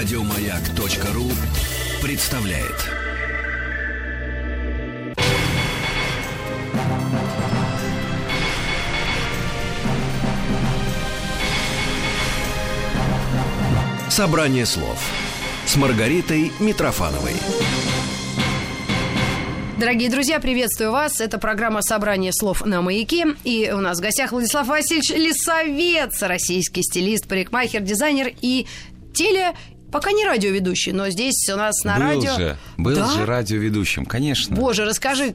Радиомаяк.ру 0.00 1.26
представляет. 2.02 2.88
Собрание 14.08 14.64
слов 14.64 14.98
с 15.66 15.76
Маргаритой 15.76 16.50
Митрофановой. 16.60 17.34
Дорогие 19.78 20.08
друзья, 20.08 20.40
приветствую 20.40 20.92
вас. 20.92 21.20
Это 21.20 21.36
программа 21.36 21.82
«Собрание 21.82 22.32
слов 22.32 22.64
на 22.64 22.80
маяке». 22.80 23.26
И 23.44 23.70
у 23.70 23.80
нас 23.80 23.98
в 23.98 24.00
гостях 24.00 24.32
Владислав 24.32 24.66
Васильевич 24.66 25.10
Лисовец, 25.10 26.22
российский 26.22 26.82
стилист, 26.82 27.28
парикмахер, 27.28 27.82
дизайнер 27.82 28.32
и 28.40 28.66
теле 29.12 29.54
Пока 29.90 30.12
не 30.12 30.24
радиоведущий, 30.24 30.92
но 30.92 31.10
здесь 31.10 31.48
у 31.52 31.56
нас 31.56 31.82
на 31.84 31.96
был 31.96 32.02
радио... 32.02 32.36
Же, 32.36 32.56
был 32.76 32.96
да? 32.96 33.10
же 33.12 33.26
радиоведущим, 33.26 34.06
конечно. 34.06 34.56
Боже, 34.56 34.84
расскажи, 34.84 35.34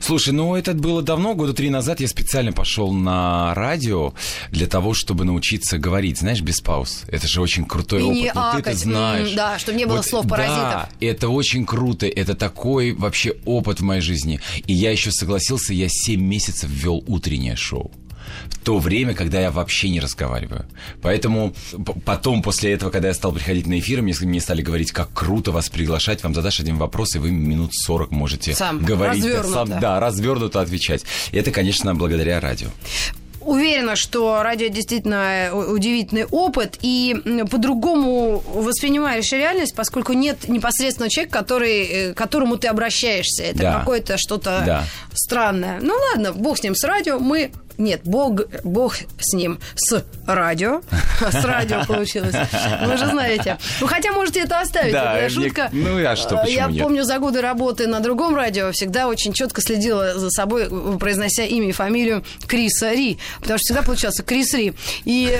Слушай, 0.00 0.32
ну 0.32 0.54
это 0.54 0.74
было 0.74 1.02
давно, 1.02 1.34
года 1.34 1.52
три 1.52 1.70
назад 1.70 2.00
я 2.00 2.08
специально 2.08 2.52
пошел 2.52 2.92
на 2.92 3.54
радио 3.54 4.14
для 4.50 4.66
того, 4.66 4.94
чтобы 4.94 5.24
научиться 5.24 5.78
говорить, 5.78 6.18
знаешь, 6.18 6.40
без 6.40 6.60
пауз. 6.60 7.02
Это 7.08 7.26
же 7.28 7.40
очень 7.40 7.64
крутой 7.64 8.00
И 8.00 8.04
опыт. 8.04 8.16
не 8.16 8.32
ну, 8.34 8.62
ты 8.62 8.70
это 8.70 8.78
знаешь. 8.78 9.32
да, 9.32 9.58
чтобы 9.58 9.78
не 9.78 9.86
было 9.86 10.02
слов-паразитов. 10.02 10.58
Да, 10.58 10.88
это 11.00 11.28
очень 11.28 11.66
круто. 11.66 12.06
Это 12.06 12.34
такой 12.34 12.92
вообще 12.92 13.34
опыт 13.44 13.80
в 13.80 13.84
моей 13.84 14.00
жизни. 14.00 14.40
И 14.66 14.72
я 14.72 14.90
еще 14.90 15.10
согласился, 15.10 15.74
я 15.74 15.88
7 15.88 16.20
месяцев 16.20 16.70
вел 16.70 17.02
утреннее 17.06 17.56
шоу 17.56 17.90
в 18.50 18.58
то 18.64 18.78
время, 18.78 19.14
когда 19.14 19.40
я 19.40 19.50
вообще 19.50 19.90
не 19.90 20.00
разговариваю. 20.00 20.66
Поэтому 21.02 21.54
потом, 22.04 22.42
после 22.42 22.72
этого, 22.72 22.90
когда 22.90 23.08
я 23.08 23.14
стал 23.14 23.32
приходить 23.32 23.66
на 23.66 23.78
эфир, 23.78 24.02
мне, 24.02 24.14
мне 24.20 24.40
стали 24.40 24.62
говорить, 24.62 24.92
как 24.92 25.12
круто 25.12 25.52
вас 25.52 25.68
приглашать, 25.68 26.22
вам 26.22 26.34
задашь 26.34 26.60
один 26.60 26.76
вопрос, 26.76 27.14
и 27.16 27.18
вы 27.18 27.30
минут 27.30 27.70
40 27.74 28.10
можете 28.10 28.54
Сам, 28.54 28.78
говорить. 28.84 29.22
развернуто. 29.24 29.52
Сам, 29.52 29.80
да, 29.80 30.00
развернуто 30.00 30.60
отвечать. 30.60 31.04
Это, 31.32 31.50
конечно, 31.50 31.94
благодаря 31.94 32.40
радио. 32.40 32.68
Уверена, 33.40 33.94
что 33.94 34.42
радио 34.42 34.68
действительно 34.68 35.50
удивительный 35.52 36.24
опыт, 36.24 36.78
и 36.80 37.14
по-другому 37.50 38.42
воспринимаешь 38.54 39.30
реальность, 39.32 39.74
поскольку 39.76 40.14
нет 40.14 40.48
непосредственно 40.48 41.10
человека, 41.10 41.40
который, 41.40 41.82
э, 41.84 42.14
к 42.14 42.16
которому 42.16 42.56
ты 42.56 42.68
обращаешься. 42.68 43.42
Это 43.42 43.58
Да. 43.58 43.78
какое-то 43.80 44.16
что-то 44.16 44.62
Да. 44.64 44.84
странное. 45.12 45.78
Ну 45.82 45.92
ладно, 46.10 46.32
бог 46.32 46.56
с 46.56 46.62
ним, 46.62 46.74
с 46.74 46.82
радио 46.84 47.18
мы... 47.18 47.50
Нет, 47.78 48.02
бог, 48.04 48.40
бог 48.62 48.96
с 49.18 49.32
ним, 49.34 49.58
с 49.74 50.04
радио. 50.26 50.80
С 51.30 51.44
радио 51.44 51.84
получилось. 51.86 52.34
Вы 52.84 52.96
же 52.96 53.06
знаете. 53.06 53.58
Ну, 53.80 53.86
хотя 53.86 54.12
можете 54.12 54.40
это 54.40 54.60
оставить. 54.60 54.92
Да, 54.92 55.14
мне- 55.14 55.28
шутка. 55.28 55.68
ну, 55.72 56.04
а 56.06 56.16
что, 56.16 56.42
Я 56.46 56.66
нет? 56.66 56.82
помню, 56.82 57.04
за 57.04 57.18
годы 57.18 57.40
работы 57.40 57.86
на 57.86 58.00
другом 58.00 58.34
радио 58.34 58.72
всегда 58.72 59.06
очень 59.08 59.32
четко 59.32 59.60
следила 59.62 60.18
за 60.18 60.30
собой, 60.30 60.68
произнося 60.98 61.44
имя 61.44 61.68
и 61.68 61.72
фамилию 61.72 62.24
Криса 62.46 62.92
Ри. 62.92 63.18
Потому 63.40 63.58
что 63.58 63.64
всегда 63.66 63.82
получался 63.82 64.22
Крис 64.22 64.54
Ри. 64.54 64.74
И 65.04 65.36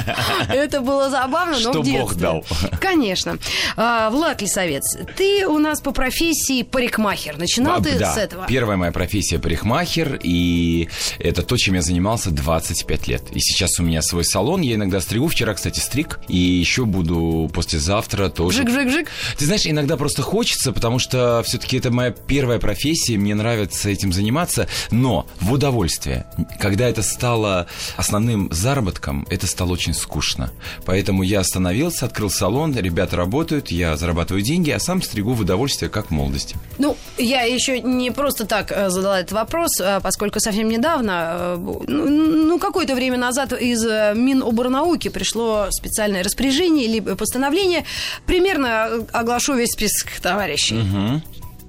это 0.48 0.80
было 0.80 1.10
забавно, 1.10 1.54
но 1.58 1.70
Что. 1.72 1.82
Бог 1.82 2.14
дал. 2.16 2.44
Конечно. 2.80 3.38
А, 3.76 4.10
Влад 4.10 4.40
Лисовец, 4.42 4.96
ты 5.16 5.46
у 5.46 5.58
нас 5.58 5.80
по 5.80 5.92
профессии 5.92 6.62
парикмахер. 6.62 7.38
Начинал 7.38 7.82
ты 7.82 7.98
с 7.98 8.16
этого? 8.16 8.46
первая 8.46 8.76
моя 8.76 8.92
профессия 8.92 9.38
парикмахер, 9.38 10.18
и 10.22 10.88
это 11.18 11.42
то, 11.42 11.56
чем 11.58 11.74
я 11.74 11.82
занимался 11.82 12.30
25 12.30 13.08
лет. 13.08 13.22
И 13.32 13.40
сейчас 13.40 13.78
у 13.78 13.82
меня 13.82 14.02
свой 14.02 14.24
салон, 14.24 14.62
я 14.62 14.74
иногда 14.74 15.00
стригу. 15.00 15.28
Вчера, 15.28 15.54
кстати, 15.54 15.80
стриг, 15.80 16.20
и 16.28 16.36
еще 16.36 16.84
буду 16.84 17.50
послезавтра 17.52 18.28
тоже. 18.28 18.62
Жик-жик-жик. 18.62 19.08
Ты 19.36 19.44
знаешь, 19.44 19.66
иногда 19.66 19.96
просто 19.96 20.22
хочется, 20.22 20.72
потому 20.72 20.98
что 20.98 21.42
все-таки 21.44 21.78
это 21.78 21.90
моя 21.90 22.10
первая 22.10 22.58
профессия, 22.58 23.16
мне 23.16 23.34
нравится 23.34 23.90
этим 23.90 24.12
заниматься, 24.12 24.68
но 24.90 25.26
в 25.40 25.52
удовольствие. 25.52 26.26
Когда 26.60 26.88
это 26.88 27.02
стало 27.02 27.66
основным 27.96 28.48
заработком, 28.52 29.26
это 29.30 29.46
стало 29.46 29.72
очень 29.72 29.94
скучно. 29.94 30.50
Поэтому 30.84 31.22
я 31.22 31.40
остановился, 31.40 32.06
открыл 32.06 32.30
салон, 32.30 32.76
ребята 32.76 33.16
работают, 33.16 33.70
я 33.70 33.96
зарабатываю 33.96 34.42
деньги, 34.42 34.70
а 34.70 34.78
сам 34.78 35.02
стригу 35.02 35.32
в 35.32 35.40
удовольствие, 35.40 35.90
как 35.90 36.08
в 36.08 36.10
молодости. 36.10 36.56
Ну, 36.78 36.96
я 37.16 37.42
еще 37.42 37.80
не 37.80 38.10
просто 38.10 38.46
так 38.46 38.70
э, 38.70 38.90
задала 38.90 39.20
этот 39.20 39.32
вопрос, 39.32 39.80
а 39.80 40.00
поскольку 40.00 40.40
совсем 40.40 40.68
недавно, 40.68 41.28
э, 41.30 41.47
ну, 41.56 42.08
ну, 42.08 42.58
какое-то 42.58 42.94
время 42.94 43.16
назад 43.16 43.52
из 43.52 43.84
э, 43.84 44.14
Миноборнауки 44.14 45.08
пришло 45.08 45.68
специальное 45.70 46.22
распоряжение 46.22 46.86
или 46.86 47.00
постановление. 47.00 47.84
Примерно 48.26 48.66
э, 48.66 49.00
оглашу 49.12 49.54
весь 49.54 49.70
список 49.70 50.10
товарищей. 50.20 50.82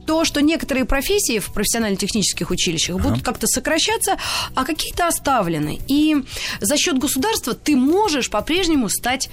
То, 0.05 0.25
что 0.25 0.41
некоторые 0.41 0.85
профессии 0.85 1.37
в 1.37 1.53
профессионально-технических 1.53 2.49
училищах 2.49 2.97
будут 2.97 3.21
как-то 3.23 3.45
сокращаться, 3.45 4.17
а 4.55 4.65
какие-то 4.65 5.07
оставлены. 5.07 5.79
И 5.87 6.17
за 6.59 6.77
счет 6.77 6.97
государства 6.97 7.53
ты 7.53 7.75
можешь 7.75 8.31
по-прежнему 8.31 8.89
стать 8.89 9.29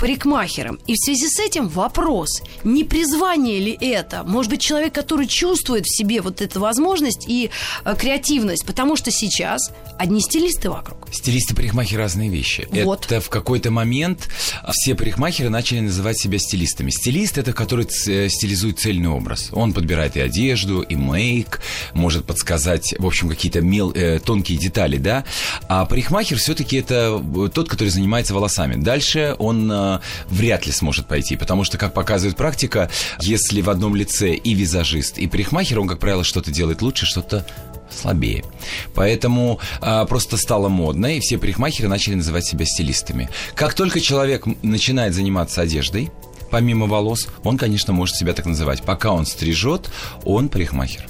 парикмахером. 0.00 0.80
И 0.86 0.94
в 0.94 0.96
связи 0.96 1.28
с 1.28 1.38
этим 1.38 1.68
вопрос, 1.68 2.42
не 2.64 2.84
призвание 2.84 3.60
ли 3.60 3.76
это? 3.80 4.24
Может 4.24 4.50
быть, 4.50 4.60
человек, 4.60 4.94
который 4.94 5.26
чувствует 5.26 5.84
в 5.84 5.94
себе 5.94 6.22
вот 6.22 6.40
эту 6.40 6.58
возможность 6.58 7.26
и 7.28 7.50
э, 7.84 7.94
креативность, 7.96 8.64
потому 8.66 8.96
что 8.96 9.10
сейчас 9.10 9.70
одни 9.98 10.20
стилисты 10.20 10.70
вокруг. 10.70 11.06
Стилисты 11.12 11.54
парикмахеры 11.54 12.02
разные 12.02 12.30
вещи. 12.30 12.66
Вот. 12.72 13.06
Это 13.06 13.20
в 13.20 13.28
какой-то 13.28 13.70
момент 13.70 14.28
все 14.70 14.94
парикмахеры 14.94 15.50
начали 15.50 15.80
называть 15.80 16.18
себя 16.18 16.38
стилистами. 16.38 16.90
Стилист 16.90 17.36
это 17.36 17.52
который 17.52 17.84
ц- 17.84 18.28
стилизует 18.30 18.78
цельный 18.78 19.08
образ. 19.10 19.50
Он 19.52 19.74
подбирает 19.74 20.16
и 20.16 20.20
одежду, 20.20 20.80
и 20.80 20.94
мейк, 20.94 21.60
может 21.92 22.24
подсказать, 22.24 22.94
в 22.98 23.06
общем, 23.06 23.28
какие-то 23.28 23.60
мел, 23.60 23.92
э, 23.94 24.18
тонкие 24.18 24.56
детали, 24.56 24.96
да. 24.96 25.24
А 25.68 25.84
парикмахер 25.84 26.38
все-таки 26.38 26.76
это 26.78 27.22
э, 27.22 27.48
тот, 27.52 27.68
который 27.68 27.88
занимается 27.90 28.32
волосами. 28.32 28.82
Дальше 28.82 29.36
он 29.38 29.70
э, 29.96 30.00
вряд 30.28 30.66
ли 30.66 30.72
сможет 30.72 31.06
пойти, 31.06 31.36
потому 31.36 31.64
что, 31.64 31.78
как 31.78 31.94
показывает 31.94 32.36
практика, 32.36 32.90
если 33.20 33.60
в 33.62 33.70
одном 33.70 33.94
лице 33.96 34.34
и 34.34 34.54
визажист, 34.54 35.18
и 35.18 35.26
парикмахер, 35.26 35.80
он, 35.80 35.88
как 35.88 35.98
правило, 35.98 36.24
что-то 36.24 36.50
делает 36.50 36.82
лучше, 36.82 37.06
что-то 37.06 37.46
слабее. 37.90 38.44
Поэтому 38.94 39.58
а, 39.80 40.04
просто 40.04 40.36
стало 40.36 40.68
модно, 40.68 41.16
и 41.16 41.20
все 41.20 41.38
парикмахеры 41.38 41.88
начали 41.88 42.14
называть 42.14 42.46
себя 42.46 42.64
стилистами. 42.64 43.28
Как 43.54 43.74
только 43.74 44.00
человек 44.00 44.46
начинает 44.62 45.14
заниматься 45.14 45.60
одеждой, 45.60 46.10
помимо 46.50 46.86
волос, 46.86 47.28
он, 47.44 47.58
конечно, 47.58 47.92
может 47.92 48.16
себя 48.16 48.32
так 48.32 48.46
называть. 48.46 48.82
Пока 48.82 49.12
он 49.12 49.26
стрижет, 49.26 49.90
он 50.24 50.48
парикмахер. 50.48 51.06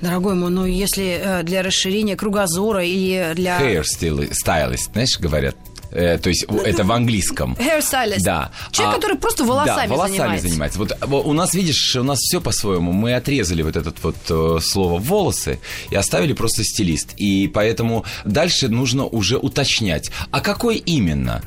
Дорогой 0.00 0.34
мой, 0.34 0.50
ну 0.50 0.64
если 0.64 1.20
э, 1.22 1.42
для 1.42 1.62
расширения 1.62 2.16
кругозора 2.16 2.84
или 2.84 3.32
для... 3.34 3.60
Hair 3.60 3.82
styli- 3.82 4.32
stylist, 4.32 4.92
знаешь, 4.92 5.18
говорят. 5.18 5.56
Э, 5.94 6.18
то 6.18 6.28
есть 6.28 6.44
это 6.64 6.84
в 6.84 6.92
английском. 6.92 7.54
Hairstylist. 7.54 8.18
Да. 8.24 8.50
Человек, 8.72 8.96
А- 8.96 9.00
который 9.00 9.16
просто 9.16 9.44
волосами, 9.44 9.88
да, 9.88 9.94
волосами 9.94 10.38
занимается. 10.38 10.78
Вот 10.78 10.92
а, 11.00 11.06
у 11.06 11.32
нас, 11.32 11.54
видишь, 11.54 11.96
у 11.96 12.02
нас 12.02 12.18
все 12.18 12.40
по-своему. 12.40 12.92
Мы 12.92 13.14
отрезали 13.14 13.62
вот 13.62 13.76
это 13.76 13.94
вот 14.02 14.16
э, 14.28 14.58
слово 14.60 14.98
волосы 14.98 15.60
и 15.90 15.94
оставили 15.96 16.32
просто 16.32 16.64
стилист. 16.64 17.14
И 17.16 17.48
поэтому 17.48 18.04
дальше 18.24 18.68
нужно 18.68 19.04
уже 19.06 19.38
уточнять. 19.38 20.10
А 20.32 20.40
какой 20.40 20.76
именно? 20.76 21.42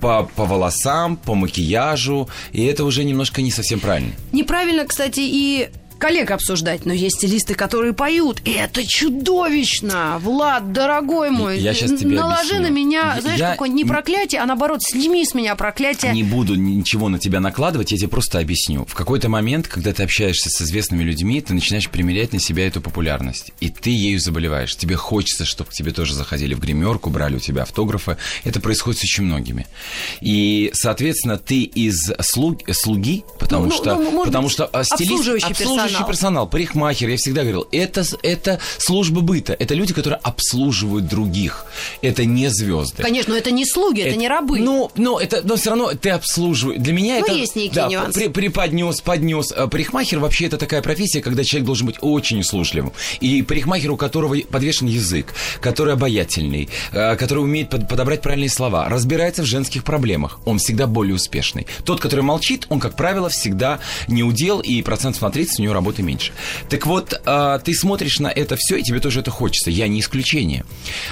По, 0.00 0.24
по 0.34 0.46
волосам, 0.46 1.16
по 1.16 1.36
макияжу, 1.36 2.28
и 2.52 2.64
это 2.64 2.84
уже 2.84 3.04
немножко 3.04 3.40
не 3.40 3.52
совсем 3.52 3.78
правильно. 3.78 4.10
Неправильно, 4.32 4.84
кстати, 4.84 5.20
и 5.20 5.70
коллег 6.02 6.32
обсуждать, 6.32 6.84
но 6.84 6.92
есть 6.92 7.18
стилисты, 7.18 7.54
которые 7.54 7.92
поют. 7.92 8.42
И 8.44 8.50
это 8.50 8.84
чудовищно! 8.84 10.18
Влад, 10.20 10.72
дорогой 10.72 11.30
мой, 11.30 11.60
Я 11.60 11.74
щас 11.74 11.92
тебе 11.92 12.16
наложи 12.16 12.56
объясню. 12.56 12.60
на 12.62 12.70
меня, 12.70 13.18
знаешь, 13.20 13.38
я- 13.38 13.52
какое 13.52 13.68
не 13.68 13.84
проклятие, 13.84 14.40
а 14.40 14.46
наоборот, 14.46 14.82
сними 14.82 15.24
с 15.24 15.32
меня 15.32 15.54
проклятие. 15.54 16.12
Не 16.12 16.24
буду 16.24 16.56
ничего 16.56 17.08
на 17.08 17.20
тебя 17.20 17.38
накладывать, 17.38 17.92
я 17.92 17.98
тебе 17.98 18.08
просто 18.08 18.40
объясню. 18.40 18.84
В 18.84 18.94
какой-то 18.94 19.28
момент, 19.28 19.68
когда 19.68 19.92
ты 19.92 20.02
общаешься 20.02 20.50
с 20.50 20.60
известными 20.62 21.04
людьми, 21.04 21.40
ты 21.40 21.54
начинаешь 21.54 21.88
примерять 21.88 22.32
на 22.32 22.40
себя 22.40 22.66
эту 22.66 22.80
популярность. 22.80 23.52
И 23.60 23.68
ты 23.68 23.90
ею 23.90 24.18
заболеваешь. 24.18 24.74
Тебе 24.76 24.96
хочется, 24.96 25.44
чтобы 25.44 25.70
к 25.70 25.72
тебе 25.72 25.92
тоже 25.92 26.14
заходили 26.14 26.54
в 26.54 26.58
гримерку, 26.58 27.10
брали 27.10 27.36
у 27.36 27.40
тебя 27.40 27.62
автографы. 27.62 28.16
Это 28.42 28.58
происходит 28.58 28.98
с 29.00 29.04
очень 29.04 29.22
многими. 29.24 29.66
И, 30.20 30.70
соответственно, 30.74 31.38
ты 31.38 31.62
из 31.62 32.10
слуг- 32.22 32.62
слуги, 32.72 33.22
потому 33.38 33.66
Ну, 33.66 33.70
ну, 33.70 33.76
что, 33.76 33.94
ну, 33.94 34.24
потому 34.24 34.46
быть, 34.48 34.52
что 34.52 34.66
а, 34.66 34.82
стилист, 34.82 35.02
обслуживающий 35.12 35.48
персонаж. 35.48 35.91
Обслуживающий 35.92 36.06
персонал, 36.06 36.46
парикмахер, 36.48 37.08
я 37.08 37.16
всегда 37.16 37.42
говорил, 37.42 37.66
это, 37.72 38.04
это 38.22 38.58
служба 38.78 39.20
быта, 39.20 39.54
это 39.58 39.74
люди, 39.74 39.94
которые 39.94 40.18
обслуживают 40.22 41.06
других. 41.06 41.66
Это 42.00 42.24
не 42.24 42.48
звезды. 42.48 43.02
Конечно, 43.02 43.32
но 43.32 43.38
это 43.38 43.50
не 43.50 43.64
слуги, 43.64 44.00
это, 44.00 44.10
это 44.10 44.18
не 44.18 44.28
рабы. 44.28 44.58
Ну, 44.58 44.90
но, 44.96 45.20
это, 45.20 45.42
но 45.44 45.56
все 45.56 45.70
равно 45.70 45.92
ты 45.94 46.10
обслуживаешь. 46.10 46.80
Для 46.80 46.92
меня 46.92 47.18
ну, 47.20 47.26
это... 47.26 47.34
есть 47.34 47.56
некий 47.56 47.74
да, 47.74 47.88
нюанс. 47.88 48.14
При, 48.14 48.28
преподнес, 48.28 49.00
поднес. 49.00 49.52
А 49.52 49.66
парикмахер 49.68 50.18
вообще 50.18 50.46
это 50.46 50.58
такая 50.58 50.82
профессия, 50.82 51.20
когда 51.20 51.44
человек 51.44 51.66
должен 51.66 51.86
быть 51.86 51.96
очень 52.00 52.40
услужливым. 52.40 52.92
И 53.20 53.42
парикмахер, 53.42 53.90
у 53.90 53.96
которого 53.96 54.36
подвешен 54.50 54.86
язык, 54.86 55.34
который 55.60 55.94
обаятельный, 55.94 56.68
а, 56.92 57.16
который 57.16 57.40
умеет 57.40 57.70
подобрать 57.70 58.22
правильные 58.22 58.50
слова, 58.50 58.88
разбирается 58.88 59.42
в 59.42 59.46
женских 59.46 59.84
проблемах, 59.84 60.40
он 60.44 60.58
всегда 60.58 60.86
более 60.86 61.14
успешный. 61.14 61.66
Тот, 61.84 62.00
который 62.00 62.22
молчит, 62.22 62.66
он, 62.68 62.80
как 62.80 62.96
правило, 62.96 63.28
всегда 63.28 63.80
не 64.08 64.22
удел, 64.22 64.60
и 64.60 64.82
процентов 64.82 65.22
на 65.22 65.30
30 65.30 65.60
у 65.60 65.62
него 65.62 65.71
работы 65.72 66.02
меньше. 66.02 66.32
Так 66.68 66.86
вот, 66.86 67.20
а, 67.24 67.58
ты 67.58 67.74
смотришь 67.74 68.18
на 68.20 68.28
это 68.28 68.56
все, 68.56 68.76
и 68.76 68.82
тебе 68.82 69.00
тоже 69.00 69.20
это 69.20 69.30
хочется. 69.30 69.70
Я 69.70 69.88
не 69.88 70.00
исключение. 70.00 70.64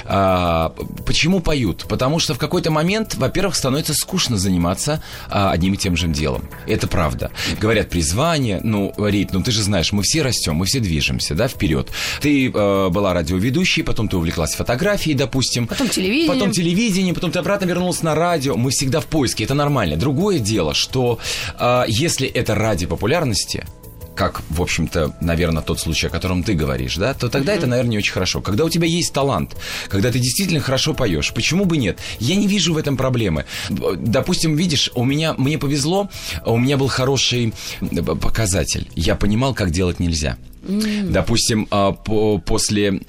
Почему 0.05 1.41
поют? 1.41 1.87
Потому 1.89 2.19
что 2.19 2.35
в 2.35 2.39
какой-то 2.39 2.71
момент, 2.71 3.15
во-первых, 3.15 3.55
становится 3.55 3.95
скучно 3.95 4.37
заниматься 4.37 5.03
одним 5.29 5.75
и 5.75 5.77
тем 5.77 5.97
же 5.97 6.09
делом. 6.09 6.49
Это 6.67 6.87
правда. 6.87 7.31
Говорят, 7.61 7.91
призвание, 7.91 8.61
ну, 8.62 8.93
Рит, 8.99 9.33
ну 9.33 9.43
ты 9.43 9.51
же 9.51 9.62
знаешь, 9.62 9.93
мы 9.93 10.03
все 10.03 10.23
растем, 10.23 10.55
мы 10.55 10.67
все 10.67 10.81
движемся, 10.81 11.35
да, 11.35 11.49
вперед. 11.49 11.89
Ты 12.21 12.51
была 12.51 13.15
радиоведущей, 13.15 13.85
потом 13.85 14.09
ты 14.09 14.17
увлеклась 14.17 14.55
фотографией, 14.55 15.15
допустим. 15.15 15.67
Потом 15.67 15.89
телевидением. 15.89 16.33
Потом 16.33 16.51
телевидение, 16.53 17.15
потом 17.15 17.31
ты 17.31 17.39
обратно 17.39 17.67
вернулась 17.67 18.03
на 18.03 18.15
радио. 18.15 18.57
Мы 18.57 18.71
всегда 18.71 19.01
в 19.01 19.07
поиске, 19.07 19.45
это 19.45 19.55
нормально. 19.55 19.97
Другое 19.97 20.39
дело, 20.39 20.75
что 20.75 21.19
если 21.87 22.29
это 22.29 22.55
ради 22.55 22.87
популярности, 22.87 23.65
как, 24.15 24.43
в 24.51 24.61
общем-то, 24.61 25.17
наверное, 25.21 25.62
тот 25.62 25.81
случай, 25.81 26.09
о 26.09 26.11
котором 26.11 26.43
ты 26.43 26.55
говоришь, 26.55 26.97
да, 26.97 27.15
то 27.15 27.29
тогда 27.29 27.53
mm-hmm. 27.53 27.59
это, 27.59 27.67
наверное, 27.67 27.91
не 27.93 27.99
очень 27.99 28.12
хорошо. 28.12 28.41
Когда 28.41 28.65
у 28.65 28.69
тебя 28.69 28.87
есть 28.87 29.12
талант, 29.12 29.57
когда 29.89 30.11
ты 30.11 30.19
действительно 30.19 30.61
хорошо 30.61 30.95
поешь, 30.95 31.33
почему 31.33 31.65
бы 31.65 31.77
нет? 31.77 31.99
Я 32.19 32.37
не 32.37 32.47
вижу 32.47 32.75
в 32.75 32.77
этом 32.77 32.97
проблемы. 32.97 33.47
Допустим, 33.71 34.57
видишь, 34.57 34.91
у 34.95 35.05
меня, 35.05 35.35
мне 35.35 35.59
повезло, 35.59 36.11
у 36.45 36.59
меня 36.59 36.77
был 36.77 36.89
хороший 36.89 37.55
показатель. 38.21 38.91
Я 38.95 39.15
понимал, 39.15 39.55
как 39.55 39.71
делать 39.71 40.01
нельзя. 40.01 40.37
Mm-hmm. 40.62 41.11
Допустим, 41.11 41.69
а, 41.71 41.93
после 41.93 43.01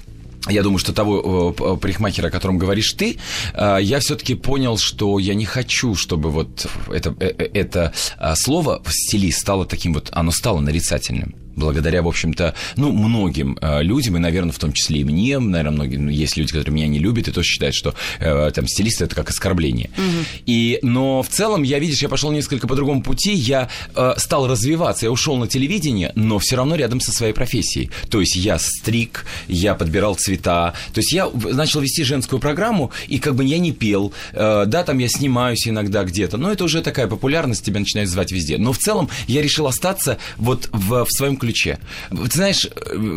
я 0.48 0.62
думаю, 0.62 0.78
что 0.78 0.92
того 0.92 1.54
э, 1.56 1.76
парикмахера, 1.76 2.28
о 2.28 2.30
котором 2.30 2.58
говоришь 2.58 2.92
ты, 2.92 3.18
э, 3.54 3.78
я 3.80 4.00
все-таки 4.00 4.34
понял, 4.34 4.76
что 4.76 5.18
я 5.18 5.34
не 5.34 5.44
хочу, 5.44 5.94
чтобы 5.94 6.30
вот 6.30 6.66
это, 6.92 7.14
э, 7.20 7.48
это 7.54 7.92
слово 8.34 8.82
стилист 8.88 9.40
стало 9.40 9.66
таким 9.66 9.94
вот, 9.94 10.08
оно 10.12 10.30
стало 10.30 10.60
нарицательным 10.60 11.41
благодаря, 11.56 12.02
в 12.02 12.08
общем-то, 12.08 12.54
ну, 12.76 12.92
многим 12.92 13.58
э, 13.60 13.82
людям, 13.82 14.16
и, 14.16 14.20
наверное, 14.20 14.52
в 14.52 14.58
том 14.58 14.72
числе 14.72 15.00
и 15.00 15.04
мне, 15.04 15.38
наверное, 15.38 15.72
многие, 15.72 15.96
ну, 15.96 16.10
есть 16.10 16.36
люди, 16.36 16.52
которые 16.52 16.74
меня 16.74 16.88
не 16.88 16.98
любят 16.98 17.28
и 17.28 17.32
тоже 17.32 17.48
считают, 17.48 17.74
что 17.74 17.94
э, 18.20 18.50
там 18.54 18.66
стилист 18.66 19.02
это 19.02 19.14
как 19.14 19.30
оскорбление. 19.30 19.90
Угу. 19.96 20.24
И, 20.46 20.78
но 20.82 21.22
в 21.22 21.28
целом, 21.28 21.62
я, 21.62 21.78
видишь, 21.78 22.02
я 22.02 22.08
пошел 22.08 22.30
несколько 22.32 22.66
по 22.66 22.74
другому 22.74 23.02
пути, 23.02 23.34
я 23.34 23.68
э, 23.94 24.14
стал 24.16 24.48
развиваться, 24.48 25.06
я 25.06 25.12
ушел 25.12 25.36
на 25.36 25.46
телевидение, 25.46 26.12
но 26.14 26.38
все 26.38 26.56
равно 26.56 26.76
рядом 26.76 27.00
со 27.00 27.12
своей 27.12 27.32
профессией. 27.32 27.90
То 28.08 28.20
есть 28.20 28.36
я 28.36 28.58
стриг, 28.58 29.26
я 29.48 29.74
подбирал 29.74 30.14
цвета, 30.14 30.74
то 30.92 30.98
есть 30.98 31.12
я 31.12 31.28
начал 31.30 31.80
вести 31.80 32.04
женскую 32.04 32.40
программу, 32.40 32.90
и 33.08 33.18
как 33.18 33.34
бы 33.34 33.44
я 33.44 33.58
не 33.58 33.72
пел, 33.72 34.12
э, 34.32 34.64
да, 34.66 34.84
там 34.84 34.98
я 34.98 35.08
снимаюсь 35.08 35.66
иногда 35.66 36.04
где-то, 36.04 36.36
но 36.36 36.50
это 36.50 36.64
уже 36.64 36.82
такая 36.82 37.06
популярность, 37.06 37.64
тебя 37.64 37.80
начинают 37.80 38.10
звать 38.10 38.32
везде. 38.32 38.58
Но 38.58 38.72
в 38.72 38.78
целом 38.78 39.08
я 39.26 39.42
решил 39.42 39.66
остаться 39.66 40.18
вот 40.36 40.68
в, 40.72 41.04
в 41.04 41.10
своем 41.10 41.36
ключе. 41.42 41.78
Ты 42.10 42.36
знаешь, 42.36 42.68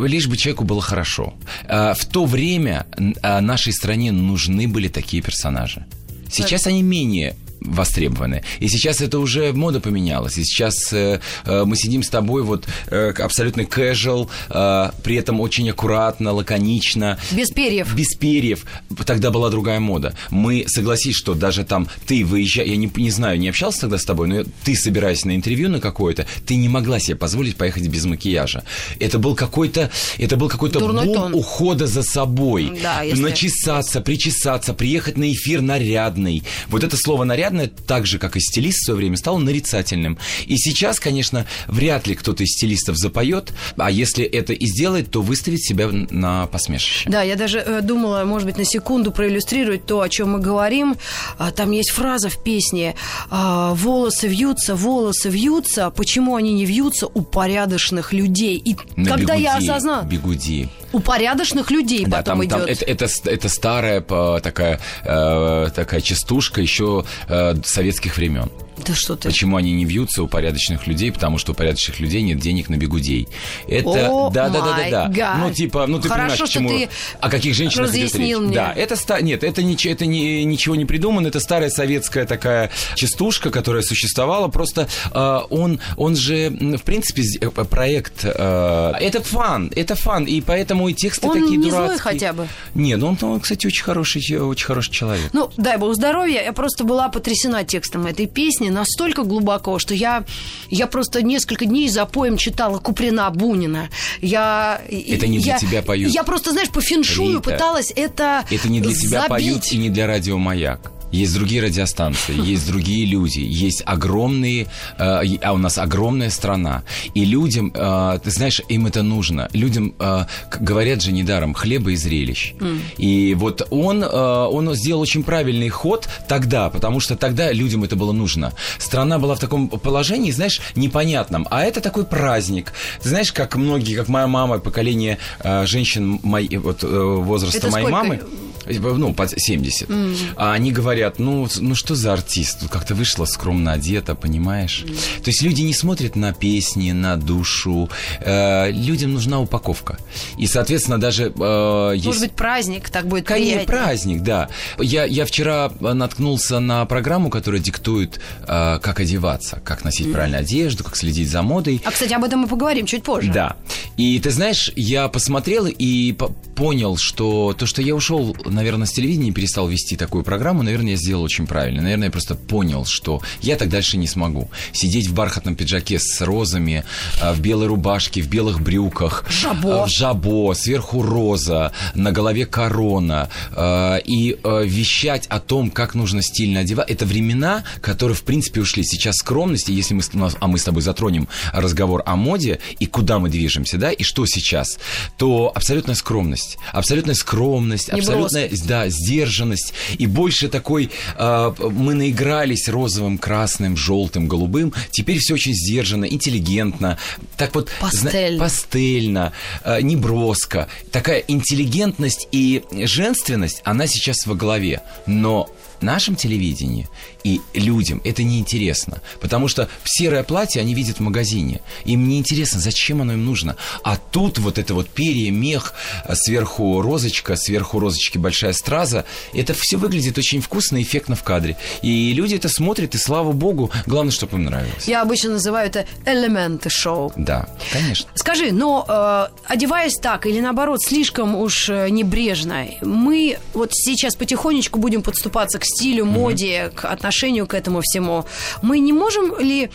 лишь 0.09 0.27
бы 0.27 0.37
человеку 0.37 0.63
было 0.63 0.81
хорошо. 0.81 1.33
А, 1.67 1.93
в 1.93 2.05
то 2.05 2.25
время 2.25 2.85
а, 3.21 3.41
нашей 3.41 3.71
стране 3.71 4.11
нужны 4.11 4.67
были 4.67 4.87
такие 4.87 5.21
персонажи. 5.21 5.85
Сейчас 6.31 6.67
они 6.67 6.81
менее 6.81 7.35
востребованы. 7.65 8.43
И 8.59 8.67
сейчас 8.67 9.01
это 9.01 9.19
уже 9.19 9.53
мода 9.53 9.79
поменялась. 9.79 10.37
И 10.37 10.43
сейчас 10.43 10.93
э, 10.93 11.19
э, 11.45 11.63
мы 11.65 11.75
сидим 11.75 12.03
с 12.03 12.09
тобой 12.09 12.43
вот 12.43 12.67
э, 12.87 13.11
абсолютно 13.17 13.61
casual, 13.61 14.29
э, 14.49 14.91
при 15.03 15.15
этом 15.15 15.41
очень 15.41 15.69
аккуратно, 15.69 16.33
лаконично. 16.33 17.17
Без 17.31 17.49
перьев. 17.49 17.93
Без 17.95 18.15
перьев. 18.15 18.65
Тогда 19.05 19.31
была 19.31 19.49
другая 19.49 19.79
мода. 19.79 20.15
Мы, 20.29 20.65
согласись, 20.67 21.15
что 21.15 21.33
даже 21.33 21.63
там 21.63 21.87
ты 22.07 22.23
выезжаешь, 22.23 22.69
я 22.69 22.75
не, 22.75 22.91
не 22.95 23.11
знаю, 23.11 23.39
не 23.39 23.49
общался 23.49 23.81
тогда 23.81 23.97
с 23.97 24.05
тобой, 24.05 24.27
но 24.27 24.43
ты, 24.63 24.75
собираясь 24.75 25.25
на 25.25 25.35
интервью 25.35 25.69
на 25.69 25.79
какое-то, 25.79 26.25
ты 26.45 26.55
не 26.55 26.69
могла 26.69 26.99
себе 26.99 27.15
позволить 27.15 27.55
поехать 27.55 27.87
без 27.87 28.05
макияжа. 28.05 28.63
Это 28.99 29.19
был 29.19 29.35
какой-то, 29.35 29.91
это 30.17 30.37
был 30.37 30.49
какой-то 30.49 30.79
бум 30.79 31.13
тон. 31.13 31.33
ухода 31.33 31.87
за 31.87 32.03
собой. 32.03 32.71
Да, 32.81 33.01
если... 33.01 33.21
Начесаться, 33.21 34.01
причесаться, 34.01 34.73
приехать 34.73 35.17
на 35.17 35.31
эфир 35.31 35.61
нарядный. 35.61 36.43
Вот 36.67 36.83
это 36.83 36.97
слово 36.97 37.23
нарядный 37.23 37.54
наверное, 37.55 37.85
так 37.87 38.05
же, 38.05 38.19
как 38.19 38.35
и 38.35 38.39
стилист 38.39 38.79
в 38.79 38.85
свое 38.85 38.97
время, 38.97 39.17
стал 39.17 39.37
нарицательным. 39.37 40.17
И 40.45 40.57
сейчас, 40.57 40.99
конечно, 40.99 41.45
вряд 41.67 42.07
ли 42.07 42.15
кто-то 42.15 42.43
из 42.43 42.49
стилистов 42.49 42.97
запоет, 42.97 43.53
а 43.77 43.89
если 43.89 44.23
это 44.23 44.53
и 44.53 44.65
сделает, 44.65 45.11
то 45.11 45.21
выставит 45.21 45.61
себя 45.61 45.89
на 45.91 46.47
посмешище. 46.47 47.09
Да, 47.09 47.21
я 47.21 47.35
даже 47.35 47.59
э, 47.59 47.81
думала, 47.81 48.23
может 48.25 48.47
быть, 48.47 48.57
на 48.57 48.65
секунду 48.65 49.11
проиллюстрировать 49.11 49.85
то, 49.85 50.01
о 50.01 50.09
чем 50.09 50.33
мы 50.33 50.39
говорим. 50.39 50.97
А, 51.37 51.51
там 51.51 51.71
есть 51.71 51.91
фраза 51.91 52.29
в 52.29 52.43
песне 52.43 52.95
а, 53.29 53.73
«Волосы 53.73 54.27
вьются, 54.27 54.75
волосы 54.75 55.29
вьются, 55.29 55.89
почему 55.89 56.35
они 56.35 56.53
не 56.53 56.65
вьются 56.65 57.07
у 57.07 57.21
порядочных 57.21 58.13
людей?» 58.13 58.57
И 58.57 58.75
на 58.95 59.09
когда 59.09 59.33
бигуди, 59.33 59.43
я 59.43 59.57
осознала... 59.57 60.03
Бигуди. 60.03 60.69
У 60.91 60.99
порядочных 60.99 61.71
людей 61.71 62.05
да, 62.05 62.17
потом 62.17 62.37
там, 62.37 62.45
идет. 62.45 62.57
Там, 62.57 62.67
это, 62.67 62.85
это, 62.85 63.29
это 63.29 63.49
старая 63.49 64.01
такая, 64.01 64.79
э, 65.03 65.67
такая 65.75 66.01
частушка 66.01 66.61
еще 66.61 67.05
э, 67.27 67.44
советских 67.63 68.17
времен. 68.17 68.49
Да 68.85 68.93
что 68.93 69.15
ты. 69.15 69.29
Почему 69.29 69.57
они 69.57 69.73
не 69.73 69.85
вьются 69.85 70.23
у 70.23 70.27
порядочных 70.27 70.87
людей? 70.87 71.11
Потому 71.11 71.37
что 71.37 71.53
у 71.53 71.55
порядочных 71.55 71.99
людей 71.99 72.21
нет 72.21 72.39
денег 72.39 72.69
на 72.69 72.75
бегудей. 72.75 73.27
Это, 73.67 74.09
О, 74.09 74.29
да, 74.29 74.49
да, 74.49 74.61
да, 74.61 74.89
да, 74.89 75.07
да. 75.07 75.37
Ну, 75.37 75.53
типа, 75.53 75.87
ну 75.87 75.99
ты 75.99 76.09
Хорошо, 76.09 76.45
понимаешь, 76.45 76.49
к 76.49 76.53
чему... 76.53 76.69
Ты 76.69 76.89
о 77.19 77.29
каких 77.29 77.55
женщинах 77.55 77.95
идет 77.95 78.15
речь. 78.15 78.35
Мне. 78.37 78.55
Да, 78.55 78.73
это, 78.73 78.95
ста... 78.95 79.21
нет, 79.21 79.43
это, 79.43 79.63
нич... 79.63 79.85
это 79.85 80.05
не... 80.05 80.43
ничего 80.43 80.75
не 80.75 80.85
придумано, 80.85 81.27
это 81.27 81.39
старая 81.39 81.69
советская 81.69 82.25
такая 82.25 82.71
частушка, 82.95 83.49
которая 83.51 83.83
существовала, 83.83 84.47
просто 84.47 84.87
э, 85.13 85.39
он, 85.49 85.79
он 85.97 86.15
же, 86.15 86.49
в 86.49 86.83
принципе, 86.83 87.23
э, 87.41 87.49
проект, 87.49 88.25
э, 88.25 88.93
это 88.99 89.21
фан, 89.21 89.71
это 89.75 89.95
фан, 89.95 90.25
и 90.25 90.41
поэтому 90.41 90.89
и 90.89 90.93
тексты 90.93 91.27
он 91.27 91.41
такие 91.41 91.57
не 91.57 91.69
дурацкие. 91.69 91.87
злой 91.87 91.97
хотя 91.99 92.33
бы? 92.33 92.47
Нет, 92.73 93.01
он, 93.01 93.17
он, 93.21 93.39
кстати, 93.39 93.67
очень 93.67 93.83
хороший, 93.83 94.37
очень 94.37 94.65
хороший 94.65 94.91
человек. 94.91 95.29
Ну, 95.33 95.49
дай 95.57 95.77
бог 95.77 95.95
здоровья, 95.95 96.43
я 96.43 96.53
просто 96.53 96.83
была 96.83 97.09
потрясена 97.09 97.63
текстом 97.63 98.05
этой 98.05 98.27
песни, 98.27 98.64
настолько 98.69 99.23
глубоко 99.23 99.79
что 99.79 99.93
я, 99.93 100.23
я 100.69 100.87
просто 100.87 101.21
несколько 101.21 101.65
дней 101.65 101.89
за 101.89 102.05
поем 102.05 102.37
читала 102.37 102.79
Куприна 102.79 103.29
Бунина. 103.29 103.89
Я, 104.21 104.81
это 104.87 105.27
не 105.27 105.37
я, 105.37 105.57
для 105.57 105.69
тебя 105.69 105.81
поют. 105.81 106.13
Я 106.13 106.23
просто, 106.23 106.51
знаешь, 106.51 106.69
по 106.69 106.81
феншую 106.81 107.37
Рита, 107.37 107.51
пыталась 107.51 107.91
это 107.95 108.45
Это 108.49 108.69
не 108.69 108.81
для 108.81 108.91
забить. 108.91 109.09
тебя 109.09 109.23
поют 109.23 109.71
и 109.71 109.77
не 109.77 109.89
для 109.89 110.07
радио 110.07 110.37
«Маяк». 110.37 110.94
Есть 111.15 111.33
другие 111.33 111.61
радиостанции, 111.61 112.35
есть 112.53 112.67
другие 112.67 113.05
люди, 113.05 113.39
есть 113.39 113.83
огромные, 113.85 114.67
э, 114.97 115.37
а 115.41 115.53
у 115.53 115.57
нас 115.57 115.77
огромная 115.77 116.29
страна. 116.29 116.83
И 117.13 117.23
людям, 117.25 117.71
э, 117.73 118.19
ты 118.23 118.31
знаешь, 118.31 118.61
им 118.67 118.85
это 118.85 119.01
нужно. 119.01 119.47
Людям, 119.53 119.93
э, 119.99 120.25
говорят 120.59 121.01
же 121.01 121.11
недаром, 121.11 121.53
хлеба 121.53 121.91
и 121.91 121.95
зрелищ. 121.95 122.53
Mm. 122.59 122.79
И 122.97 123.33
вот 123.35 123.67
он, 123.69 124.03
он 124.03 124.75
сделал 124.75 125.01
очень 125.01 125.23
правильный 125.23 125.69
ход 125.69 126.09
тогда, 126.27 126.69
потому 126.69 126.99
что 126.99 127.15
тогда 127.15 127.51
людям 127.53 127.83
это 127.83 127.95
было 127.95 128.11
нужно. 128.11 128.51
Страна 128.77 129.17
была 129.17 129.35
в 129.35 129.39
таком 129.39 129.69
положении, 129.69 130.31
знаешь, 130.31 130.61
непонятном. 130.75 131.47
А 131.49 131.63
это 131.63 131.81
такой 131.81 132.05
праздник. 132.05 132.73
Ты 133.01 133.09
знаешь, 133.09 133.31
как 133.31 133.55
многие, 133.55 133.95
как 133.95 134.09
моя 134.09 134.27
мама, 134.27 134.59
поколение 134.59 135.17
женщин 135.63 136.19
моей, 136.23 136.57
вот, 136.57 136.83
возраста 136.83 137.57
это 137.57 137.71
моей 137.71 137.87
сколько? 137.87 138.03
мамы 138.03 138.21
ну, 138.67 139.13
под 139.13 139.31
70. 139.39 139.89
Mm. 139.89 140.17
А 140.35 140.53
они 140.53 140.71
говорят, 140.71 141.19
ну, 141.19 141.47
ну 141.59 141.75
что 141.75 141.95
за 141.95 142.13
артист? 142.13 142.61
Тут 142.61 142.69
как-то 142.69 142.95
вышла 142.95 143.25
скромно 143.25 143.73
одета, 143.73 144.15
понимаешь? 144.15 144.83
Mm. 144.85 145.23
То 145.23 145.29
есть 145.29 145.41
люди 145.41 145.61
не 145.61 145.73
смотрят 145.73 146.15
на 146.15 146.33
песни, 146.33 146.91
на 146.91 147.17
душу. 147.17 147.89
Э, 148.19 148.71
людям 148.71 149.13
нужна 149.13 149.39
упаковка. 149.39 149.97
И, 150.37 150.47
соответственно, 150.47 150.99
даже... 150.99 151.33
Э, 151.37 151.91
есть... 151.95 152.05
Может 152.05 152.21
быть, 152.21 152.31
праздник, 152.31 152.89
так 152.89 153.07
будет 153.07 153.25
Конечно, 153.25 153.65
приятнее. 153.65 153.67
праздник, 153.67 154.21
да. 154.21 154.49
Я, 154.79 155.05
я 155.05 155.25
вчера 155.25 155.71
наткнулся 155.79 156.59
на 156.59 156.85
программу, 156.85 157.29
которая 157.29 157.61
диктует, 157.61 158.19
э, 158.47 158.79
как 158.81 158.99
одеваться, 158.99 159.61
как 159.63 159.83
носить 159.83 160.07
mm. 160.07 160.11
правильную 160.11 160.41
одежду, 160.41 160.83
как 160.83 160.95
следить 160.95 161.29
за 161.29 161.41
модой. 161.41 161.81
А, 161.85 161.91
кстати, 161.91 162.13
об 162.13 162.23
этом 162.23 162.41
мы 162.41 162.47
поговорим 162.47 162.85
чуть 162.85 163.03
позже. 163.03 163.31
Да. 163.31 163.55
И 163.97 164.19
ты 164.19 164.31
знаешь, 164.31 164.71
я 164.75 165.07
посмотрел 165.07 165.67
и 165.67 166.15
понял, 166.55 166.97
что 166.97 167.53
то, 167.57 167.65
что 167.65 167.81
я 167.81 167.95
ушел 167.95 168.35
наверное, 168.55 168.87
с 168.87 168.91
телевидения 168.91 169.31
перестал 169.31 169.67
вести 169.67 169.95
такую 169.95 170.23
программу, 170.23 170.63
наверное, 170.63 170.91
я 170.91 170.97
сделал 170.97 171.23
очень 171.23 171.45
правильно. 171.45 171.81
Наверное, 171.81 172.07
я 172.07 172.11
просто 172.11 172.35
понял, 172.35 172.85
что 172.85 173.21
я 173.41 173.55
так 173.55 173.69
дальше 173.69 173.97
не 173.97 174.07
смогу. 174.07 174.49
Сидеть 174.73 175.07
в 175.07 175.13
бархатном 175.13 175.55
пиджаке 175.55 175.99
с 175.99 176.21
розами, 176.21 176.83
а, 177.21 177.33
в 177.33 177.39
белой 177.39 177.67
рубашке, 177.67 178.21
в 178.21 178.27
белых 178.27 178.61
брюках. 178.61 179.25
Жабо. 179.29 179.83
а, 179.83 179.87
Жабо, 179.87 180.53
сверху 180.55 181.01
роза, 181.03 181.71
на 181.93 182.11
голове 182.11 182.45
корона. 182.45 183.29
а, 183.55 183.97
И 183.97 184.37
вещать 184.63 185.27
о 185.27 185.39
том, 185.39 185.69
как 185.69 185.95
нужно 185.95 186.21
стильно 186.21 186.61
одевать. 186.61 186.89
Это 186.89 187.05
времена, 187.05 187.63
которые, 187.81 188.15
в 188.15 188.23
принципе, 188.23 188.61
ушли. 188.61 188.83
Сейчас 188.83 189.15
скромность, 189.17 189.69
и 189.69 189.73
если 189.73 189.93
мы, 189.93 190.01
а 190.39 190.47
мы 190.47 190.57
с 190.57 190.63
тобой 190.63 190.81
затронем 190.81 191.27
разговор 191.53 192.01
о 192.05 192.15
моде 192.15 192.59
и 192.79 192.85
куда 192.85 193.19
мы 193.19 193.29
движемся, 193.29 193.77
да, 193.77 193.91
и 193.91 194.03
что 194.03 194.25
сейчас, 194.25 194.77
то 195.17 195.51
абсолютная 195.53 195.95
скромность. 195.95 196.57
Абсолютная 196.71 197.15
скромность, 197.15 197.89
абсолютная, 197.89 198.44
да, 198.49 198.89
сдержанность. 198.89 199.73
И 199.97 200.05
больше 200.05 200.47
такой, 200.47 200.89
а, 201.15 201.53
мы 201.59 201.93
наигрались 201.93 202.67
розовым, 202.69 203.17
красным, 203.17 203.77
желтым, 203.77 204.27
голубым. 204.27 204.73
Теперь 204.91 205.17
все 205.19 205.33
очень 205.35 205.53
сдержанно, 205.53 206.05
интеллигентно. 206.05 206.97
Так 207.37 207.55
вот, 207.55 207.69
зна- 207.91 208.01
Пастельно. 208.11 208.39
пастельно, 208.39 209.33
э, 209.63 209.81
неброско. 209.81 210.67
Такая 210.91 211.19
интеллигентность 211.19 212.27
и 212.31 212.63
женственность, 212.71 213.61
она 213.63 213.87
сейчас 213.87 214.25
во 214.25 214.35
главе. 214.35 214.81
Но 215.05 215.49
нашем 215.85 216.15
телевидении 216.15 216.87
и 217.23 217.41
людям 217.53 218.01
это 218.03 218.23
неинтересно. 218.23 219.01
Потому 219.19 219.47
что 219.47 219.69
серое 219.83 220.23
платье 220.23 220.61
они 220.61 220.73
видят 220.73 220.97
в 220.97 220.99
магазине. 220.99 221.61
Им 221.85 222.07
неинтересно, 222.07 222.59
зачем 222.59 223.01
оно 223.01 223.13
им 223.13 223.25
нужно. 223.25 223.55
А 223.83 223.97
тут 223.97 224.37
вот 224.39 224.57
это 224.57 224.73
вот 224.73 224.89
перья, 224.89 225.31
мех, 225.31 225.73
а 226.03 226.15
сверху 226.15 226.81
розочка, 226.81 227.35
сверху 227.35 227.79
розочки 227.79 228.17
большая 228.17 228.53
страза. 228.53 229.05
Это 229.33 229.53
все 229.53 229.77
выглядит 229.77 230.17
очень 230.17 230.41
вкусно 230.41 230.77
и 230.77 230.83
эффектно 230.83 231.15
в 231.15 231.23
кадре. 231.23 231.57
И 231.81 232.13
люди 232.13 232.35
это 232.35 232.49
смотрят, 232.49 232.95
и 232.95 232.97
слава 232.97 233.31
богу, 233.31 233.71
главное, 233.85 234.11
чтобы 234.11 234.37
им 234.37 234.45
нравилось. 234.45 234.87
Я 234.87 235.01
обычно 235.01 235.31
называю 235.31 235.67
это 235.67 235.85
элементы 236.05 236.69
шоу. 236.69 237.11
Да, 237.15 237.47
конечно. 237.71 238.09
Скажи, 238.15 238.51
но 238.51 238.85
э, 238.87 239.27
одеваясь 239.45 239.95
так 239.95 240.25
или 240.25 240.39
наоборот 240.39 240.81
слишком 240.83 241.35
уж 241.35 241.69
э, 241.69 241.89
небрежно, 241.89 242.67
мы 242.81 243.37
вот 243.53 243.69
сейчас 243.73 244.15
потихонечку 244.15 244.79
будем 244.79 245.01
подступаться 245.01 245.59
к 245.59 245.65
стилю, 245.75 246.05
моде, 246.05 246.71
к 246.75 246.85
отношению 246.85 247.47
к 247.47 247.53
этому 247.53 247.81
всему. 247.81 248.25
Мы 248.61 248.79
не 248.79 248.93
можем 248.93 249.37
ли 249.39 249.69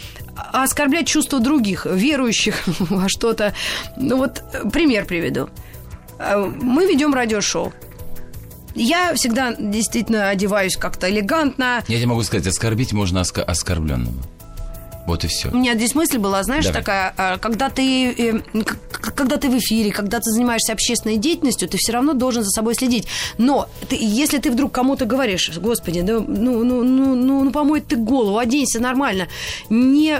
оскорблять 0.52 1.06
чувства 1.06 1.40
других, 1.40 1.86
верующих 1.86 2.54
во 2.78 3.08
что-то? 3.08 3.52
Ну 3.96 4.16
вот 4.16 4.42
пример 4.72 5.04
приведу. 5.06 5.48
Э, 6.18 6.36
Мы 6.62 6.86
ведем 6.86 7.14
радиошоу. 7.14 7.72
Я 8.74 9.14
всегда 9.14 9.54
действительно 9.58 10.28
одеваюсь 10.28 10.76
как-то 10.76 11.10
элегантно, 11.10 11.82
Я 11.88 11.96
тебе 11.96 12.06
могу 12.06 12.22
сказать, 12.22 12.46
оскорбить 12.46 12.92
можно 12.92 13.18
оска- 13.18 13.42
оскорбленного. 13.42 14.14
Вот 15.06 15.24
и 15.24 15.28
все. 15.28 15.48
У 15.50 15.56
меня 15.56 15.74
здесь 15.74 15.94
мысль 15.94 16.18
была, 16.18 16.42
знаешь, 16.44 16.66
Давай. 16.66 16.80
такая, 16.80 17.14
а, 17.16 17.38
когда 17.38 17.68
ты, 17.68 18.12
э, 18.12 18.62
к- 18.62 18.76
когда 19.14 19.36
ты 19.36 19.48
в 19.48 19.58
эфире, 19.58 19.92
когда 19.92 20.18
ты 20.18 20.30
занимаешься 20.30 20.72
общественной 20.72 21.16
деятельностью, 21.16 21.68
ты 21.68 21.78
все 21.78 21.92
равно 21.92 22.12
должен 22.14 22.42
за 22.42 22.50
собой 22.50 22.74
следить. 22.74 23.06
Но 23.38 23.68
ты, 23.88 23.96
если 24.00 24.38
ты 24.38 24.50
вдруг 24.50 24.72
кому-то 24.72 25.04
говоришь, 25.04 25.50
господи, 25.58 26.00
да, 26.02 26.14
ну, 26.20 26.64
ну, 26.64 26.82
ну, 26.82 27.14
ну, 27.14 27.44
ну, 27.44 27.50
помой 27.50 27.80
ты 27.80 27.96
голову, 27.96 28.38
оденься 28.38 28.80
нормально, 28.80 29.28
не 29.68 30.18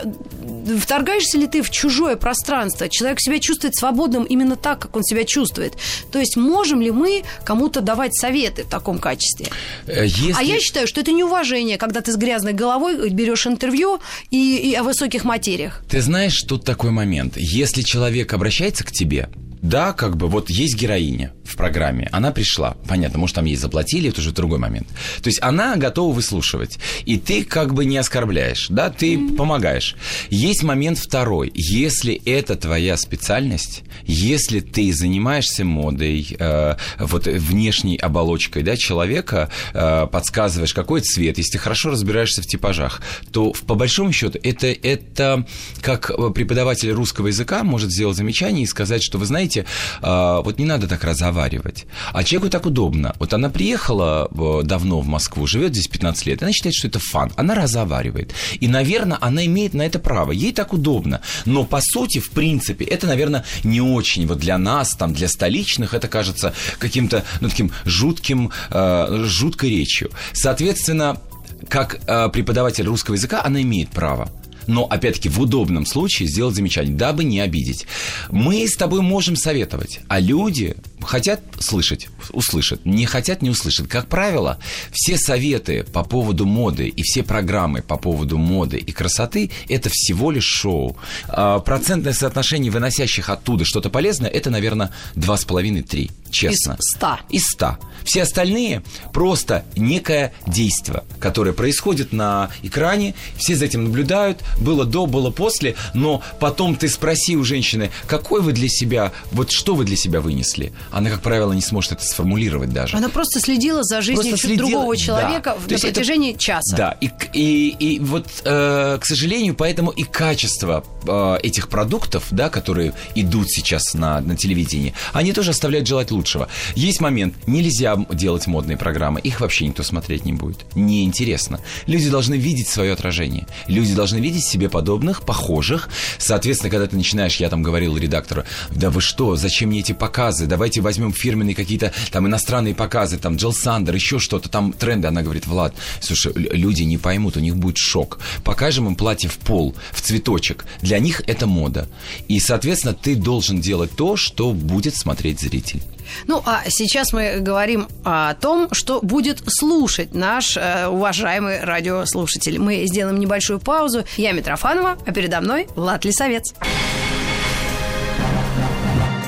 вторгаешься 0.79 1.39
ли 1.39 1.47
ты 1.47 1.63
в 1.63 1.71
чужое 1.71 2.17
пространство? 2.17 2.89
Человек 2.89 3.21
себя 3.21 3.39
чувствует 3.39 3.75
свободным 3.77 4.25
именно 4.25 4.57
так, 4.57 4.79
как 4.81 4.97
он 4.97 5.05
себя 5.05 5.25
чувствует. 5.25 5.75
То 6.13 6.19
есть 6.19 6.37
можем 6.37 6.81
ли 6.81 6.91
мы 6.91 7.23
кому-то 7.45 7.81
давать 7.81 8.15
советы 8.15 8.65
в 8.65 8.69
таком 8.69 8.99
качестве? 8.99 9.47
Э, 9.87 10.05
Если... 10.05 10.35
А 10.37 10.43
я 10.43 10.59
считаю, 10.61 10.87
что 10.87 11.01
это 11.01 11.13
неуважение, 11.13 11.79
когда 11.79 12.01
ты 12.01 12.13
с 12.13 12.17
грязной 12.17 12.53
головой 12.53 13.11
берешь 13.11 13.47
интервью 13.47 14.01
и, 14.31 14.57
и 14.57 14.75
о 14.75 14.83
высоких 14.83 15.25
материях. 15.25 15.83
Ты 15.89 16.01
знаешь, 16.01 16.43
тут 16.43 16.65
такой 16.65 16.91
момент. 16.91 17.35
Если 17.37 17.83
человек 17.83 18.33
обращается 18.33 18.80
к 18.83 18.93
тебе, 18.93 19.29
да, 19.63 19.93
как 19.93 20.17
бы 20.17 20.29
вот 20.29 20.51
есть 20.51 20.77
героиня 20.77 21.33
в 21.45 21.57
программе, 21.57 22.09
она 22.13 22.31
пришла, 22.31 22.77
понятно, 22.89 23.19
может 23.19 23.37
там 23.37 23.45
ей 23.45 23.57
заплатили, 23.57 24.11
это 24.11 24.21
уже 24.21 24.33
другой 24.33 24.59
момент. 24.59 24.89
То 25.23 25.29
есть 25.29 25.43
она 25.43 25.77
готова 25.77 26.15
выслушивать, 26.15 26.79
и 27.05 27.19
ты 27.19 27.45
как 27.45 27.75
бы 27.75 27.85
не 27.85 27.99
оскорбляешь, 27.99 28.69
да, 28.69 28.91
ты 28.91 29.19
помогаешь. 29.37 29.97
Есть 30.31 30.63
момент 30.63 30.99
второй, 30.99 31.51
если 31.55 32.15
это 32.25 32.57
твоя 32.57 32.97
специальность, 32.97 33.83
если 34.05 34.61
ты 34.61 34.93
занимаешься 34.93 35.65
модой, 35.65 36.37
э, 36.39 36.77
вот 36.99 37.27
внешней 37.27 37.97
оболочкой, 37.97 38.63
да, 38.63 38.77
человека, 38.77 39.51
э, 39.75 40.07
подсказываешь, 40.11 40.73
какой 40.73 41.01
цвет, 41.01 41.39
если 41.39 41.53
ты 41.53 41.59
хорошо 41.59 41.91
разбираешься 41.91 42.43
в 42.43 42.47
типажах, 42.47 43.03
то 43.33 43.53
по 43.67 43.75
большому 43.75 44.13
счету 44.13 44.39
это, 44.43 44.69
это 44.69 45.47
как 45.83 46.11
преподаватель 46.35 46.91
русского 46.91 47.27
языка 47.27 47.65
может 47.65 47.91
сделать 47.91 48.17
замечание 48.17 48.65
и 48.65 48.67
сказать, 48.67 49.03
что 49.03 49.19
вы 49.19 49.27
знаете, 49.27 49.50
э, 49.57 50.41
вот 50.45 50.59
не 50.59 50.65
надо 50.65 50.89
так 50.89 51.05
разговаривать. 51.05 51.87
А 52.13 52.25
человеку 52.25 52.51
так 52.51 52.67
удобно. 52.67 53.15
Вот 53.19 53.33
она 53.33 53.51
приехала 53.51 54.29
э, 54.31 54.63
давно 54.65 55.01
в 55.01 55.07
Москву, 55.07 55.47
живет 55.47 55.73
здесь 55.73 55.89
15 55.89 56.27
лет, 56.27 56.43
она 56.43 56.53
считает, 56.53 56.75
что 56.75 56.89
это 56.89 56.99
фан, 56.99 57.33
она 57.37 57.55
разговаривает. 57.55 58.33
И, 58.61 58.69
наверное, 58.69 59.19
она 59.21 59.45
имеет 59.47 59.75
на 59.75 59.83
это 59.83 59.99
право, 59.99 60.33
ей 60.33 60.53
так 60.53 60.73
удобно. 60.73 61.21
Но, 61.47 61.65
по 61.65 61.81
сути, 61.81 62.19
в 62.19 62.31
принципе, 62.31 62.85
это, 62.85 63.07
наверное, 63.07 63.45
не 63.65 63.81
очень 63.81 64.27
вот 64.27 64.39
для 64.39 64.59
нас, 64.59 64.95
там, 64.95 65.13
для 65.13 65.29
столичных, 65.29 65.95
это 65.95 66.09
кажется 66.09 66.53
каким-то, 66.79 67.25
ну, 67.41 67.49
таким 67.49 67.73
жутким, 67.85 68.51
э, 68.71 69.25
жуткой 69.27 69.71
речью. 69.71 70.11
Соответственно, 70.33 71.21
как 71.69 72.01
э, 72.07 72.29
преподаватель 72.31 72.87
русского 72.87 73.15
языка, 73.15 73.43
она 73.45 73.63
имеет 73.63 73.91
право. 73.91 74.31
Но, 74.67 74.85
опять-таки, 74.85 75.29
в 75.29 75.41
удобном 75.41 75.87
случае 75.87 76.29
сделать 76.29 76.55
замечание, 76.55 76.95
дабы 76.95 77.25
не 77.25 77.41
обидеть. 77.41 77.87
Мы 78.31 78.67
с 78.67 78.77
тобой 78.77 79.01
можем 79.03 79.37
советовать, 79.37 80.01
а 80.09 80.21
люди 80.21 80.77
хотят 81.03 81.41
слышать, 81.59 82.09
услышат, 82.31 82.85
не 82.85 83.07
хотят, 83.07 83.43
не 83.43 83.51
услышат. 83.51 83.87
Как 83.87 84.09
правило, 84.09 84.59
все 84.93 85.17
советы 85.17 85.85
по 85.85 86.05
поводу 86.05 86.47
моды 86.47 86.89
и 86.89 87.03
все 87.03 87.23
программы 87.23 87.83
по 87.83 87.97
поводу 87.97 88.39
моды 88.39 88.79
и 88.79 88.93
красоты– 88.93 89.51
это 89.69 89.91
всего 89.91 90.31
лишь 90.31 90.45
шоу. 90.45 90.97
А 91.29 91.61
процентное 91.61 92.13
соотношение 92.13 92.71
выносящих 92.71 93.29
оттуда 93.29 93.65
что-то 93.65 93.91
полезное– 93.91 94.31
это, 94.31 94.51
наверное, 94.51 94.91
2,5-3, 95.17 96.11
честно. 96.31 96.77
Из 96.79 96.97
100. 96.97 97.19
Из 97.31 97.47
100. 97.47 97.79
Все 98.05 98.23
остальные 98.23 98.83
просто 99.13 99.65
некое 99.77 100.33
действие, 100.47 101.03
которое 101.19 101.53
происходит 101.53 102.13
на 102.13 102.51
экране, 102.63 103.15
все 103.37 103.55
за 103.55 103.67
этим 103.67 103.85
наблюдают, 103.85 104.43
было 104.59 104.85
до, 104.85 105.07
было 105.07 105.31
после, 105.31 105.77
но 105.95 106.23
потом 106.39 106.77
ты 106.77 106.89
спроси 106.89 107.37
у 107.37 107.45
женщины, 107.45 107.91
какой 108.07 108.41
вы 108.41 108.53
для 108.53 108.69
себя, 108.69 109.13
вот 109.33 109.51
что 109.51 109.75
вы 109.75 109.85
для 109.85 109.97
себя 109.97 110.21
вынесли. 110.21 110.73
Она, 110.91 111.11
как 111.11 111.21
правило, 111.21 111.53
не 111.53 111.61
сможет 111.61 111.93
это 111.93 112.05
сформулировать 112.05 112.73
даже. 112.73 112.97
Она 112.97 113.09
просто 113.09 113.41
следила 113.41 113.83
за 113.85 114.01
жизнью 114.01 114.23
Просто 114.31 114.47
следила, 114.49 114.69
другого 114.71 114.95
да. 114.97 115.01
человека 115.03 115.51
То 115.55 115.69
на 115.69 115.73
есть 115.73 115.85
это- 115.85 115.95
протяжении 115.95 116.33
часа. 116.35 116.77
Да, 116.77 116.97
и, 117.01 117.11
и, 117.33 117.69
и 117.79 117.99
вот, 118.01 118.27
э, 118.45 118.99
к 119.01 119.05
сожалению, 119.05 119.55
поэтому 119.55 119.91
и 119.91 120.05
качество 120.05 120.85
э, 121.07 121.37
этих 121.43 121.69
продуктов, 121.69 122.25
да, 122.31 122.49
которые 122.49 122.93
идут 123.15 123.51
сейчас 123.51 123.95
на, 123.95 124.21
на 124.21 124.37
телевидении, 124.37 124.95
они 125.13 125.33
тоже 125.33 125.51
оставляют 125.51 125.87
желать 125.87 126.11
лучшего. 126.11 126.49
Есть 126.75 127.01
момент, 127.01 127.35
нельзя 127.47 127.97
делать 128.11 128.47
модные 128.47 128.77
программы, 128.77 129.21
их 129.21 129.41
вообще 129.41 129.67
никто 129.67 129.83
смотреть 129.83 130.25
не 130.25 130.33
будет. 130.33 130.59
Неинтересно. 130.75 131.61
Люди 131.87 132.11
должны 132.11 132.35
видеть 132.35 132.69
свое 132.69 132.93
отражение. 132.93 133.47
Люди 133.67 133.95
должны 133.95 134.19
видеть 134.19 134.45
себе 134.45 134.69
подобных, 134.69 135.23
похожих. 135.23 135.89
Соответственно, 136.19 136.71
когда 136.71 136.87
ты 136.87 136.97
начинаешь, 136.97 137.37
я 137.37 137.49
там 137.49 137.63
говорил 137.63 137.97
редактору, 137.97 138.45
да 138.71 138.91
вы 138.91 139.01
что, 139.01 139.37
зачем 139.37 139.71
мне 139.71 139.81
эти 139.81 139.93
показы? 139.93 140.47
Давайте 140.47 140.80
возьмем 140.81 141.13
фирменные 141.13 141.55
какие-то 141.55 141.93
там 142.11 142.27
иностранные 142.27 142.75
показы, 142.75 143.19
там 143.19 143.37
Джилл 143.37 143.53
Сандер, 143.53 143.95
еще 143.95 144.19
что-то, 144.19 144.49
там 144.49 144.73
тренды. 144.73 145.09
Она 145.09 145.23
говорит, 145.23 145.47
Влад, 145.47 145.75
слушай, 146.01 146.33
люди 146.35 146.83
не 146.83 146.99
поймут, 146.99 147.37
у 147.37 147.41
них 147.41 147.57
будет 147.57 147.79
шок. 147.79 148.19
Покажем 148.45 148.87
им 148.87 148.95
платье 148.95 149.29
в 149.29 149.39
пол, 149.39 149.75
в 149.93 150.01
цветочек. 150.01 150.65
Для 150.83 150.99
них 150.99 151.23
это 151.27 151.47
мода. 151.47 151.89
И, 152.29 152.41
соответственно, 152.41 152.95
ты 152.95 153.15
должен 153.15 153.61
делать 153.61 153.91
то, 153.97 154.17
что 154.17 154.53
будет 154.53 154.95
смотреть 154.95 155.41
зритель. 155.41 155.83
Ну, 156.27 156.43
а 156.45 156.63
сейчас 156.69 157.13
мы 157.13 157.39
говорим 157.41 157.89
о 158.05 158.35
том, 158.35 158.69
что 158.73 159.01
будет 159.01 159.43
слушать 159.47 160.15
наш 160.15 160.57
э, 160.57 160.87
уважаемый 160.87 161.63
радиослушатель. 161.63 162.59
Мы 162.59 162.87
сделаем 162.87 163.19
небольшую 163.19 163.61
паузу. 163.61 164.05
Я 164.17 164.33
Митрофанова, 164.33 164.99
а 165.05 165.13
передо 165.13 165.41
мной 165.41 165.69
Влад 165.77 166.05
Лисовец. 166.05 166.55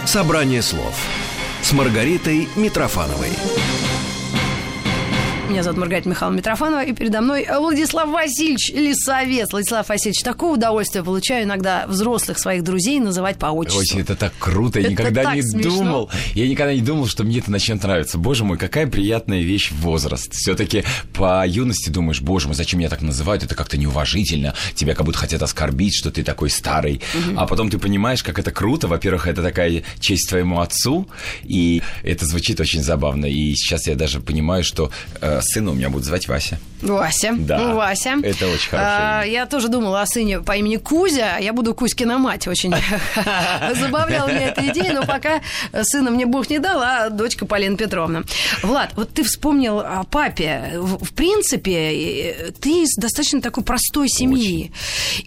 Собрание 0.04 0.62
слов 0.62 0.94
с 1.62 1.72
Маргаритой 1.72 2.48
Митрофановой. 2.56 3.32
Меня 5.52 5.62
зовут 5.62 5.80
Маргарита 5.80 6.08
Михайловна 6.08 6.38
Митрофанова, 6.38 6.82
и 6.82 6.94
передо 6.94 7.20
мной 7.20 7.46
Владислав 7.58 8.08
Васильевич 8.08 8.70
Лисовец. 8.70 9.52
Владислав 9.52 9.86
Васильевич, 9.86 10.22
такое 10.22 10.52
удовольствие 10.52 11.04
получаю 11.04 11.44
иногда 11.44 11.84
взрослых 11.86 12.38
своих 12.38 12.64
друзей 12.64 13.00
называть 13.00 13.36
по 13.36 13.48
отчеству. 13.48 13.80
Очень 13.80 14.00
это 14.00 14.16
так 14.16 14.32
круто, 14.38 14.80
я 14.80 14.86
Это 14.86 14.92
никогда 14.92 15.34
не 15.34 15.42
смешно. 15.42 15.70
думал. 15.70 16.10
Я 16.34 16.48
никогда 16.48 16.72
не 16.72 16.80
думал, 16.80 17.06
что 17.06 17.24
мне 17.24 17.40
это 17.40 17.50
начнет 17.50 17.82
нравиться. 17.82 18.16
Боже 18.16 18.44
мой, 18.44 18.56
какая 18.56 18.86
приятная 18.86 19.42
вещь 19.42 19.72
возраст. 19.72 20.32
Все-таки 20.32 20.84
по 21.12 21.46
юности 21.46 21.90
думаешь, 21.90 22.22
боже 22.22 22.46
мой, 22.46 22.54
зачем 22.54 22.78
меня 22.80 22.88
так 22.88 23.02
называют? 23.02 23.42
Это 23.44 23.54
как-то 23.54 23.76
неуважительно. 23.76 24.54
Тебя 24.74 24.94
как 24.94 25.04
будто 25.04 25.18
хотят 25.18 25.42
оскорбить, 25.42 25.94
что 25.94 26.10
ты 26.10 26.22
такой 26.22 26.48
старый. 26.48 27.02
А 27.36 27.46
потом 27.46 27.68
ты 27.68 27.78
понимаешь, 27.78 28.22
как 28.22 28.38
это 28.38 28.52
круто. 28.52 28.88
Во-первых, 28.88 29.26
это 29.26 29.42
такая 29.42 29.82
честь 30.00 30.30
твоему 30.30 30.60
отцу, 30.60 31.08
и 31.42 31.82
это 32.02 32.24
звучит 32.24 32.58
очень 32.58 32.82
забавно. 32.82 33.26
И 33.26 33.54
сейчас 33.54 33.86
я 33.86 33.96
даже 33.96 34.20
понимаю, 34.20 34.64
что 34.64 34.90
э, 35.20 35.41
сына 35.42 35.72
у 35.72 35.74
меня 35.74 35.90
будут 35.90 36.06
звать 36.06 36.28
Вася. 36.28 36.58
Вася. 36.82 37.34
Да. 37.38 37.74
Вася. 37.74 38.16
Это 38.22 38.48
очень 38.48 38.70
хорошее 38.70 38.98
А, 38.98 39.22
я 39.24 39.46
тоже 39.46 39.68
думала 39.68 40.02
о 40.02 40.06
сыне 40.06 40.40
по 40.40 40.56
имени 40.56 40.76
Кузя. 40.76 41.38
Я 41.38 41.52
буду 41.52 41.74
Кузькина 41.74 42.18
мать. 42.18 42.48
Очень 42.48 42.74
забавляла 43.74 44.28
меня 44.28 44.48
эта 44.48 44.66
идея, 44.68 44.92
но 44.92 45.04
пока 45.04 45.40
сына 45.82 46.10
мне 46.10 46.26
Бог 46.26 46.50
не 46.50 46.58
дал, 46.58 46.80
а 46.82 47.10
дочка 47.10 47.46
Полина 47.46 47.76
Петровна. 47.76 48.22
Влад, 48.62 48.92
вот 48.96 49.10
ты 49.10 49.22
вспомнил 49.22 49.78
о 49.80 50.04
папе. 50.04 50.72
В, 50.76 51.04
в 51.04 51.12
принципе, 51.12 52.32
э, 52.32 52.50
ты 52.52 52.82
из 52.82 52.96
достаточно 52.96 53.40
такой 53.40 53.62
простой 53.62 54.08
семьи. 54.08 54.72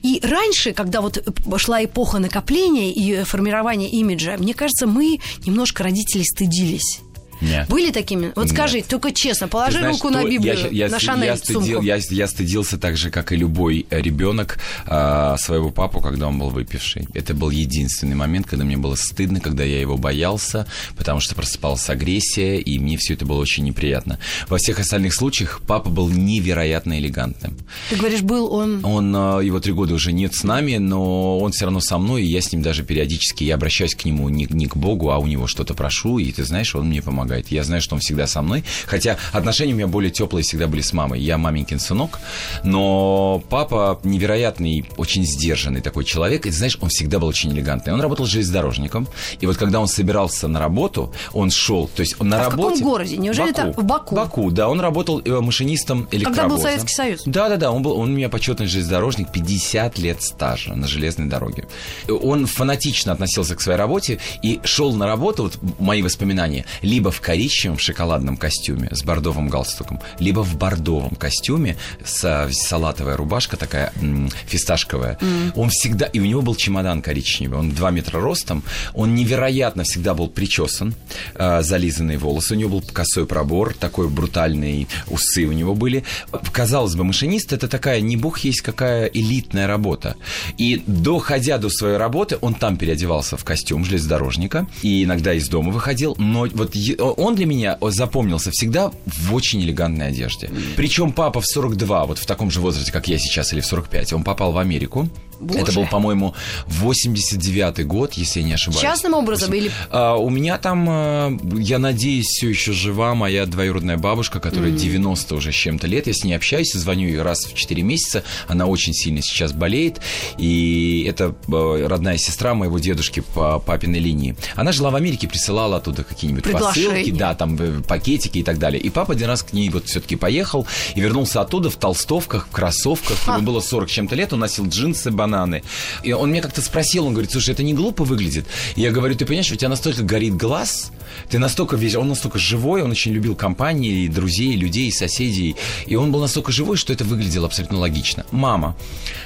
И 0.02 0.20
раньше, 0.24 0.74
когда 0.74 1.02
вот 1.02 1.24
шла 1.58 1.84
эпоха 1.84 2.20
накопления 2.20 2.92
и 2.92 3.24
формирования 3.24 3.90
имиджа, 3.90 4.36
мне 4.38 4.54
кажется, 4.54 4.88
мы 4.88 5.20
немножко 5.46 5.84
родители 5.84 6.24
стыдились. 6.24 7.05
Нет. 7.46 7.70
Были 7.70 7.92
такими? 7.92 8.32
Вот 8.36 8.46
Нет. 8.46 8.54
скажи, 8.54 8.82
только 8.82 9.12
честно, 9.12 9.48
положи 9.48 9.78
знаешь, 9.80 9.96
руку 9.96 10.10
на 10.10 10.24
Библию, 10.24 10.58
я, 10.72 10.86
я, 10.86 10.88
на 10.90 10.96
я 10.96 11.00
Шанель 11.00 11.38
стыдил- 11.38 11.62
сумку. 11.62 11.82
я, 11.84 12.00
я 12.10 12.28
стыдился 12.28 12.78
так 12.78 12.98
же, 12.98 13.10
как 13.12 13.32
и 13.32 13.36
любой 13.36 13.86
э, 13.90 14.02
ребенок 14.02 14.60
а, 14.86 15.38
своего 15.38 15.70
папу, 15.70 16.02
когда 16.02 16.28
он 16.28 16.40
был 16.40 16.50
выпивший. 16.50 17.08
Это 17.14 17.34
был 17.34 17.50
единственный 17.50 18.16
момент, 18.16 18.48
когда 18.48 18.66
мне 18.66 18.78
было 18.78 18.96
стыдно, 18.96 19.40
когда 19.40 19.64
я 19.64 19.80
его 19.80 19.98
боялся, 19.98 20.68
потому 20.98 21.20
что 21.20 21.36
просыпалась 21.36 21.90
агрессия, 21.90 22.60
и 22.60 22.80
мне 22.80 22.98
все 22.98 23.14
это 23.14 23.26
было 23.26 23.40
очень 23.40 23.64
неприятно. 23.64 24.20
Во 24.48 24.58
всех 24.58 24.80
остальных 24.80 25.14
случаях 25.14 25.62
папа 25.68 25.90
был 25.90 26.10
невероятно 26.10 27.00
элегантным. 27.00 27.58
Ты 27.90 27.96
говоришь, 27.96 28.22
был 28.22 28.52
он... 28.54 28.84
Он, 28.84 29.16
э, 29.16 29.46
его 29.46 29.60
три 29.60 29.74
года 29.74 29.94
уже 29.94 30.12
нет 30.12 30.34
с 30.34 30.44
нами, 30.44 30.78
но 30.78 31.40
он 31.40 31.52
все 31.52 31.66
равно 31.66 31.80
со 31.80 31.98
мной, 31.98 32.24
и 32.24 32.28
я 32.28 32.42
с 32.42 32.52
ним 32.52 32.62
даже 32.62 32.84
периодически, 32.84 33.44
я 33.44 33.56
обращаюсь 33.56 33.96
к 33.96 34.06
нему 34.06 34.30
не, 34.30 34.48
не 34.50 34.68
к 34.68 34.76
Богу, 34.76 35.12
а 35.12 35.18
у 35.18 35.28
него 35.28 35.48
что-то 35.48 35.74
прошу, 35.74 36.18
и 36.18 36.32
ты 36.32 36.44
знаешь, 36.44 36.76
он 36.76 36.88
мне 36.88 37.02
помогает. 37.02 37.35
Я 37.50 37.64
знаю, 37.64 37.82
что 37.82 37.96
он 37.96 38.02
всегда 38.02 38.28
со 38.28 38.42
мной, 38.42 38.64
хотя 38.86 39.18
отношения 39.32 39.74
у 39.74 39.76
меня 39.76 39.88
более 39.88 40.12
теплые 40.12 40.44
всегда 40.44 40.68
были 40.68 40.82
с 40.82 40.94
мамой. 40.94 41.22
Я 41.22 41.38
маменькин 41.38 41.80
сынок, 41.80 42.20
но 42.64 43.44
папа 43.50 44.00
невероятный, 44.04 44.86
очень 44.98 45.26
сдержанный 45.26 45.82
такой 45.82 46.06
человек, 46.06 46.46
и 46.46 46.52
знаешь, 46.52 46.78
он 46.82 46.90
всегда 46.90 47.20
был 47.20 47.28
очень 47.28 47.52
элегантный. 47.52 47.94
Он 47.94 48.02
работал 48.02 48.26
железнодорожником, 48.26 49.08
и 49.40 49.46
вот 49.46 49.58
когда 49.58 49.80
он 49.80 49.88
собирался 49.88 50.48
на 50.48 50.60
работу, 50.60 51.14
он 51.34 51.52
шел, 51.52 51.88
то 51.88 52.02
есть 52.02 52.16
он 52.20 52.30
на 52.30 52.42
А 52.42 52.50
в 52.50 52.52
каком 52.52 52.66
работе... 52.66 52.84
городе? 52.84 53.18
Неужели 53.18 53.52
это 53.52 53.74
в 53.76 53.84
Баку? 53.84 54.16
Баку, 54.16 54.52
да, 54.52 54.70
он 54.70 54.80
работал 54.80 55.22
э, 55.24 55.40
машинистом 55.40 56.08
электровоза. 56.12 56.56
был 56.56 56.62
Советский 56.62 56.94
Союз? 56.94 57.22
Да, 57.26 57.50
да, 57.50 57.58
да, 57.58 57.72
он 57.72 57.84
был, 57.84 57.98
он 57.98 58.12
у 58.12 58.14
меня 58.14 58.30
почетный 58.30 58.68
железнодорожник, 58.68 59.32
50 59.32 59.98
лет 59.98 60.22
стажа 60.22 60.74
на 60.74 60.88
железной 60.88 61.28
дороге. 61.28 61.68
Он 62.08 62.46
фанатично 62.46 63.12
относился 63.12 63.56
к 63.56 63.62
своей 63.62 63.78
работе 63.78 64.20
и 64.42 64.60
шел 64.64 64.94
на 64.94 65.06
работу, 65.08 65.44
вот 65.44 65.60
мои 65.80 66.02
воспоминания, 66.02 66.66
либо 66.82 67.12
в 67.16 67.22
коричневом 67.22 67.80
шоколадном 67.80 68.36
костюме 68.38 68.90
с 68.92 69.04
бордовым 69.04 69.48
галстуком, 69.48 70.02
либо 70.20 70.42
в 70.42 70.58
бордовом 70.58 71.16
костюме 71.16 71.78
с 72.04 72.24
а, 72.26 72.50
салатовая 72.52 73.16
рубашка 73.16 73.56
такая 73.56 73.94
м, 74.02 74.30
фисташковая. 74.48 75.18
Он 75.56 75.70
всегда, 75.70 76.06
и 76.06 76.20
у 76.20 76.26
него 76.26 76.42
был 76.42 76.56
чемодан 76.56 77.02
коричневый, 77.02 77.58
он 77.58 77.72
2 77.72 77.92
метра 77.92 78.20
ростом, 78.20 78.64
он 78.94 79.16
невероятно 79.16 79.84
всегда 79.84 80.14
был 80.14 80.28
причесан, 80.28 80.94
а, 81.36 81.62
зализанные 81.62 82.18
волосы, 82.18 82.54
у 82.54 82.58
него 82.58 82.80
был 82.80 82.82
косой 82.82 83.26
пробор, 83.26 83.74
такой 83.74 84.10
брутальный, 84.10 84.88
усы 85.08 85.46
у 85.46 85.54
него 85.54 85.74
были. 85.74 86.04
Казалось 86.52 86.96
бы, 86.96 87.04
машинист 87.04 87.54
это 87.54 87.68
такая, 87.68 88.02
не 88.02 88.18
бог 88.18 88.40
есть 88.40 88.62
какая 88.62 89.06
элитная 89.06 89.68
работа. 89.68 90.16
И 90.58 90.84
доходя 90.86 91.58
до 91.58 91.70
своей 91.70 91.98
работы, 91.98 92.38
он 92.42 92.56
там 92.56 92.78
переодевался 92.78 93.38
в 93.38 93.46
костюм 93.46 93.86
железнодорожника 93.86 94.68
и 94.82 95.04
иногда 95.04 95.34
из 95.34 95.48
дома 95.48 95.72
выходил, 95.72 96.16
но 96.18 96.48
вот 96.52 96.76
он 97.12 97.36
для 97.36 97.46
меня 97.46 97.78
запомнился 97.82 98.52
всегда 98.52 98.92
в 99.06 99.34
очень 99.34 99.62
элегантной 99.62 100.08
одежде. 100.10 100.50
Причем 100.76 101.12
папа 101.12 101.42
в 101.42 101.46
42, 101.46 102.06
вот 102.06 102.20
в 102.20 102.26
таком 102.26 102.52
же 102.52 102.60
возрасте, 102.60 102.92
как 102.92 103.08
я 103.08 103.18
сейчас, 103.18 103.54
или 103.54 103.62
в 103.62 103.66
45, 103.66 104.14
он 104.14 104.24
попал 104.24 104.52
в 104.52 104.58
Америку. 104.58 105.10
Боже. 105.40 105.60
Это 105.60 105.74
был, 105.74 105.86
по-моему, 105.88 106.34
89-й 106.68 107.84
год, 107.84 108.14
если 108.14 108.42
я 108.42 108.46
не 108.46 108.54
ошибаюсь. 108.54 108.82
Частным 108.82 109.14
образом 109.14 109.54
или... 109.54 109.72
А, 109.90 110.16
у 110.16 110.30
меня 110.30 110.58
там, 110.58 110.88
а, 110.90 111.38
я 111.58 111.80
надеюсь, 111.80 112.28
все 112.28 112.50
еще 112.50 112.72
жива 112.72 113.16
моя 113.16 113.46
двоюродная 113.46 113.98
бабушка, 113.98 114.40
которая 114.40 114.72
90 114.72 115.36
уже 115.36 115.52
с 115.52 115.56
чем-то 115.56 115.88
лет. 115.88 116.08
Я 116.08 116.14
с 116.14 116.24
ней 116.24 116.34
общаюсь, 116.34 116.74
звоню 116.74 117.08
ей 117.08 117.22
раз 117.22 117.46
в 117.46 117.54
4 117.54 117.82
месяца. 117.84 118.24
Она 118.48 118.66
очень 118.66 118.94
сильно 118.94 119.22
сейчас 119.22 119.54
болеет. 119.54 120.02
И 120.38 121.06
это 121.08 121.36
а, 121.48 121.88
родная 121.88 122.18
сестра 122.18 122.54
моего 122.54 122.80
дедушки 122.80 123.22
по 123.34 123.60
папиной 123.60 124.00
линии. 124.00 124.36
Она 124.56 124.72
жила 124.72 124.90
в 124.90 124.96
Америке, 124.96 125.28
присылала 125.28 125.78
оттуда 125.78 126.04
какие-нибудь 126.04 126.52
посылки, 126.52 127.12
да, 127.12 127.36
там 127.36 127.56
э, 127.60 127.82
пакетики 127.88 128.40
и 128.40 128.44
так 128.44 128.60
далее. 128.60 128.82
И 128.82 128.90
папа 128.90 129.14
один 129.14 129.28
раз 129.28 129.44
к 129.44 129.54
ней 129.54 129.70
вот 129.70 129.88
все-таки 129.88 130.16
поехал 130.16 130.68
и 130.96 131.02
вернулся 131.02 131.42
оттуда 131.42 131.70
в 131.70 131.76
толстовках, 131.76 132.48
в 132.48 132.52
кроссовках. 132.52 133.28
Ему 133.28 133.42
было 133.42 133.60
40 133.60 133.90
с 133.90 133.92
чем-то 133.92 134.16
лет, 134.16 134.34
он 134.34 134.40
носил 134.40 134.68
джинсы, 134.68 135.12
бананы. 135.26 135.64
И 136.04 136.14
он 136.14 136.32
меня 136.32 136.42
как-то 136.42 136.62
спросил, 136.62 137.08
он 137.08 137.14
говорит, 137.14 137.32
слушай, 137.32 137.52
это 137.52 137.64
не 137.64 137.74
глупо 137.74 138.04
выглядит? 138.04 138.46
И 138.76 138.82
я 138.82 138.92
говорю, 138.92 139.16
ты 139.16 139.26
понимаешь, 139.26 139.52
у 139.52 139.56
тебя 139.56 139.70
настолько 139.70 140.04
горит 140.04 140.36
глаз, 140.36 140.92
ты 141.30 141.40
настолько 141.40 141.76
весь, 141.76 141.96
он 141.96 142.08
настолько 142.08 142.38
живой, 142.38 142.84
он 142.84 142.92
очень 142.92 143.14
любил 143.14 143.36
компании, 143.36 144.06
и 144.06 144.08
друзей, 144.08 144.54
и 144.54 144.58
людей, 144.58 144.88
и 144.88 144.92
соседей. 144.92 145.56
И 145.88 145.96
он 145.96 146.12
был 146.12 146.22
настолько 146.22 146.52
живой, 146.52 146.78
что 146.78 146.94
это 146.94 147.04
выглядело 147.04 147.48
абсолютно 147.48 147.80
логично. 147.80 148.26
Мама 148.32 148.76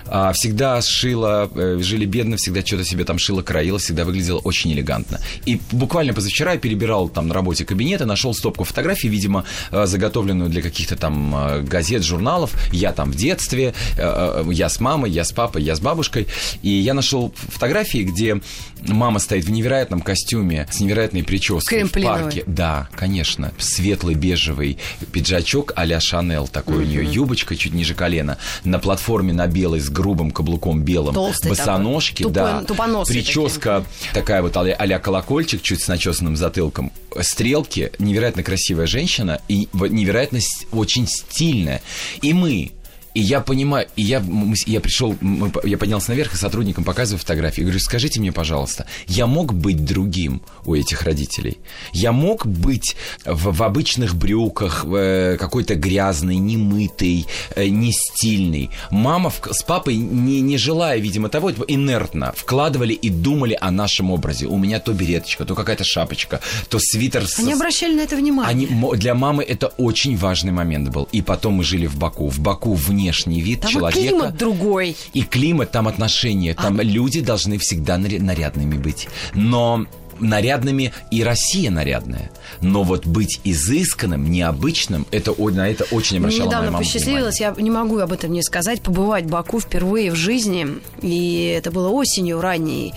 а, 0.08 0.32
всегда 0.34 0.82
шила, 0.82 1.50
э, 1.54 1.80
жили 1.82 2.06
бедно, 2.06 2.38
всегда 2.38 2.62
что-то 2.62 2.86
себе 2.86 3.04
там 3.04 3.20
шила, 3.20 3.42
краила, 3.42 3.80
всегда 3.80 4.06
выглядела 4.06 4.40
очень 4.40 4.72
элегантно. 4.72 5.20
И 5.46 5.60
буквально 5.72 6.14
позавчера 6.14 6.54
я 6.54 6.60
перебирал 6.60 7.10
там 7.10 7.28
на 7.28 7.34
работе 7.34 7.66
кабинета, 7.66 8.06
нашел 8.06 8.34
стопку 8.34 8.64
фотографий, 8.64 9.10
видимо, 9.10 9.44
э, 9.72 9.86
заготовленную 9.86 10.50
для 10.50 10.62
каких-то 10.62 10.96
там 10.96 11.36
э, 11.36 11.62
газет, 11.62 12.04
журналов. 12.04 12.54
Я 12.72 12.94
там 12.94 13.12
в 13.12 13.16
детстве, 13.16 13.74
я 13.98 14.70
с 14.70 14.80
мамой, 14.80 15.12
я 15.12 15.24
с 15.24 15.32
папой, 15.32 15.64
я 15.64 15.76
с 15.76 15.80
бабушкой. 15.90 16.28
И 16.62 16.70
я 16.70 16.94
нашел 16.94 17.34
фотографии, 17.36 18.04
где 18.04 18.40
мама 18.88 19.20
стоит 19.20 19.46
в 19.46 19.52
невероятном 19.52 20.02
костюме, 20.02 20.68
с 20.72 20.80
невероятной 20.80 21.24
прической 21.24 21.84
в 21.84 21.92
парке. 21.92 22.44
Да, 22.46 22.88
конечно. 22.96 23.52
Светлый 23.58 24.14
бежевый 24.14 24.78
пиджачок 25.12 25.74
а-ля 25.76 26.00
Шанел 26.00 26.48
такой 26.48 26.78
у 26.78 26.82
нее, 26.82 27.04
юбочка 27.04 27.56
чуть 27.56 27.74
ниже 27.74 27.96
колена, 27.96 28.38
на 28.64 28.78
платформе 28.80 29.34
на 29.34 29.48
белой 29.48 29.80
с 29.80 29.90
грубым 29.90 30.32
каблуком 30.32 30.84
белым, 30.84 31.16
Толстый 31.16 31.50
босоножки, 31.50 32.24
такой, 32.24 32.34
да, 32.34 32.64
прическа 33.08 33.84
такая 34.14 34.42
вот 34.42 34.56
а-ля, 34.56 35.00
колокольчик, 35.00 35.62
чуть 35.62 35.82
с 35.82 35.88
начесанным 35.88 36.36
затылком, 36.36 36.92
стрелки, 37.22 37.92
невероятно 37.98 38.44
красивая 38.44 38.86
женщина 38.86 39.42
и 39.48 39.68
невероятно 39.74 40.40
очень 40.72 41.08
стильная. 41.08 41.82
И 42.22 42.34
мы 42.34 42.72
и 43.14 43.22
я 43.22 43.42
понимаю, 43.42 43.88
и 43.96 44.04
я, 44.04 44.24
я 44.66 44.80
пришел, 44.82 45.16
я 45.64 45.78
поднялся 45.78 46.10
наверх 46.12 46.34
и 46.34 46.38
сотрудникам 46.38 46.84
показываю 46.84 47.20
фотографии. 47.20 47.62
Говорю, 47.62 47.80
скажите 47.80 48.20
мне, 48.20 48.32
пожалуйста, 48.32 48.86
я 49.08 49.28
мог 49.28 49.54
быть 49.54 49.84
другим 49.84 50.42
у 50.66 50.76
этих 50.76 51.04
родителей? 51.04 51.58
Я 51.92 52.12
мог 52.12 52.46
быть 52.46 52.96
в, 53.26 53.56
в 53.56 53.64
обычных 53.64 54.16
брюках, 54.16 54.86
э, 54.86 55.38
какой-то 55.40 55.76
грязный, 55.76 56.38
немытый, 56.38 57.26
э, 57.56 57.68
не 57.68 57.92
стильный. 57.92 58.70
Мама 58.92 59.30
в- 59.30 59.42
с 59.52 59.64
папой, 59.64 59.96
не, 59.98 60.42
не 60.42 60.58
желая, 60.58 61.00
видимо, 61.00 61.30
того, 61.30 61.52
типа, 61.52 61.66
инертно 61.68 62.34
вкладывали 62.36 62.94
и 62.94 63.10
думали 63.10 63.58
о 63.60 63.72
нашем 63.72 64.12
образе. 64.12 64.46
У 64.46 64.58
меня 64.58 64.80
то 64.80 64.94
береточка, 64.94 65.46
то 65.46 65.56
какая-то 65.56 65.84
шапочка, 65.84 66.42
то 66.70 66.80
свитер 66.80 67.28
с... 67.28 67.40
Они 67.40 67.54
обращали 67.54 67.96
на 67.96 68.02
это 68.02 68.16
внимание. 68.16 68.68
Они, 68.70 68.98
для 68.98 69.16
мамы 69.16 69.44
это 69.44 69.68
очень 69.78 70.16
важный 70.18 70.52
момент 70.52 70.90
был. 70.90 71.08
И 71.12 71.22
потом 71.22 71.54
мы 71.56 71.64
жили 71.64 71.88
в 71.88 71.98
Баку. 71.98 72.30
В 72.30 72.40
Баку 72.40 72.74
внешний 73.00 73.42
вид 73.42 73.62
Там 73.62 73.72
человека. 73.72 74.00
климат 74.02 74.38
другой. 74.38 74.96
И 75.14 75.24
климат, 75.24 75.72
там 75.72 75.88
отношения. 75.88 76.54
Там 76.54 76.80
люди 76.82 77.22
должны 77.22 77.58
всегда 77.58 77.98
наря- 77.98 78.22
нарядными 78.22 78.76
быть. 78.78 79.08
Но 79.34 79.86
нарядными 80.20 80.92
и 81.12 81.24
Россия 81.24 81.72
нарядная. 81.72 82.30
Но 82.62 82.84
вот 82.84 83.06
быть 83.08 83.40
изысканным, 83.46 84.30
необычным, 84.30 85.06
это, 85.12 85.34
на 85.34 85.70
это 85.70 85.86
очень 85.92 86.18
обращала 86.18 86.40
моя 86.40 86.50
недавно 86.50 86.72
мама 86.72 86.84
посчастливилось, 86.84 87.40
я 87.40 87.56
не 87.58 87.72
могу 87.72 88.00
об 88.00 88.12
этом 88.12 88.34
не 88.34 88.44
сказать, 88.44 88.82
побывать 88.82 89.26
в 89.26 89.30
Баку 89.30 89.62
впервые 89.62 90.12
в 90.12 90.16
жизни. 90.16 90.68
И 91.02 91.56
это 91.58 91.72
было 91.72 91.88
осенью 91.90 92.42
ранней. 92.42 92.94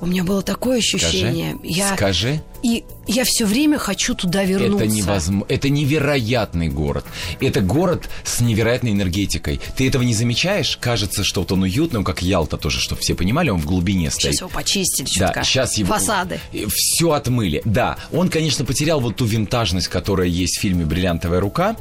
У 0.00 0.06
меня 0.06 0.24
было 0.24 0.42
такое 0.42 0.80
внимание. 0.80 1.06
ощущение. 1.08 1.54
Скажи, 1.56 1.72
Я... 1.78 1.94
скажи. 1.96 2.40
И 2.62 2.84
я 3.06 3.24
все 3.24 3.44
время 3.44 3.78
хочу 3.78 4.14
туда 4.14 4.44
вернуться. 4.44 4.84
Это 4.84 4.94
невозможно. 4.94 5.46
Это 5.48 5.68
невероятный 5.68 6.68
город. 6.68 7.04
Это 7.40 7.60
город 7.60 8.08
с 8.24 8.40
невероятной 8.40 8.92
энергетикой. 8.92 9.60
Ты 9.76 9.88
этого 9.88 10.02
не 10.02 10.14
замечаешь? 10.14 10.76
Кажется, 10.76 11.24
что 11.24 11.40
вот 11.40 11.50
он 11.52 11.62
уютный, 11.62 12.04
как 12.04 12.22
Ялта 12.22 12.56
тоже, 12.56 12.78
чтобы 12.78 13.00
все 13.00 13.14
понимали, 13.14 13.50
он 13.50 13.60
в 13.60 13.66
глубине 13.66 14.10
стоит. 14.10 14.34
Сейчас 14.34 14.40
его 14.40 14.50
почистили 14.50 15.06
чутка. 15.06 15.32
Да, 15.34 15.42
сейчас 15.42 15.76
его... 15.78 15.92
Фасады. 15.94 16.40
Все 16.68 17.12
отмыли. 17.12 17.62
Да, 17.64 17.98
он, 18.12 18.28
конечно, 18.28 18.64
потерял 18.64 19.00
вот 19.00 19.16
ту 19.16 19.24
винтажность, 19.24 19.88
которая 19.88 20.28
есть 20.28 20.58
в 20.58 20.60
фильме 20.60 20.84
«Бриллиантовая 20.84 21.40
рука». 21.40 21.76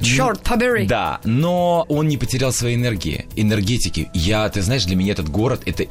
Черт 0.00 0.40
побери. 0.42 0.86
Да, 0.86 1.20
но 1.24 1.84
он 1.88 2.08
не 2.08 2.16
потерял 2.16 2.52
своей 2.52 2.76
энергии, 2.76 3.26
энергетики. 3.36 4.10
Я, 4.14 4.48
ты 4.48 4.62
знаешь, 4.62 4.84
для 4.84 4.96
меня 4.96 5.12
этот 5.12 5.28
город— 5.28 5.62
это 5.66 5.84
э, 5.84 5.86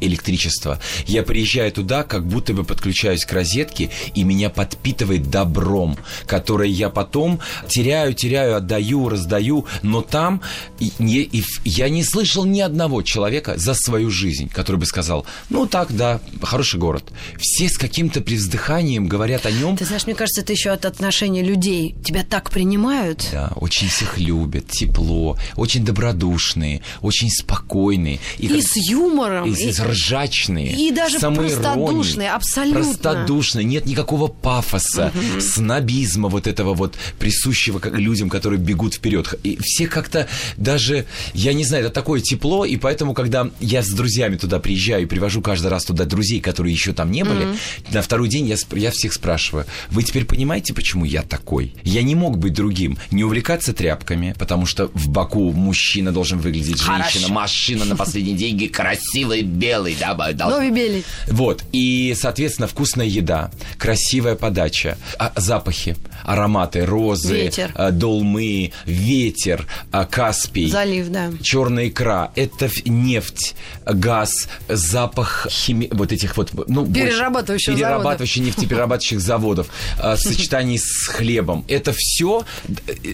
электричество. 0.00 0.80
Я 1.06 1.22
приезжаю 1.22 1.72
туда, 1.72 2.02
как 2.02 2.26
будто 2.26 2.52
бы 2.52 2.64
подключаюсь 2.64 3.24
к 3.24 3.32
розетке, 3.32 3.83
и 4.14 4.24
меня 4.24 4.50
подпитывает 4.50 5.30
добром, 5.30 5.96
которое 6.26 6.68
я 6.68 6.88
потом 6.88 7.40
теряю, 7.68 8.14
теряю, 8.14 8.56
отдаю, 8.56 9.08
раздаю, 9.08 9.66
но 9.82 10.02
там 10.02 10.40
и, 10.78 10.92
не, 10.98 11.18
и, 11.18 11.42
я 11.64 11.88
не 11.88 12.04
слышал 12.04 12.44
ни 12.44 12.60
одного 12.60 13.02
человека 13.02 13.54
за 13.56 13.74
свою 13.74 14.10
жизнь, 14.10 14.48
который 14.48 14.76
бы 14.76 14.86
сказал, 14.86 15.26
ну 15.50 15.66
так, 15.66 15.94
да, 15.94 16.20
хороший 16.42 16.78
город. 16.80 17.12
Все 17.38 17.68
с 17.68 17.76
каким-то 17.76 18.20
привздыханием 18.20 19.06
говорят 19.06 19.46
о 19.46 19.50
нем. 19.50 19.76
Ты 19.76 19.84
знаешь, 19.84 20.06
мне 20.06 20.14
кажется, 20.14 20.40
это 20.40 20.52
еще 20.52 20.70
от 20.70 20.84
отношения 20.84 21.42
людей. 21.42 21.94
Тебя 22.04 22.24
так 22.24 22.50
принимают. 22.50 23.28
Да, 23.32 23.52
очень 23.56 23.88
всех 23.88 24.18
любят, 24.18 24.68
тепло, 24.68 25.36
очень 25.56 25.84
добродушные, 25.84 26.82
очень 27.00 27.30
спокойные. 27.30 28.20
И, 28.38 28.46
и 28.46 28.60
как... 28.60 28.62
с 28.62 28.76
юмором. 28.76 29.50
И, 29.50 29.54
и, 29.54 29.68
и 29.68 29.72
ржачные. 29.72 30.72
И 30.72 30.90
даже 30.90 31.18
простодушные, 31.18 32.30
абсолютно. 32.30 32.82
Простодушные, 32.82 33.64
нет 33.74 33.86
никакого 33.86 34.28
пафоса, 34.28 35.12
угу. 35.14 35.40
снобизма 35.40 36.28
вот 36.28 36.46
этого 36.46 36.74
вот 36.74 36.94
присущего 37.18 37.80
людям, 37.90 38.30
которые 38.30 38.60
бегут 38.60 38.94
вперед. 38.94 39.34
И 39.42 39.58
все 39.60 39.86
как-то 39.88 40.28
даже, 40.56 41.06
я 41.34 41.52
не 41.52 41.64
знаю, 41.64 41.84
это 41.84 41.94
такое 41.94 42.20
тепло, 42.20 42.64
и 42.64 42.76
поэтому, 42.76 43.14
когда 43.14 43.50
я 43.60 43.82
с 43.82 43.88
друзьями 43.88 44.36
туда 44.36 44.60
приезжаю 44.60 45.02
и 45.02 45.06
привожу 45.06 45.42
каждый 45.42 45.68
раз 45.68 45.84
туда 45.84 46.04
друзей, 46.04 46.40
которые 46.40 46.72
еще 46.72 46.92
там 46.92 47.10
не 47.10 47.24
были, 47.24 47.44
угу. 47.46 47.56
на 47.90 48.02
второй 48.02 48.28
день 48.28 48.46
я, 48.46 48.56
я 48.72 48.90
всех 48.90 49.12
спрашиваю, 49.12 49.66
вы 49.90 50.04
теперь 50.04 50.24
понимаете, 50.24 50.72
почему 50.72 51.04
я 51.04 51.22
такой? 51.22 51.74
Я 51.82 52.02
не 52.02 52.14
мог 52.14 52.38
быть 52.38 52.54
другим, 52.54 52.96
не 53.10 53.24
увлекаться 53.24 53.72
тряпками, 53.72 54.34
потому 54.38 54.66
что 54.66 54.90
в 54.94 55.08
Баку 55.08 55.52
мужчина 55.52 56.12
должен 56.12 56.38
выглядеть 56.38 56.78
женщина, 56.78 57.04
Хорошо. 57.04 57.32
машина 57.32 57.84
на 57.84 57.96
последние 57.96 58.36
деньги, 58.36 58.66
красивый, 58.66 59.42
белый, 59.42 59.96
да, 59.98 60.14
Новый 60.14 60.70
белый. 60.70 61.04
Вот, 61.28 61.64
и, 61.72 62.14
соответственно, 62.16 62.68
вкусная 62.68 63.06
еда, 63.06 63.50
красивая 63.78 64.34
подача, 64.34 64.96
а, 65.18 65.32
запахи, 65.36 65.96
ароматы, 66.24 66.84
розы, 66.84 67.44
ветер. 67.44 67.72
А, 67.74 67.90
долмы, 67.90 68.72
ветер, 68.86 69.66
а, 69.90 70.04
Каспий. 70.04 70.68
Залив, 70.68 71.08
да. 71.08 71.30
Черная 71.42 71.88
икра. 71.88 72.32
Это 72.34 72.68
нефть, 72.84 73.54
газ, 73.86 74.48
запах 74.68 75.46
хими... 75.50 75.88
вот 75.92 76.12
этих 76.12 76.36
вот... 76.36 76.52
Ну, 76.68 76.86
перерабатывающих 76.86 77.74
перерабатывающих 77.74 78.42
нефтеперерабатывающих 78.44 79.20
заводов 79.20 79.68
в 79.98 80.16
сочетании 80.18 80.78
с 80.78 81.06
хлебом. 81.08 81.64
Это 81.68 81.92
все 81.96 82.44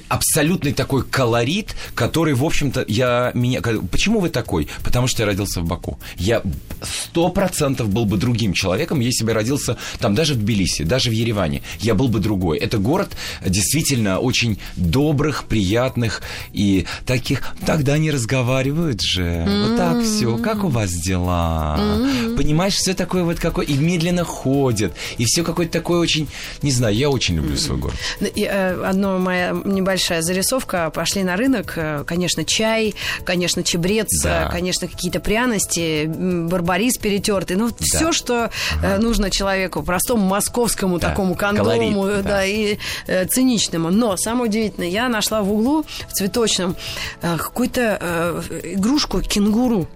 абсолютный 0.08 0.72
такой 0.72 1.04
колорит, 1.04 1.74
который, 1.94 2.34
в 2.34 2.44
общем-то, 2.44 2.84
я 2.88 3.32
меня... 3.34 3.60
Почему 3.90 4.20
вы 4.20 4.30
такой? 4.30 4.68
Потому 4.82 5.06
что 5.06 5.22
я 5.22 5.26
родился 5.26 5.60
в 5.60 5.64
Баку. 5.64 5.98
Я 6.16 6.42
сто 6.82 7.28
процентов 7.28 7.88
был 7.88 8.04
бы 8.04 8.16
другим 8.16 8.52
человеком, 8.52 9.00
если 9.00 9.24
бы 9.24 9.30
я 9.30 9.34
родился 9.34 9.76
там 9.98 10.14
даже 10.14 10.34
в 10.34 10.39
Тбилиси, 10.40 10.84
даже 10.84 11.10
в 11.10 11.12
Ереване. 11.12 11.62
Я 11.78 11.94
был 11.94 12.08
бы 12.08 12.18
другой. 12.18 12.58
Это 12.58 12.78
город 12.78 13.10
действительно 13.44 14.18
очень 14.18 14.58
добрых, 14.76 15.44
приятных 15.44 16.22
и 16.52 16.86
таких... 17.06 17.42
Тогда 17.66 17.98
не 17.98 18.10
разговаривают 18.10 19.00
же. 19.00 19.22
Mm-hmm. 19.22 19.68
Вот 19.68 19.76
так 19.76 20.02
все. 20.02 20.38
Как 20.38 20.64
у 20.64 20.68
вас 20.68 20.90
дела? 20.90 21.76
Mm-hmm. 21.78 22.36
Понимаешь, 22.36 22.74
все 22.74 22.94
такое 22.94 23.22
вот 23.22 23.38
какое... 23.38 23.66
И 23.66 23.74
медленно 23.74 24.24
ходят. 24.24 24.92
И 25.18 25.24
все 25.24 25.42
какое-то 25.42 25.72
такое 25.72 26.00
очень... 26.00 26.28
Не 26.62 26.70
знаю, 26.70 26.94
я 26.94 27.10
очень 27.10 27.36
люблю 27.36 27.56
свой 27.56 27.78
город. 27.78 27.96
И, 28.20 28.44
э, 28.44 28.82
одно 28.82 29.18
моя 29.18 29.50
небольшая 29.64 30.22
зарисовка. 30.22 30.90
Пошли 30.90 31.22
на 31.22 31.36
рынок. 31.36 31.74
Э, 31.76 32.04
конечно, 32.06 32.44
чай, 32.44 32.94
конечно, 33.24 33.62
чебрец, 33.62 34.08
да. 34.22 34.48
конечно, 34.50 34.88
какие-то 34.88 35.20
пряности, 35.20 36.06
барбарис 36.06 36.98
перетертый. 36.98 37.56
Ну, 37.56 37.70
да. 37.70 37.76
все, 37.80 38.12
что 38.12 38.50
ага. 38.78 38.98
нужно 38.98 39.30
человеку, 39.30 39.82
простому 39.82 40.26
московскому 40.30 40.98
да. 40.98 41.10
такому 41.10 41.34
кондому, 41.34 42.06
да. 42.06 42.22
да, 42.22 42.44
и 42.44 42.78
э, 43.06 43.26
циничному. 43.26 43.90
Но 43.90 44.16
самое 44.16 44.48
удивительное, 44.48 44.88
я 44.88 45.08
нашла 45.08 45.42
в 45.42 45.52
углу 45.52 45.84
в 46.08 46.12
цветочном 46.12 46.76
э, 47.22 47.36
какую-то 47.36 47.98
э, 48.00 48.42
игрушку 48.74 49.20
кенгуру. 49.20 49.88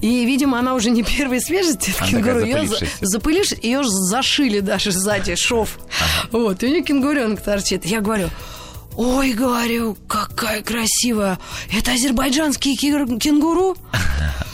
И, 0.00 0.24
видимо, 0.24 0.58
она 0.58 0.74
уже 0.74 0.90
не 0.90 1.02
первой 1.02 1.40
свежести, 1.40 1.92
она 1.98 2.08
кенгуру. 2.08 2.44
Ее 2.44 2.68
запылишь, 3.00 3.52
ее 3.62 3.82
зашили 3.84 4.60
даже 4.60 4.92
сзади, 4.92 5.34
шов. 5.34 5.78
Ага. 6.00 6.28
Вот, 6.32 6.62
и 6.62 6.66
у 6.66 6.70
нее 6.70 6.82
кенгуренок 6.82 7.40
торчит. 7.40 7.84
Я 7.84 8.00
говорю, 8.00 8.28
Ой, 8.96 9.32
говорю, 9.32 9.96
какая 10.08 10.60
красивая. 10.60 11.38
Это 11.72 11.92
азербайджанский 11.92 12.76
кенгуру? 12.76 13.76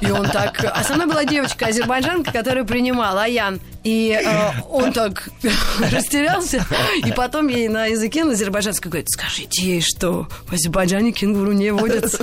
И 0.00 0.10
он 0.10 0.28
так... 0.28 0.64
А 0.64 0.82
со 0.82 0.94
мной 0.94 1.06
была 1.06 1.24
девочка 1.24 1.66
азербайджанка, 1.66 2.32
которая 2.32 2.64
принимала, 2.64 3.24
Аян. 3.24 3.60
И 3.84 4.18
э, 4.22 4.52
он 4.70 4.92
так 4.92 5.28
растерялся. 5.90 6.64
И 7.04 7.12
потом 7.12 7.48
ей 7.48 7.68
на 7.68 7.86
языке 7.86 8.24
на 8.24 8.32
азербайджанском 8.32 8.90
говорит, 8.90 9.10
скажите 9.10 9.62
ей, 9.62 9.80
что 9.80 10.28
в 10.46 10.52
Азербайджане 10.52 11.12
кенгуру 11.12 11.52
не 11.52 11.70
водятся. 11.70 12.18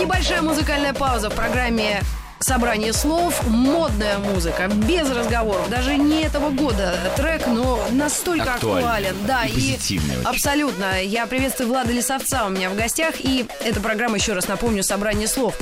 Небольшая 0.00 0.42
музыкальная 0.42 0.92
пауза 0.92 1.30
в 1.30 1.34
программе 1.34 2.02
собрание 2.42 2.92
слов, 2.92 3.46
модная 3.46 4.18
музыка, 4.18 4.68
без 4.68 5.08
разговоров. 5.10 5.68
Даже 5.70 5.96
не 5.96 6.22
этого 6.22 6.50
года 6.50 6.94
трек, 7.16 7.46
но 7.46 7.82
настолько 7.90 8.54
Актуальный. 8.54 8.82
актуален. 8.82 9.16
Да, 9.26 9.44
и, 9.44 9.76
и 9.88 10.00
абсолютно. 10.24 11.02
Я 11.02 11.26
приветствую 11.26 11.68
Влада 11.68 11.92
Лисовца 11.92 12.46
у 12.46 12.50
меня 12.50 12.70
в 12.70 12.76
гостях. 12.76 13.14
И 13.20 13.46
эта 13.64 13.80
программа, 13.80 14.16
еще 14.16 14.32
раз 14.32 14.48
напомню, 14.48 14.82
собрание 14.82 15.28
слов. 15.28 15.56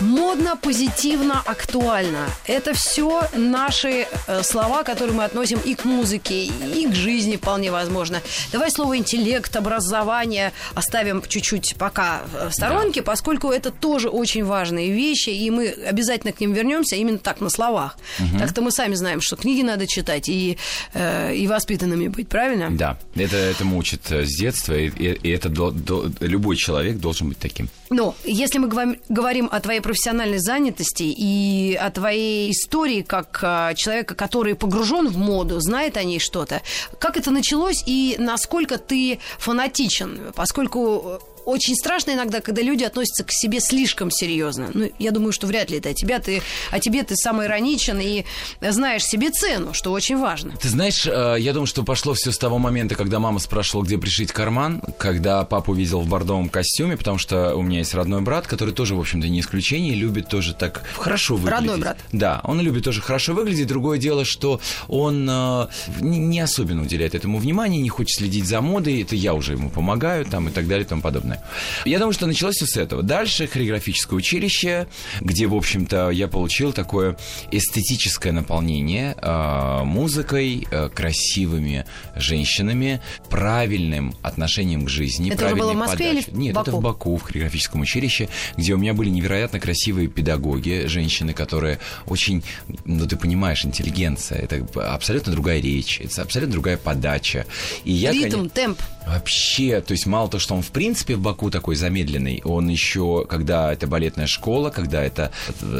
Модно, 0.00 0.56
позитивно, 0.56 1.42
актуально. 1.44 2.26
Это 2.46 2.74
все 2.74 3.22
наши 3.34 4.06
э, 4.26 4.42
слова, 4.42 4.82
которые 4.82 5.16
мы 5.16 5.24
относим 5.24 5.58
и 5.64 5.74
к 5.74 5.84
музыке, 5.84 6.44
и 6.44 6.86
к 6.86 6.94
жизни 6.94 7.36
вполне 7.36 7.70
возможно. 7.70 8.20
Давай 8.52 8.70
слово 8.70 8.98
интеллект, 8.98 9.54
образование 9.56 10.52
оставим 10.74 11.22
чуть-чуть 11.26 11.76
пока 11.78 12.20
в 12.32 12.52
сторонке, 12.52 13.00
да. 13.00 13.06
поскольку 13.06 13.50
это 13.50 13.70
тоже 13.70 14.08
очень 14.08 14.44
важные 14.44 14.90
вещи, 14.90 15.30
и 15.30 15.50
мы 15.50 15.68
обязательно 15.68 16.17
обязательно 16.18 16.32
к 16.32 16.40
ним 16.40 16.52
вернемся 16.52 16.96
именно 16.96 17.18
так, 17.18 17.40
на 17.40 17.50
словах. 17.50 17.96
Угу. 18.18 18.38
Так-то 18.38 18.62
мы 18.62 18.70
сами 18.70 18.94
знаем, 18.94 19.20
что 19.20 19.36
книги 19.36 19.62
надо 19.62 19.86
читать 19.86 20.28
и, 20.28 20.58
э, 20.94 21.34
и 21.34 21.46
воспитанными 21.46 22.08
быть, 22.08 22.28
правильно? 22.28 22.70
Да, 22.70 22.98
это 23.14 23.36
этому 23.36 23.78
учат 23.78 24.10
э, 24.10 24.24
с 24.24 24.36
детства, 24.36 24.74
и, 24.74 24.88
и 24.88 25.30
это 25.30 25.48
до, 25.48 25.70
до, 25.70 26.10
любой 26.20 26.56
человек 26.56 26.98
должен 26.98 27.28
быть 27.28 27.38
таким. 27.38 27.68
Но 27.90 28.14
если 28.24 28.58
мы 28.58 28.68
говорим 29.08 29.48
о 29.50 29.60
твоей 29.60 29.80
профессиональной 29.80 30.38
занятости 30.38 31.04
и 31.04 31.74
о 31.74 31.90
твоей 31.90 32.50
истории 32.50 33.02
как 33.02 33.38
э, 33.42 33.74
человека, 33.76 34.14
который 34.14 34.54
погружен 34.54 35.08
в 35.08 35.16
моду, 35.16 35.60
знает 35.60 35.96
о 35.96 36.04
ней 36.04 36.18
что-то, 36.18 36.62
как 36.98 37.16
это 37.16 37.30
началось 37.30 37.82
и 37.86 38.16
насколько 38.18 38.78
ты 38.78 39.18
фанатичен, 39.38 40.32
поскольку 40.34 41.20
очень 41.48 41.74
страшно 41.74 42.12
иногда, 42.12 42.42
когда 42.42 42.60
люди 42.60 42.84
относятся 42.84 43.24
к 43.24 43.32
себе 43.32 43.60
слишком 43.60 44.10
серьезно. 44.10 44.70
Ну, 44.74 44.90
я 44.98 45.12
думаю, 45.12 45.32
что 45.32 45.46
вряд 45.46 45.70
ли 45.70 45.78
это 45.78 45.88
о 45.88 45.94
тебя. 45.94 46.18
Ты, 46.18 46.42
о 46.70 46.78
тебе 46.78 47.02
ты 47.02 47.16
самый 47.16 47.46
ироничен 47.46 47.98
и 48.00 48.24
знаешь 48.60 49.02
себе 49.02 49.30
цену, 49.30 49.72
что 49.72 49.92
очень 49.92 50.18
важно. 50.18 50.52
Ты 50.60 50.68
знаешь, 50.68 51.06
э, 51.06 51.36
я 51.38 51.54
думаю, 51.54 51.66
что 51.66 51.84
пошло 51.84 52.12
все 52.12 52.32
с 52.32 52.38
того 52.38 52.58
момента, 52.58 52.94
когда 52.94 53.18
мама 53.18 53.38
спрашивала, 53.38 53.82
где 53.82 53.96
пришить 53.96 54.30
карман, 54.30 54.82
когда 54.98 55.42
папу 55.44 55.72
видел 55.72 56.02
в 56.02 56.06
бордовом 56.06 56.50
костюме, 56.50 56.98
потому 56.98 57.16
что 57.16 57.54
у 57.54 57.62
меня 57.62 57.78
есть 57.78 57.94
родной 57.94 58.20
брат, 58.20 58.46
который 58.46 58.74
тоже, 58.74 58.94
в 58.94 59.00
общем-то, 59.00 59.26
не 59.28 59.40
исключение, 59.40 59.94
любит 59.94 60.28
тоже 60.28 60.52
так 60.52 60.82
хорошо 60.98 61.36
выглядеть. 61.36 61.60
Родной 61.60 61.78
брат. 61.78 61.98
Да, 62.12 62.42
он 62.44 62.60
любит 62.60 62.84
тоже 62.84 63.00
хорошо 63.00 63.32
выглядеть. 63.32 63.68
Другое 63.68 63.98
дело, 63.98 64.26
что 64.26 64.60
он 64.86 65.26
э, 65.26 65.68
не 66.00 66.40
особенно 66.40 66.82
уделяет 66.82 67.14
этому 67.14 67.38
внимания, 67.38 67.80
не 67.80 67.88
хочет 67.88 68.18
следить 68.18 68.44
за 68.44 68.60
модой. 68.60 69.00
Это 69.00 69.16
я 69.16 69.32
уже 69.32 69.52
ему 69.52 69.70
помогаю 69.70 70.26
там 70.26 70.48
и 70.48 70.50
так 70.50 70.68
далее 70.68 70.84
и 70.84 70.88
тому 70.88 71.00
подобное. 71.00 71.37
Знаю. 71.38 71.52
Я 71.84 71.98
думаю, 71.98 72.12
что 72.12 72.26
началось 72.26 72.56
все 72.56 72.66
с 72.66 72.76
этого. 72.76 73.02
Дальше 73.02 73.46
хореографическое 73.46 74.16
училище, 74.16 74.86
где, 75.20 75.46
в 75.46 75.54
общем-то, 75.54 76.10
я 76.10 76.28
получил 76.28 76.72
такое 76.72 77.16
эстетическое 77.50 78.32
наполнение 78.32 79.16
э, 79.20 79.82
музыкой, 79.84 80.66
э, 80.70 80.88
красивыми 80.88 81.86
женщинами, 82.16 83.00
правильным 83.30 84.14
отношением 84.22 84.84
к 84.84 84.88
жизни. 84.88 85.32
Это 85.32 85.46
уже 85.46 85.56
было 85.56 85.72
в 85.72 85.76
Москве 85.76 86.08
подачей. 86.08 86.30
или 86.30 86.36
в 86.36 86.38
Нет, 86.38 86.54
Баку? 86.54 86.70
это 86.70 86.76
в 86.76 86.80
Баку, 86.80 87.16
в 87.16 87.22
хореографическом 87.22 87.80
училище, 87.80 88.28
где 88.56 88.74
у 88.74 88.78
меня 88.78 88.94
были 88.94 89.10
невероятно 89.10 89.60
красивые 89.60 90.08
педагоги, 90.08 90.84
женщины, 90.86 91.32
которые 91.32 91.78
очень, 92.06 92.42
ну 92.84 93.06
ты 93.06 93.16
понимаешь, 93.16 93.64
интеллигенция, 93.64 94.38
это 94.38 94.66
абсолютно 94.92 95.32
другая 95.32 95.60
речь, 95.60 96.00
это 96.00 96.22
абсолютно 96.22 96.52
другая 96.52 96.76
подача. 96.76 97.46
И 97.84 97.92
я, 97.92 98.12
Ритм, 98.12 98.30
конечно, 98.30 98.48
темп. 98.50 98.78
Вообще, 99.06 99.80
то 99.80 99.92
есть 99.92 100.06
мало 100.06 100.28
то, 100.28 100.38
что 100.38 100.54
он 100.54 100.62
в 100.62 100.70
принципе 100.70 101.16
Баку 101.18 101.50
такой 101.50 101.76
замедленный, 101.76 102.40
он 102.44 102.68
еще, 102.68 103.24
когда 103.28 103.72
это 103.72 103.86
балетная 103.86 104.26
школа, 104.26 104.70
когда 104.70 105.02
это 105.02 105.32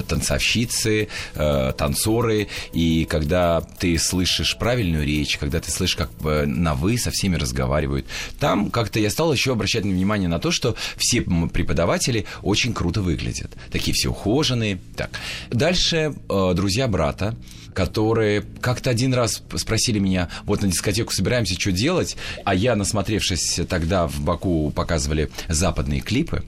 танцовщицы, 0.09 1.09
э, 1.35 1.73
танцоры, 1.77 2.49
и 2.73 3.05
когда 3.05 3.61
ты 3.61 3.99
слышишь 3.99 4.57
правильную 4.57 5.05
речь, 5.05 5.39
когда 5.39 5.61
ты 5.61 5.71
слышишь, 5.71 5.97
как 5.97 6.11
э, 6.25 6.45
на 6.47 6.75
«вы» 6.75 6.99
со 6.99 7.11
всеми 7.11 7.37
разговаривают, 7.37 8.07
там 8.39 8.71
как-то 8.71 9.01
я 9.01 9.11
стал 9.11 9.33
еще 9.33 9.53
обращать 9.53 9.85
внимание 9.85 10.29
на 10.29 10.39
то, 10.39 10.51
что 10.51 10.77
все 10.97 11.23
преподаватели 11.23 12.27
очень 12.43 12.75
круто 12.75 13.03
выглядят. 13.03 13.53
Такие 13.71 13.95
все 13.95 14.09
ухоженные. 14.09 14.79
Так. 14.97 15.11
Дальше 15.51 16.15
э, 16.29 16.53
друзья 16.55 16.89
брата, 16.89 17.35
которые 17.79 18.43
как-то 18.61 18.91
один 18.91 19.15
раз 19.15 19.41
спросили 19.55 20.01
меня, 20.01 20.31
вот 20.43 20.63
на 20.63 20.69
дискотеку 20.69 21.13
собираемся, 21.13 21.55
что 21.55 21.71
делать, 21.71 22.17
а 22.45 22.53
я, 22.53 22.75
насмотревшись 22.75 23.61
тогда 23.69 24.09
в 24.09 24.19
Баку, 24.21 24.73
показывали 24.75 25.31
западные 25.47 26.01
клипы. 26.01 26.43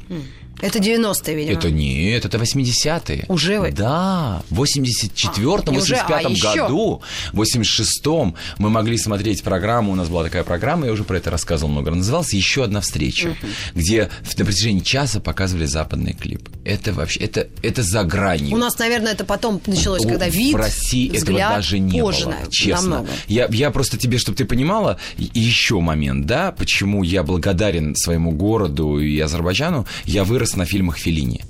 Это 0.60 0.78
90-е, 0.78 1.34
видимо. 1.34 1.58
Это 1.58 1.70
нет, 1.70 2.24
это 2.24 2.38
80-е. 2.38 3.24
Уже 3.28 3.60
вы? 3.60 3.72
Да, 3.72 4.42
в 4.50 4.62
84-м, 4.62 5.74
А, 5.74 5.74
и 5.74 5.78
уже, 5.80 5.94
85-м 5.94 6.26
а 6.26 6.30
еще? 6.30 6.54
году, 6.62 7.02
в 7.32 7.40
86-м 7.42 8.34
мы 8.58 8.70
могли 8.70 8.98
смотреть 8.98 9.42
программу, 9.42 9.92
у 9.92 9.94
нас 9.94 10.08
была 10.08 10.24
такая 10.24 10.44
программа, 10.44 10.86
я 10.86 10.92
уже 10.92 11.04
про 11.04 11.16
это 11.16 11.30
рассказывал 11.30 11.72
много, 11.72 11.90
называлась 11.90 12.32
«Еще 12.32 12.64
одна 12.64 12.80
встреча», 12.80 13.36
где 13.74 14.10
в- 14.22 14.38
на 14.38 14.44
протяжении 14.44 14.80
часа 14.80 15.20
показывали 15.20 15.66
западные 15.66 16.14
клипы. 16.14 16.50
Это 16.64 16.92
вообще, 16.92 17.20
это, 17.20 17.48
это 17.62 17.82
за 17.82 18.04
гранью. 18.04 18.54
У 18.54 18.58
нас, 18.58 18.78
наверное, 18.78 19.12
это 19.12 19.24
потом 19.24 19.60
началось, 19.66 20.02
когда 20.04 20.28
вид, 20.28 20.54
В 20.54 20.56
России 20.56 21.08
взгляд, 21.08 21.38
этого 21.40 21.56
даже 21.56 21.78
не 21.78 22.00
позже, 22.00 22.26
было, 22.26 22.34
честно. 22.50 22.88
намного. 22.90 23.08
Я, 23.28 23.48
я 23.50 23.70
просто 23.70 23.96
тебе, 23.98 24.18
чтобы 24.18 24.36
ты 24.36 24.44
понимала, 24.44 24.98
еще 25.16 25.80
момент, 25.80 26.26
да, 26.26 26.52
почему 26.52 27.02
я 27.02 27.22
благодарен 27.22 27.94
своему 27.96 28.32
городу 28.32 28.98
и 28.98 29.18
Азербайджану, 29.20 29.86
я 30.04 30.24
вырос 30.24 30.49
на 30.56 30.64
фильмах 30.64 30.98
Феллини. 30.98 31.44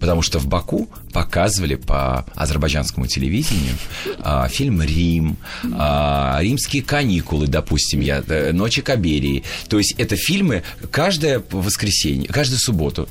Потому 0.00 0.22
что 0.22 0.38
в 0.38 0.46
Баку 0.46 0.88
показывали 1.12 1.74
по 1.74 2.24
азербайджанскому 2.36 3.08
телевидению 3.08 3.74
а, 4.20 4.46
фильм 4.48 4.80
«Рим», 4.80 5.36
а, 5.74 6.38
«Римские 6.40 6.82
каникулы», 6.82 7.48
допустим, 7.48 8.00
я, 8.00 8.22
э, 8.28 8.52
«Ночи 8.52 8.80
Каберии». 8.80 9.42
То 9.68 9.78
есть 9.78 9.96
это 9.98 10.14
фильмы 10.14 10.62
каждое 10.92 11.42
воскресенье, 11.50 12.28
каждую 12.28 12.60
субботу. 12.60 13.08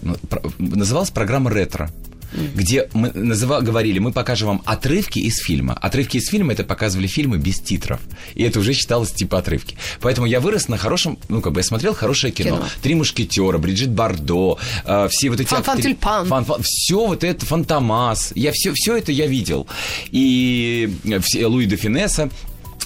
Называлась 0.60 1.10
программа 1.10 1.52
«Ретро» 1.52 1.92
где 2.56 2.90
мы 2.94 3.10
называ- 3.10 3.62
говорили, 3.62 4.00
мы 4.00 4.12
покажем 4.12 4.48
вам 4.48 4.62
отрывки 4.66 5.20
из 5.20 5.38
фильма. 5.38 5.74
Отрывки 5.74 6.18
из 6.18 6.28
фильма 6.28 6.54
это 6.54 6.64
показывали 6.64 7.08
фильмы 7.08 7.38
без 7.38 7.60
титров. 7.60 8.00
И 8.36 8.44
это 8.44 8.60
уже 8.60 8.74
считалось 8.74 9.12
типа 9.12 9.40
отрывки. 9.40 9.78
Поэтому 10.02 10.28
я 10.28 10.40
вырос 10.40 10.68
на 10.68 10.78
хорошем, 10.78 11.18
ну 11.30 11.42
как 11.42 11.54
бы 11.54 11.60
я 11.60 11.64
смотрел 11.64 11.94
хорошее 11.94 12.34
кино. 12.34 12.58
Кино. 12.58 12.66
Три 12.82 12.96
мушкетера, 12.96 13.58
Бриджит 13.58 13.90
Бардо, 13.90 14.58
э, 14.86 15.08
все 15.10 15.30
вот 15.30 15.40
эти 15.40 15.48
Фан-фан 15.48 15.82
тюльпан. 15.82 16.46
все 16.62 17.06
вот 17.08 17.24
это, 17.24 17.46
Фантомас. 17.46 18.32
Я 18.36 18.52
все, 18.52 18.74
все 18.74 18.98
это 18.98 19.12
я 19.12 19.28
видел. 19.28 19.68
И 20.12 20.94
э, 21.06 21.20
все, 21.20 21.46
Луи 21.46 21.66
де 21.66 21.76
Фюнеса. 21.76 22.30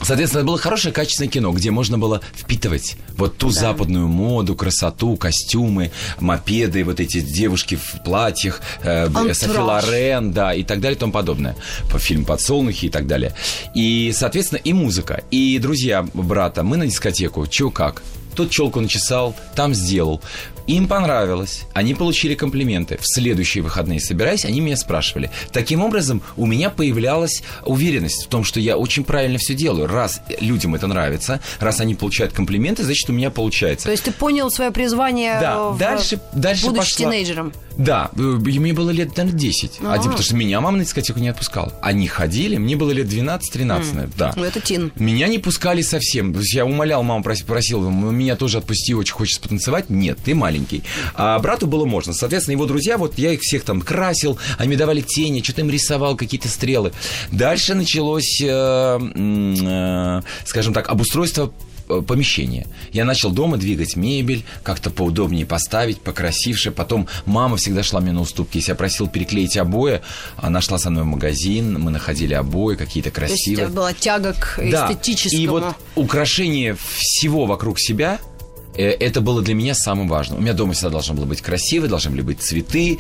Соответственно, 0.01 0.41
это 0.41 0.47
было 0.47 0.57
хорошее, 0.57 0.93
качественное 0.93 1.29
кино, 1.29 1.51
где 1.51 1.69
можно 1.69 1.97
было 1.97 2.21
впитывать 2.33 2.95
вот 3.17 3.37
ту 3.37 3.49
западную 3.49 4.07
моду, 4.07 4.55
красоту, 4.55 5.15
костюмы, 5.15 5.91
мопеды, 6.19 6.83
вот 6.83 6.99
эти 6.99 7.21
девушки 7.21 7.75
в 7.75 8.03
платьях, 8.03 8.61
э. 8.83 9.07
Софи 9.33 9.57
Лорен, 9.57 10.31
да, 10.31 10.53
и 10.53 10.63
так 10.63 10.81
далее, 10.81 10.95
и 10.95 10.99
тому 10.99 11.13
подобное. 11.13 11.55
По 11.91 11.99
фильм 11.99 12.25
«Подсолнухи» 12.25 12.85
и 12.85 12.89
так 12.89 13.05
далее. 13.05 13.33
И, 13.75 14.11
соответственно, 14.15 14.59
и 14.63 14.73
музыка. 14.73 15.23
И 15.29 15.59
друзья 15.59 16.05
брата, 16.13 16.63
мы 16.63 16.77
на 16.77 16.87
дискотеку, 16.87 17.45
чё 17.45 17.69
как? 17.69 18.01
Тут 18.35 18.49
челку 18.49 18.79
начесал, 18.79 19.35
там 19.55 19.73
сделал. 19.73 20.21
Им 20.67 20.87
понравилось. 20.87 21.63
Они 21.73 21.93
получили 21.93 22.35
комплименты. 22.35 22.97
В 22.97 23.05
следующие 23.05 23.63
выходные, 23.63 23.99
собираясь, 23.99 24.45
они 24.45 24.61
меня 24.61 24.77
спрашивали. 24.77 25.31
Таким 25.51 25.81
образом, 25.83 26.21
у 26.37 26.45
меня 26.45 26.69
появлялась 26.69 27.43
уверенность 27.65 28.25
в 28.25 28.27
том, 28.27 28.43
что 28.43 28.59
я 28.59 28.77
очень 28.77 29.03
правильно 29.03 29.37
все 29.37 29.53
делаю. 29.53 29.87
Раз 29.87 30.21
людям 30.39 30.75
это 30.75 30.87
нравится, 30.87 31.39
раз 31.59 31.79
они 31.81 31.95
получают 31.95 32.33
комплименты, 32.33 32.83
значит, 32.83 33.09
у 33.09 33.13
меня 33.13 33.31
получается. 33.31 33.85
То 33.85 33.91
есть 33.91 34.03
ты 34.03 34.11
понял 34.11 34.49
свое 34.51 34.71
призвание 34.71 35.39
Да, 35.39 35.69
в- 35.69 35.77
дальше, 35.77 36.19
дальше 36.33 36.65
будучи 36.67 36.81
пошла- 36.93 36.97
тинейджером. 36.97 37.53
Да, 37.77 38.11
э, 38.15 38.19
мне 38.19 38.73
было 38.73 38.89
лет, 38.91 39.15
наверное, 39.17 39.39
10. 39.39 39.79
А. 39.81 39.93
Один, 39.93 40.05
потому 40.11 40.23
что 40.23 40.35
меня 40.35 40.59
мама 40.61 40.77
на 40.77 40.83
дискотеку 40.83 41.19
не 41.19 41.29
отпускала. 41.29 41.73
Они 41.81 42.07
ходили, 42.07 42.57
мне 42.57 42.75
было 42.75 42.91
лет 42.91 43.07
12-13, 43.07 43.93
наверное, 43.93 44.09
да. 44.17 44.33
Ну, 44.35 44.43
это 44.43 44.59
тин. 44.59 44.91
Меня 44.95 45.27
не 45.27 45.39
пускали 45.39 45.81
совсем. 45.81 46.33
То 46.33 46.39
есть 46.39 46.53
я 46.53 46.65
умолял 46.65 47.01
маму, 47.03 47.23
прос- 47.23 47.45
просил, 47.45 47.87
«М, 47.87 48.13
меня 48.15 48.35
тоже 48.35 48.57
отпусти, 48.59 48.93
очень 48.93 49.13
хочется 49.13 49.41
потанцевать. 49.41 49.89
Нет, 49.89 50.19
ты 50.23 50.35
маленький. 50.51 50.83
А 51.15 51.39
брату 51.39 51.67
было 51.67 51.85
можно. 51.85 52.13
Соответственно, 52.13 52.53
его 52.55 52.65
друзья, 52.65 52.97
вот 52.97 53.17
я 53.17 53.31
их 53.31 53.41
всех 53.41 53.63
там 53.63 53.81
красил, 53.81 54.37
они 54.57 54.67
мне 54.69 54.77
давали 54.77 55.01
тени, 55.01 55.41
что-то 55.41 55.61
им 55.61 55.69
рисовал, 55.69 56.15
какие-то 56.15 56.47
стрелы. 56.49 56.91
Дальше 57.31 57.73
началось, 57.73 58.41
э, 58.41 58.99
э, 58.99 60.21
скажем 60.45 60.73
так, 60.73 60.89
обустройство 60.89 61.53
э, 61.89 62.01
помещения. 62.01 62.67
Я 62.91 63.05
начал 63.05 63.31
дома 63.31 63.57
двигать 63.57 63.95
мебель, 63.95 64.43
как-то 64.63 64.89
поудобнее 64.89 65.45
поставить, 65.45 65.99
покрасивше. 66.01 66.71
Потом 66.71 67.07
мама 67.25 67.55
всегда 67.57 67.83
шла 67.83 67.99
мне 68.01 68.11
на 68.11 68.21
уступки. 68.21 68.57
Если 68.57 68.71
я 68.71 68.75
просил 68.75 69.07
переклеить 69.07 69.57
обои, 69.57 70.01
она 70.37 70.61
шла 70.61 70.77
со 70.77 70.89
мной 70.89 71.03
в 71.03 71.07
магазин, 71.07 71.79
мы 71.79 71.91
находили 71.91 72.33
обои 72.33 72.75
какие-то 72.75 73.11
То 73.11 73.21
есть 73.23 73.33
красивые. 73.45 73.67
была 73.69 73.93
тяга 73.93 74.33
к 74.33 74.59
Да. 74.71 74.87
эстетическому. 74.91 75.41
И 75.41 75.47
вот 75.47 75.75
украшение 75.95 76.75
всего 76.75 77.45
вокруг 77.45 77.79
себя 77.79 78.19
это 78.81 79.21
было 79.21 79.41
для 79.41 79.53
меня 79.53 79.73
самым 79.73 80.07
важным. 80.07 80.39
У 80.39 80.41
меня 80.41 80.53
дома 80.53 80.73
всегда 80.73 80.89
должно 80.89 81.13
было 81.13 81.25
быть 81.25 81.41
красиво, 81.41 81.87
должны 81.87 82.11
были 82.11 82.21
быть 82.21 82.41
цветы, 82.41 82.99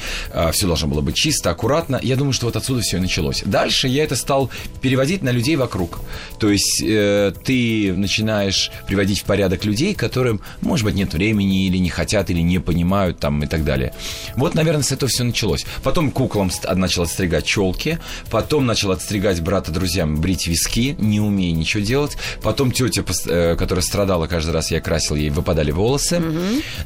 все 0.51 0.67
должно 0.67 0.87
было 0.87 1.01
быть 1.01 1.15
чисто, 1.15 1.49
аккуратно. 1.49 1.99
Я 2.01 2.15
думаю, 2.15 2.33
что 2.33 2.45
вот 2.45 2.55
отсюда 2.55 2.81
все 2.81 2.97
и 2.97 2.99
началось. 2.99 3.43
Дальше 3.45 3.87
я 3.87 4.03
это 4.03 4.15
стал 4.15 4.49
переводить 4.81 5.23
на 5.23 5.31
людей 5.31 5.55
вокруг. 5.55 5.99
То 6.39 6.49
есть 6.49 6.81
э, 6.83 7.33
ты 7.43 7.93
начинаешь 7.93 8.71
приводить 8.87 9.19
в 9.19 9.23
порядок 9.23 9.65
людей, 9.65 9.93
которым, 9.93 10.41
может 10.61 10.85
быть, 10.85 10.95
нет 10.95 11.13
времени, 11.13 11.67
или 11.67 11.77
не 11.77 11.89
хотят, 11.89 12.29
или 12.29 12.41
не 12.41 12.59
понимают 12.59 13.19
там 13.19 13.43
и 13.43 13.47
так 13.47 13.63
далее. 13.63 13.93
Вот, 14.35 14.55
наверное, 14.55 14.83
с 14.83 14.91
этого 14.91 15.09
все 15.09 15.23
началось. 15.23 15.65
Потом 15.83 16.11
куклам 16.11 16.51
начал 16.75 17.03
отстригать 17.03 17.45
челки, 17.45 17.99
потом 18.29 18.65
начал 18.65 18.91
отстригать 18.91 19.41
брата 19.41 19.71
друзьям 19.71 20.19
брить 20.19 20.47
виски, 20.47 20.95
не 20.99 21.19
умея 21.19 21.53
ничего 21.53 21.83
делать. 21.83 22.17
Потом 22.41 22.71
тетя, 22.71 23.03
э, 23.27 23.55
которая 23.55 23.83
страдала 23.83 24.27
каждый 24.27 24.51
раз, 24.51 24.71
я 24.71 24.81
красил, 24.81 25.15
ей 25.15 25.29
выпадали 25.29 25.70
волосы, 25.73 26.21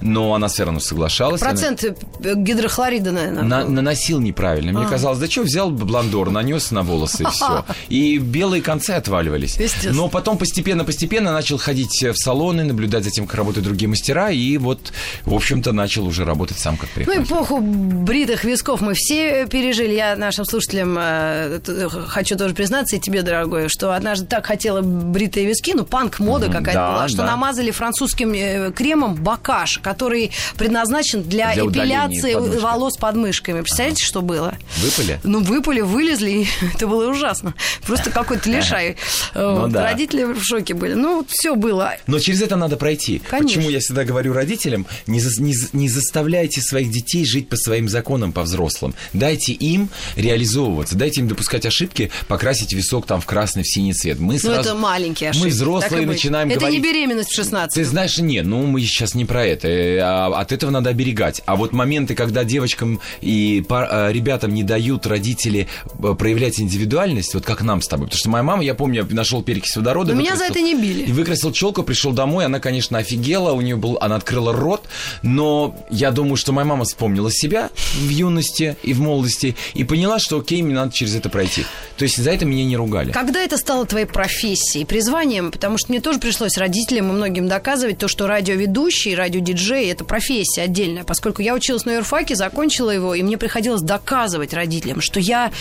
но 0.01 0.33
она 0.33 0.47
все 0.47 0.63
равно 0.63 0.79
соглашалась. 0.79 1.41
Она- 1.41 1.51
Процент 1.51 1.83
э, 1.83 1.95
гидрохлорида, 2.35 3.11
наверное. 3.11 3.43
на- 3.43 3.65
наносил 3.65 4.19
неправильно. 4.19 4.79
Мне 4.79 4.89
казалось, 4.89 5.19
да 5.19 5.27
что, 5.29 5.41
взял 5.43 5.69
блондор, 5.69 6.29
нанес 6.29 6.71
на 6.71 6.81
волосы 6.83 7.23
и 7.23 7.25
все. 7.27 7.65
И 7.89 8.17
белые 8.17 8.61
концы 8.61 8.91
отваливались. 8.91 9.57
Но 9.83 10.07
потом 10.09 10.37
постепенно-постепенно 10.37 11.31
начал 11.33 11.57
ходить 11.57 12.03
в 12.03 12.15
салоны, 12.15 12.63
наблюдать 12.63 13.03
за 13.03 13.11
тем, 13.11 13.25
как 13.27 13.35
работают 13.35 13.65
другие 13.65 13.87
мастера, 13.89 14.29
и 14.31 14.57
вот, 14.57 14.91
в 15.25 15.33
общем-то, 15.33 15.71
начал 15.71 16.05
уже 16.05 16.25
работать 16.25 16.57
сам 16.57 16.77
как 16.77 16.89
Ну, 16.95 17.05
парикмахер. 17.05 17.23
эпоху 17.23 17.59
бритых 17.61 18.43
висков 18.43 18.81
мы 18.81 18.93
все 18.93 19.45
пережили. 19.47 19.93
Я 19.93 20.15
нашим 20.15 20.45
слушателям 20.45 20.95
э, 20.99 21.59
хочу 22.07 22.37
тоже 22.37 22.53
признаться, 22.53 22.95
и 22.95 22.99
тебе, 22.99 23.21
дорогой, 23.21 23.69
что 23.69 23.93
однажды 23.93 24.25
так 24.25 24.45
хотела 24.45 24.81
бритые 24.81 25.45
виски, 25.45 25.71
ну, 25.75 25.85
панк-мода 25.85 26.47
какая-то 26.47 26.73
да, 26.73 26.91
была, 26.91 27.07
что 27.07 27.17
да. 27.17 27.25
намазали 27.27 27.71
французским 27.71 28.33
э, 28.33 28.64
кремом 28.71 29.15
бакаш, 29.15 29.79
который 29.79 30.31
предназначен 30.57 31.23
для, 31.23 31.53
Для 31.53 31.63
эпиляции 31.65 32.33
подмышек. 32.33 32.61
волос 32.61 32.97
под 32.97 33.15
мышками. 33.15 33.61
Представляете, 33.61 34.03
что 34.05 34.21
было? 34.21 34.55
Выпали? 34.81 35.19
Ну, 35.23 35.41
выпали, 35.41 35.81
вылезли, 35.81 36.31
и 36.31 36.47
это 36.75 36.87
было 36.87 37.09
ужасно. 37.09 37.53
Просто 37.85 38.09
какой-то 38.11 38.49
лишай. 38.49 38.97
Ну 39.33 39.61
Вот, 39.61 39.71
да. 39.71 39.83
Родители 39.83 40.23
в 40.23 40.43
шоке 40.43 40.73
были. 40.73 40.93
Ну, 40.93 41.25
все 41.29 41.55
было. 41.55 41.95
Но 42.07 42.19
через 42.19 42.41
это 42.41 42.55
надо 42.55 42.77
пройти. 42.77 43.19
Конечно. 43.29 43.59
Почему 43.59 43.69
я 43.69 43.79
всегда 43.79 44.03
говорю 44.03 44.33
родителям, 44.33 44.85
не, 45.07 45.19
за- 45.19 45.41
не 45.41 45.53
за- 45.53 45.69
не 45.73 45.89
заставляйте 45.89 46.61
своих 46.61 46.91
детей 46.91 47.25
жить 47.25 47.49
по 47.49 47.57
своим 47.57 47.87
законам, 47.89 48.31
по 48.31 48.43
взрослым. 48.43 48.93
Дайте 49.13 49.53
им 49.53 49.89
реализовываться, 50.15 50.95
дайте 50.95 51.21
им 51.21 51.27
допускать 51.27 51.65
ошибки, 51.65 52.11
покрасить 52.27 52.73
висок 52.73 53.05
там 53.05 53.21
в 53.21 53.25
красный, 53.25 53.63
в 53.63 53.67
синий 53.67 53.93
цвет. 53.93 54.19
Мы 54.19 54.33
Ну, 54.33 54.39
сразу... 54.39 54.61
это 54.61 54.75
маленькие 54.75 55.29
ошибки. 55.29 55.45
Мы 55.45 55.51
взрослые 55.51 56.05
начинаем 56.05 56.49
Это 56.49 56.59
говорить... 56.61 56.79
не 56.79 56.83
беременность 56.83 57.29
в 57.31 57.35
16. 57.35 57.73
Ты 57.75 57.85
знаешь, 57.85 58.17
нет, 58.17 58.45
ну 58.45 58.54
ну, 58.55 58.67
мы 58.67 58.81
сейчас 58.81 59.15
не 59.15 59.25
про 59.25 59.45
это. 59.45 59.67
Э, 59.67 59.99
а 59.99 60.27
от 60.39 60.51
этого 60.51 60.71
надо 60.71 60.89
оберегать. 60.89 61.41
А 61.45 61.55
вот 61.55 61.73
моменты, 61.73 62.15
когда 62.15 62.43
девочкам 62.43 62.99
и 63.21 63.63
пар, 63.67 64.11
ребятам 64.11 64.53
не 64.53 64.63
дают 64.63 65.05
родители 65.05 65.67
проявлять 65.99 66.59
индивидуальность, 66.59 67.33
вот 67.33 67.45
как 67.45 67.61
нам 67.61 67.81
с 67.81 67.87
тобой. 67.87 68.07
Потому 68.07 68.19
что 68.19 68.29
моя 68.29 68.43
мама, 68.43 68.63
я 68.63 68.73
помню, 68.73 69.05
я 69.07 69.15
нашел 69.15 69.43
перекись 69.43 69.75
водорода. 69.75 70.13
Но 70.13 70.19
меня 70.19 70.35
за 70.35 70.45
это 70.45 70.61
не 70.61 70.75
били. 70.75 71.03
И 71.03 71.11
выкрасил 71.11 71.51
челку, 71.51 71.83
пришел 71.83 72.11
домой, 72.11 72.45
она, 72.45 72.59
конечно, 72.59 72.97
офигела, 72.97 73.51
у 73.51 73.61
нее 73.61 73.75
был, 73.75 73.97
она 74.01 74.15
открыла 74.15 74.53
рот, 74.53 74.83
но 75.21 75.75
я 75.89 76.11
думаю, 76.11 76.35
что 76.37 76.51
моя 76.51 76.65
мама 76.65 76.85
вспомнила 76.85 77.31
себя 77.31 77.69
в 77.95 78.09
юности 78.09 78.77
и 78.83 78.93
в 78.93 79.01
молодости 79.01 79.55
и 79.73 79.83
поняла, 79.83 80.19
что 80.19 80.39
окей, 80.39 80.61
мне 80.61 80.75
надо 80.75 80.93
через 80.93 81.15
это 81.15 81.29
пройти. 81.29 81.65
То 81.97 82.03
есть 82.03 82.17
за 82.17 82.31
это 82.31 82.45
меня 82.45 82.65
не 82.65 82.77
ругали. 82.77 83.11
Когда 83.11 83.41
это 83.41 83.57
стало 83.57 83.85
твоей 83.85 84.05
профессией, 84.05 84.85
призванием? 84.85 85.51
Потому 85.51 85.77
что 85.77 85.91
мне 85.91 86.01
тоже 86.01 86.19
пришлось 86.19 86.57
родителям 86.57 87.09
и 87.09 87.13
многим 87.13 87.47
доказывать 87.47 87.97
то, 87.97 88.07
что 88.07 88.27
радиоведущий, 88.45 89.15
радиодиджей– 89.15 89.89
это 89.91 90.05
профессия 90.05 90.61
отдельная. 90.61 91.03
Поскольку 91.03 91.41
я 91.41 91.55
училась 91.55 91.85
на 91.85 91.95
юрфаке, 91.95 92.35
закончила 92.35 92.91
его, 92.91 93.15
и 93.15 93.23
мне 93.23 93.37
приходилось 93.37 93.81
доказывать 93.81 94.53
родителям, 94.53 95.01
что 95.01 95.19
я, 95.19 95.51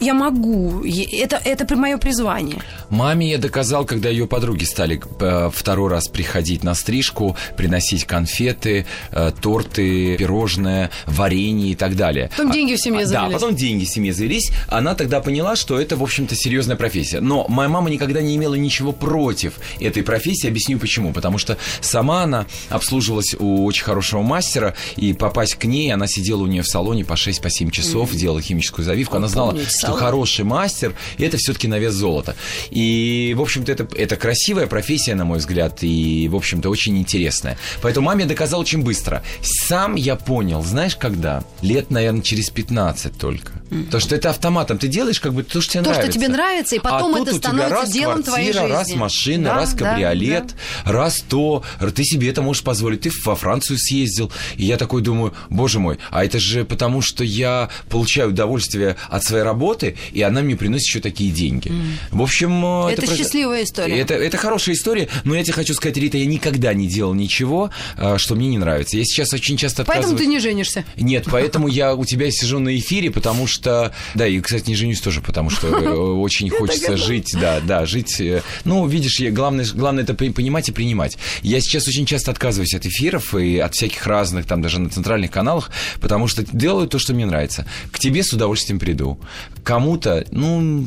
я 0.00 0.12
могу, 0.12 0.84
это, 0.84 1.40
это 1.44 1.76
мое 1.76 1.98
призвание. 1.98 2.58
Маме 2.90 3.30
я 3.30 3.38
доказал, 3.38 3.84
когда 3.84 4.08
ее 4.08 4.26
подруги 4.26 4.64
стали 4.64 5.00
э, 5.20 5.50
второй 5.54 5.90
раз 5.90 6.08
приходить 6.08 6.64
на 6.64 6.74
стрижку, 6.74 7.36
приносить 7.56 8.04
конфеты, 8.04 8.86
э, 9.12 9.30
торты, 9.40 10.16
пирожное, 10.16 10.90
варенье 11.06 11.70
и 11.70 11.74
так 11.76 11.94
далее. 11.94 12.30
Потом 12.36 12.50
деньги 12.50 12.74
в 12.74 12.80
семье 12.80 13.06
завелись. 13.06 13.30
Да, 13.30 13.38
потом 13.38 13.54
деньги 13.54 13.84
в 13.84 13.88
семье 13.88 14.12
завелись. 14.12 14.50
Она 14.66 14.94
тогда 14.96 15.20
поняла, 15.20 15.54
что 15.54 15.80
это, 15.80 15.96
в 15.96 16.02
общем-то, 16.02 16.34
серьезная 16.34 16.76
профессия. 16.76 17.20
Но 17.20 17.46
моя 17.48 17.68
мама 17.68 17.88
никогда 17.88 18.20
не 18.20 18.34
имела 18.34 18.54
ничего 18.54 18.90
против 18.92 19.54
этой 19.78 20.02
профессии. 20.02 20.48
Объясню 20.48 20.80
почему. 20.80 21.12
Потому 21.12 21.38
что 21.38 21.56
сама 21.80 22.26
она 22.32 22.46
обслуживалась 22.70 23.34
у 23.38 23.64
очень 23.64 23.84
хорошего 23.84 24.22
мастера, 24.22 24.74
и 24.96 25.12
попасть 25.12 25.56
к 25.56 25.64
ней, 25.64 25.92
она 25.92 26.06
сидела 26.06 26.42
у 26.42 26.46
нее 26.46 26.62
в 26.62 26.68
салоне 26.68 27.04
по 27.04 27.14
6-7 27.14 27.66
по 27.66 27.72
часов, 27.72 28.12
mm-hmm. 28.12 28.16
делала 28.16 28.42
химическую 28.42 28.84
завивку. 28.84 29.16
Она 29.16 29.28
знала, 29.28 29.56
что 29.68 29.92
хороший 29.92 30.44
мастер, 30.44 30.94
и 31.18 31.24
это 31.24 31.36
все-таки 31.36 31.68
на 31.68 31.78
вес 31.78 31.92
золота. 31.92 32.34
И, 32.70 33.34
в 33.36 33.42
общем-то, 33.42 33.70
это, 33.70 33.88
это 33.96 34.16
красивая 34.16 34.66
профессия, 34.66 35.14
на 35.14 35.24
мой 35.24 35.38
взгляд, 35.38 35.78
и, 35.82 36.28
в 36.28 36.36
общем-то, 36.36 36.70
очень 36.70 36.96
интересная. 36.98 37.58
Поэтому 37.82 38.06
маме 38.06 38.24
доказал 38.24 38.60
очень 38.60 38.82
быстро. 38.82 39.22
Сам 39.42 39.94
я 39.94 40.16
понял, 40.16 40.62
знаешь, 40.62 40.96
когда? 40.96 41.44
Лет, 41.60 41.90
наверное, 41.90 42.22
через 42.22 42.50
15 42.50 43.16
только. 43.18 43.61
Mm-hmm. 43.72 43.90
То, 43.90 44.00
что 44.00 44.14
это 44.14 44.30
автоматом. 44.30 44.78
Ты 44.78 44.88
делаешь 44.88 45.20
как 45.20 45.32
бы 45.32 45.42
то, 45.42 45.60
что 45.60 45.72
тебе 45.72 45.82
то, 45.82 45.90
нравится. 45.90 46.12
что 46.12 46.20
тебе 46.20 46.28
нравится, 46.28 46.76
и 46.76 46.78
потом 46.78 47.14
а 47.14 47.20
это 47.20 47.34
становится 47.34 47.74
раз 47.74 47.90
делом 47.90 48.22
квартира, 48.22 48.32
твоей 48.32 48.52
жизни. 48.52 48.70
раз 48.70 48.94
машина, 48.94 49.44
да, 49.44 49.54
раз 49.54 49.74
кабриолет, 49.74 50.46
да, 50.46 50.54
да. 50.84 50.92
раз 50.92 51.24
то. 51.26 51.62
Ты 51.94 52.04
себе 52.04 52.28
это 52.28 52.42
можешь 52.42 52.62
позволить. 52.62 53.02
Ты 53.02 53.10
во 53.24 53.34
Францию 53.34 53.78
съездил. 53.78 54.30
И 54.56 54.64
я 54.64 54.76
такой 54.76 55.02
думаю, 55.02 55.34
боже 55.50 55.78
мой, 55.78 55.98
а 56.10 56.24
это 56.24 56.38
же 56.38 56.64
потому, 56.64 57.00
что 57.00 57.24
я 57.24 57.70
получаю 57.88 58.30
удовольствие 58.30 58.96
от 59.08 59.24
своей 59.24 59.42
работы, 59.42 59.96
и 60.12 60.22
она 60.22 60.42
мне 60.42 60.56
приносит 60.56 60.86
еще 60.86 61.00
такие 61.00 61.30
деньги. 61.30 61.68
Mm. 61.68 61.82
В 62.10 62.22
общем... 62.22 62.64
Это, 62.86 63.02
это 63.02 63.16
счастливая 63.16 63.64
история. 63.64 63.98
Это, 63.98 64.14
это 64.14 64.36
хорошая 64.36 64.74
история, 64.74 65.08
но 65.24 65.34
я 65.34 65.42
тебе 65.42 65.54
хочу 65.54 65.74
сказать, 65.74 65.96
Рита, 65.96 66.18
я 66.18 66.26
никогда 66.26 66.74
не 66.74 66.86
делал 66.86 67.14
ничего, 67.14 67.70
а, 67.96 68.18
что 68.18 68.34
мне 68.34 68.48
не 68.48 68.58
нравится. 68.58 68.96
Я 68.96 69.04
сейчас 69.04 69.32
очень 69.32 69.56
часто 69.56 69.84
Поэтому 69.84 70.16
ты 70.16 70.26
не 70.26 70.38
женишься. 70.38 70.84
Нет, 70.96 71.26
поэтому 71.30 71.68
я 71.68 71.94
у 71.94 72.04
тебя 72.04 72.30
сижу 72.30 72.58
на 72.58 72.76
эфире, 72.76 73.10
потому 73.10 73.46
что... 73.46 73.61
Да, 73.62 74.26
и, 74.26 74.40
кстати, 74.40 74.68
не 74.68 74.76
женюсь 74.76 75.00
тоже, 75.00 75.20
потому 75.20 75.50
что 75.50 75.68
э, 75.68 75.90
очень 75.94 76.50
хочется 76.50 76.96
жить, 76.96 77.30
да, 77.34 77.60
да, 77.60 77.86
жить. 77.86 78.20
Э, 78.20 78.42
ну, 78.64 78.86
видишь, 78.86 79.20
главное, 79.32 79.66
главное 79.74 80.04
это 80.04 80.14
понимать 80.14 80.68
и 80.68 80.72
принимать. 80.72 81.18
Я 81.42 81.60
сейчас 81.60 81.88
очень 81.88 82.06
часто 82.06 82.30
отказываюсь 82.30 82.74
от 82.74 82.86
эфиров 82.86 83.34
и 83.34 83.58
от 83.58 83.74
всяких 83.74 84.06
разных, 84.06 84.46
там, 84.46 84.62
даже 84.62 84.80
на 84.80 84.90
центральных 84.90 85.30
каналах, 85.30 85.70
потому 86.00 86.28
что 86.28 86.44
делаю 86.52 86.88
то, 86.88 86.98
что 86.98 87.14
мне 87.14 87.26
нравится. 87.26 87.66
К 87.90 87.98
тебе 87.98 88.22
с 88.22 88.32
удовольствием 88.32 88.78
приду. 88.78 89.18
Кому-то, 89.64 90.24
ну, 90.30 90.86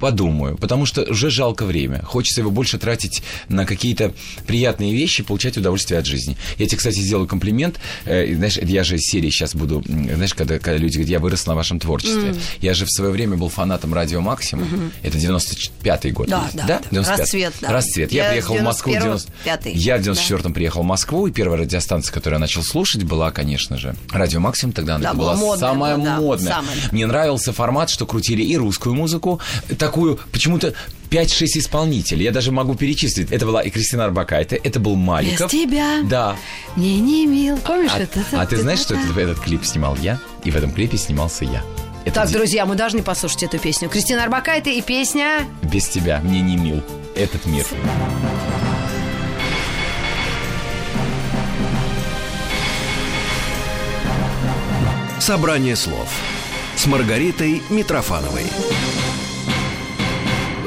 подумаю, 0.00 0.56
потому 0.56 0.86
что 0.86 1.02
уже 1.02 1.30
жалко 1.30 1.64
время. 1.66 2.02
Хочется 2.02 2.40
его 2.40 2.50
больше 2.50 2.78
тратить 2.78 3.22
на 3.48 3.66
какие-то 3.66 4.12
приятные 4.46 4.94
вещи, 4.94 5.22
получать 5.22 5.56
удовольствие 5.56 6.00
от 6.00 6.06
жизни. 6.06 6.36
Я 6.56 6.66
тебе, 6.66 6.78
кстати, 6.78 6.98
сделаю 6.98 7.28
комплимент. 7.28 7.78
Э, 8.06 8.34
знаешь, 8.34 8.56
я 8.56 8.82
же 8.82 8.96
из 8.96 9.02
серии 9.02 9.30
сейчас 9.30 9.54
буду, 9.54 9.82
знаешь, 9.86 10.34
когда, 10.34 10.58
когда 10.58 10.78
люди 10.78 10.94
говорят, 10.94 11.10
я 11.10 11.18
вырос 11.18 11.46
на 11.46 11.54
вашем 11.54 11.78
творчестве. 11.78 12.30
Mm. 12.30 12.40
Я 12.60 12.74
же 12.74 12.86
в 12.86 12.90
свое 12.90 13.10
время 13.10 13.36
был 13.36 13.48
фанатом 13.48 13.92
Радио 13.92 14.20
Максимум. 14.20 14.64
Mm-hmm. 14.64 14.92
Это 15.02 15.18
95-й 15.18 16.10
год. 16.12 16.28
Да, 16.28 16.48
да, 16.54 16.66
да. 16.66 16.80
95 16.90 17.18
Расцвет, 17.20 17.54
да. 17.60 17.68
Расцвет. 17.72 18.12
Я, 18.12 18.24
я 18.24 18.30
приехал 18.30 18.56
в 18.56 18.62
Москву 18.62 18.92
в 18.94 19.00
90... 19.00 19.32
Я 19.66 19.98
в 19.98 20.00
94-м 20.00 20.42
да. 20.42 20.50
приехал 20.50 20.82
в 20.82 20.86
Москву, 20.86 21.26
и 21.26 21.32
первая 21.32 21.60
радиостанция, 21.60 22.12
которую 22.12 22.36
я 22.36 22.40
начал 22.40 22.62
слушать, 22.62 23.04
была, 23.04 23.30
конечно 23.30 23.76
же, 23.76 23.94
Радио 24.10 24.40
Максимум. 24.40 24.72
Тогда 24.72 24.96
она 24.96 25.10
да, 25.10 25.14
была, 25.14 25.34
модная, 25.34 25.68
самая 25.68 25.96
была, 25.96 26.16
модная. 26.16 26.52
Самая. 26.54 26.76
Мне 26.92 27.06
нравился 27.06 27.52
формат, 27.52 27.90
что 27.90 28.06
крутили 28.06 28.42
и 28.42 28.56
русскую 28.56 28.94
музыку, 28.94 29.40
такую 29.90 30.18
почему-то 30.30 30.72
5-6 31.10 31.58
исполнителей. 31.58 32.24
Я 32.24 32.30
даже 32.30 32.52
могу 32.52 32.76
перечислить. 32.76 33.32
Это 33.32 33.44
была 33.44 33.62
и 33.62 33.70
Кристина 33.70 34.04
Арбакайте, 34.04 34.54
это 34.56 34.78
был 34.78 34.94
Маликов. 34.94 35.52
Без 35.52 35.60
тебя. 35.60 36.02
Да. 36.04 36.36
Мне 36.76 37.00
не 37.00 37.26
мил. 37.26 37.58
Помнишь 37.58 37.90
а, 37.92 37.98
это? 37.98 38.20
А, 38.32 38.42
а 38.42 38.46
ты 38.46 38.56
знаешь, 38.56 38.78
что 38.78 38.94
этот, 38.94 39.16
этот 39.16 39.40
клип 39.40 39.64
снимал 39.64 39.96
я? 39.96 40.20
И 40.44 40.50
в 40.52 40.56
этом 40.56 40.70
клипе 40.72 40.96
снимался 40.96 41.44
я. 41.44 41.64
Это 42.04 42.14
так, 42.14 42.30
друзья, 42.30 42.64
мы 42.64 42.76
должны 42.76 43.02
послушать 43.02 43.42
эту 43.42 43.58
песню. 43.58 43.88
Кристина 43.88 44.22
Арбакайте 44.22 44.78
и 44.78 44.80
песня... 44.80 45.44
Без 45.62 45.88
тебя 45.88 46.20
мне 46.20 46.40
не 46.40 46.56
мил 46.56 46.82
этот 47.16 47.44
мир. 47.46 47.66
Собрание 55.18 55.76
слов 55.76 56.08
с 56.76 56.86
Маргаритой 56.86 57.62
Митрофановой. 57.68 58.46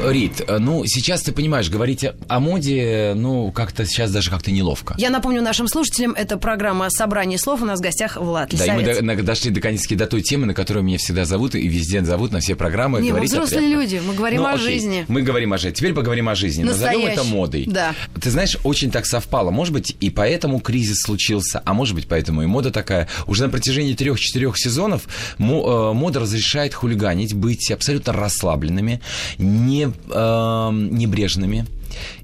Рит, 0.04 0.44
ну, 0.60 0.86
сейчас 0.86 1.22
ты 1.22 1.32
понимаешь, 1.32 1.70
говорить 1.70 2.06
о 2.28 2.39
моде, 2.39 3.13
ну, 3.16 3.52
как-то 3.52 3.86
сейчас 3.86 4.12
даже 4.12 4.30
как-то 4.30 4.52
неловко. 4.52 4.96
Я 4.98 5.10
напомню 5.10 5.42
нашим 5.42 5.68
слушателям, 5.68 6.13
это 6.13 6.38
программа 6.38 6.89
«Собрание 6.89 7.38
слов». 7.38 7.62
У 7.62 7.66
нас 7.66 7.80
в 7.80 7.82
гостях 7.82 8.18
Влад 8.18 8.50
Да, 8.52 8.66
и 8.66 8.72
мы 8.72 8.84
до, 8.84 9.24
дошли 9.24 9.52
наконец-таки 9.52 9.96
до 9.96 10.08
той 10.08 10.22
темы, 10.22 10.46
на 10.46 10.54
которую 10.54 10.84
меня 10.84 10.98
всегда 10.98 11.26
зовут, 11.26 11.56
и 11.56 11.68
везде 11.68 12.04
зовут 12.04 12.32
на 12.32 12.39
все 12.39 12.56
программы. 12.56 13.02
Не, 13.02 13.12
мы 13.12 13.22
взрослые 13.22 13.70
люди, 13.70 14.02
мы 14.06 14.13
говорим 14.13 14.42
ну, 14.42 14.48
о 14.48 14.54
окей, 14.54 14.66
жизни. 14.66 15.06
Мы 15.08 15.22
говорим 15.22 15.54
о 15.54 15.58
жизни. 15.58 15.76
Теперь 15.76 15.94
поговорим 15.94 16.30
о 16.30 16.36
жизни. 16.36 16.63
Настоящий. 16.63 16.98
Назовем 16.98 17.20
это 17.20 17.24
модой. 17.24 17.66
Да. 17.68 17.96
Ты 18.20 18.30
знаешь, 18.30 18.58
очень 18.63 18.92
так 18.92 19.06
совпало. 19.06 19.52
Может 19.52 19.74
быть, 19.74 19.96
и 20.00 20.10
поэтому 20.10 20.60
кризис 20.60 21.02
случился, 21.02 21.62
а 21.66 21.74
может 21.74 21.96
быть, 21.96 22.08
поэтому 22.08 22.44
и 22.44 22.46
мода 22.46 22.72
такая. 22.72 23.08
Уже 23.28 23.46
на 23.46 23.50
протяжении 23.50 23.94
трех-четырех 23.94 24.58
сезонов 24.58 25.04
э, 25.38 25.44
мода 25.44 26.20
разрешает 26.20 26.74
хулиганить, 26.74 27.34
быть 27.34 27.72
абсолютно 27.72 28.13
расслабленными, 28.13 29.02
не 29.38 29.93
э, 30.10 30.70
небрежными, 30.74 31.66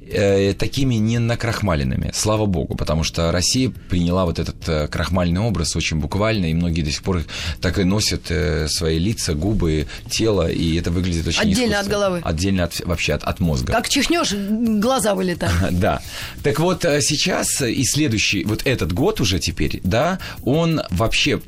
э, 0.09 0.53
такими 0.53 0.95
не 0.95 1.19
накрахмаленными, 1.19 2.11
слава 2.13 2.45
богу, 2.45 2.75
потому 2.75 3.03
что 3.03 3.31
Россия 3.31 3.71
приняла 3.89 4.25
вот 4.25 4.39
этот 4.39 4.67
э, 4.67 4.87
крахмальный 4.87 5.41
образ 5.41 5.75
очень 5.75 5.97
буквально, 5.97 6.47
и 6.47 6.53
многие 6.53 6.81
до 6.81 6.91
сих 6.91 7.03
пор 7.03 7.23
так 7.61 7.79
и 7.79 7.83
носят 7.83 8.29
э, 8.29 8.67
свои 8.67 8.99
лица, 8.99 9.33
губы, 9.33 9.87
тело, 10.09 10.49
и 10.49 10.75
это 10.77 10.91
выглядит 10.91 11.27
очень 11.27 11.41
Отдельно 11.41 11.79
от 11.79 11.87
головы. 11.87 12.21
Отдельно 12.23 12.63
от, 12.63 12.79
вообще 12.85 13.13
от, 13.13 13.23
от 13.23 13.39
мозга. 13.39 13.73
Как 13.73 13.89
чихнешь, 13.89 14.33
глаза 14.33 15.15
вылетают. 15.15 15.55
Да. 15.79 16.01
Так 16.43 16.59
вот, 16.59 16.83
э, 16.85 17.01
сейчас 17.01 17.61
и 17.61 17.83
следующий, 17.85 18.43
вот 18.43 18.65
этот 18.65 18.91
год 18.91 19.21
уже 19.21 19.39
теперь, 19.39 19.79
да, 19.83 20.19
он 20.43 20.81
вообще, 20.89 21.39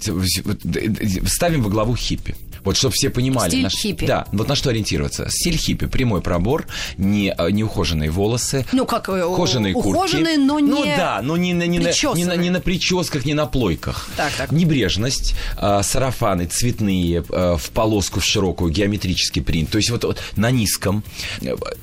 ставим 1.26 1.64
во 1.64 1.70
главу 1.70 1.96
хиппи. 1.96 2.36
Вот 2.64 2.78
чтобы 2.78 2.94
все 2.94 3.10
понимали. 3.10 3.50
Стиль 3.50 3.64
на, 3.64 3.70
хиппи. 3.70 4.06
Да, 4.06 4.28
вот 4.32 4.48
на 4.48 4.56
что 4.56 4.70
ориентироваться. 4.70 5.28
Стиль 5.30 5.58
хиппи. 5.58 5.88
Прямой 5.88 6.22
пробор, 6.22 6.68
не, 6.98 7.34
э, 7.38 7.52
неухоженные 7.52 8.12
волосы. 8.12 8.66
Ну, 8.72 8.86
как 8.86 9.10
э, 9.10 9.24
кожаные 9.36 9.74
ухоженные, 9.76 10.36
куртки. 10.36 10.38
но 10.38 10.60
не 10.60 10.70
Ну 10.70 10.86
да, 10.86 11.22
но 11.24 11.38
не, 11.38 11.54
не, 11.54 11.68
не, 11.68 11.80
на, 11.80 11.92
не, 12.16 12.26
на, 12.26 12.36
не 12.36 12.50
на 12.50 12.60
прическах, 12.60 13.26
не 13.26 13.34
на 13.34 13.46
плойках. 13.46 14.10
Так, 14.16 14.32
так. 14.34 14.52
Небрежность, 14.52 15.36
э, 15.58 15.82
сарафаны 15.84 16.46
цветные, 16.46 17.24
э, 17.28 17.58
в 17.58 17.70
полоску, 17.72 18.20
в 18.20 18.26
широкую, 18.26 18.72
геометрический 18.72 19.42
принт. 19.42 19.70
То 19.70 19.78
есть 19.78 19.90
вот, 19.90 20.04
вот 20.04 20.20
на 20.36 20.52
низком. 20.52 21.04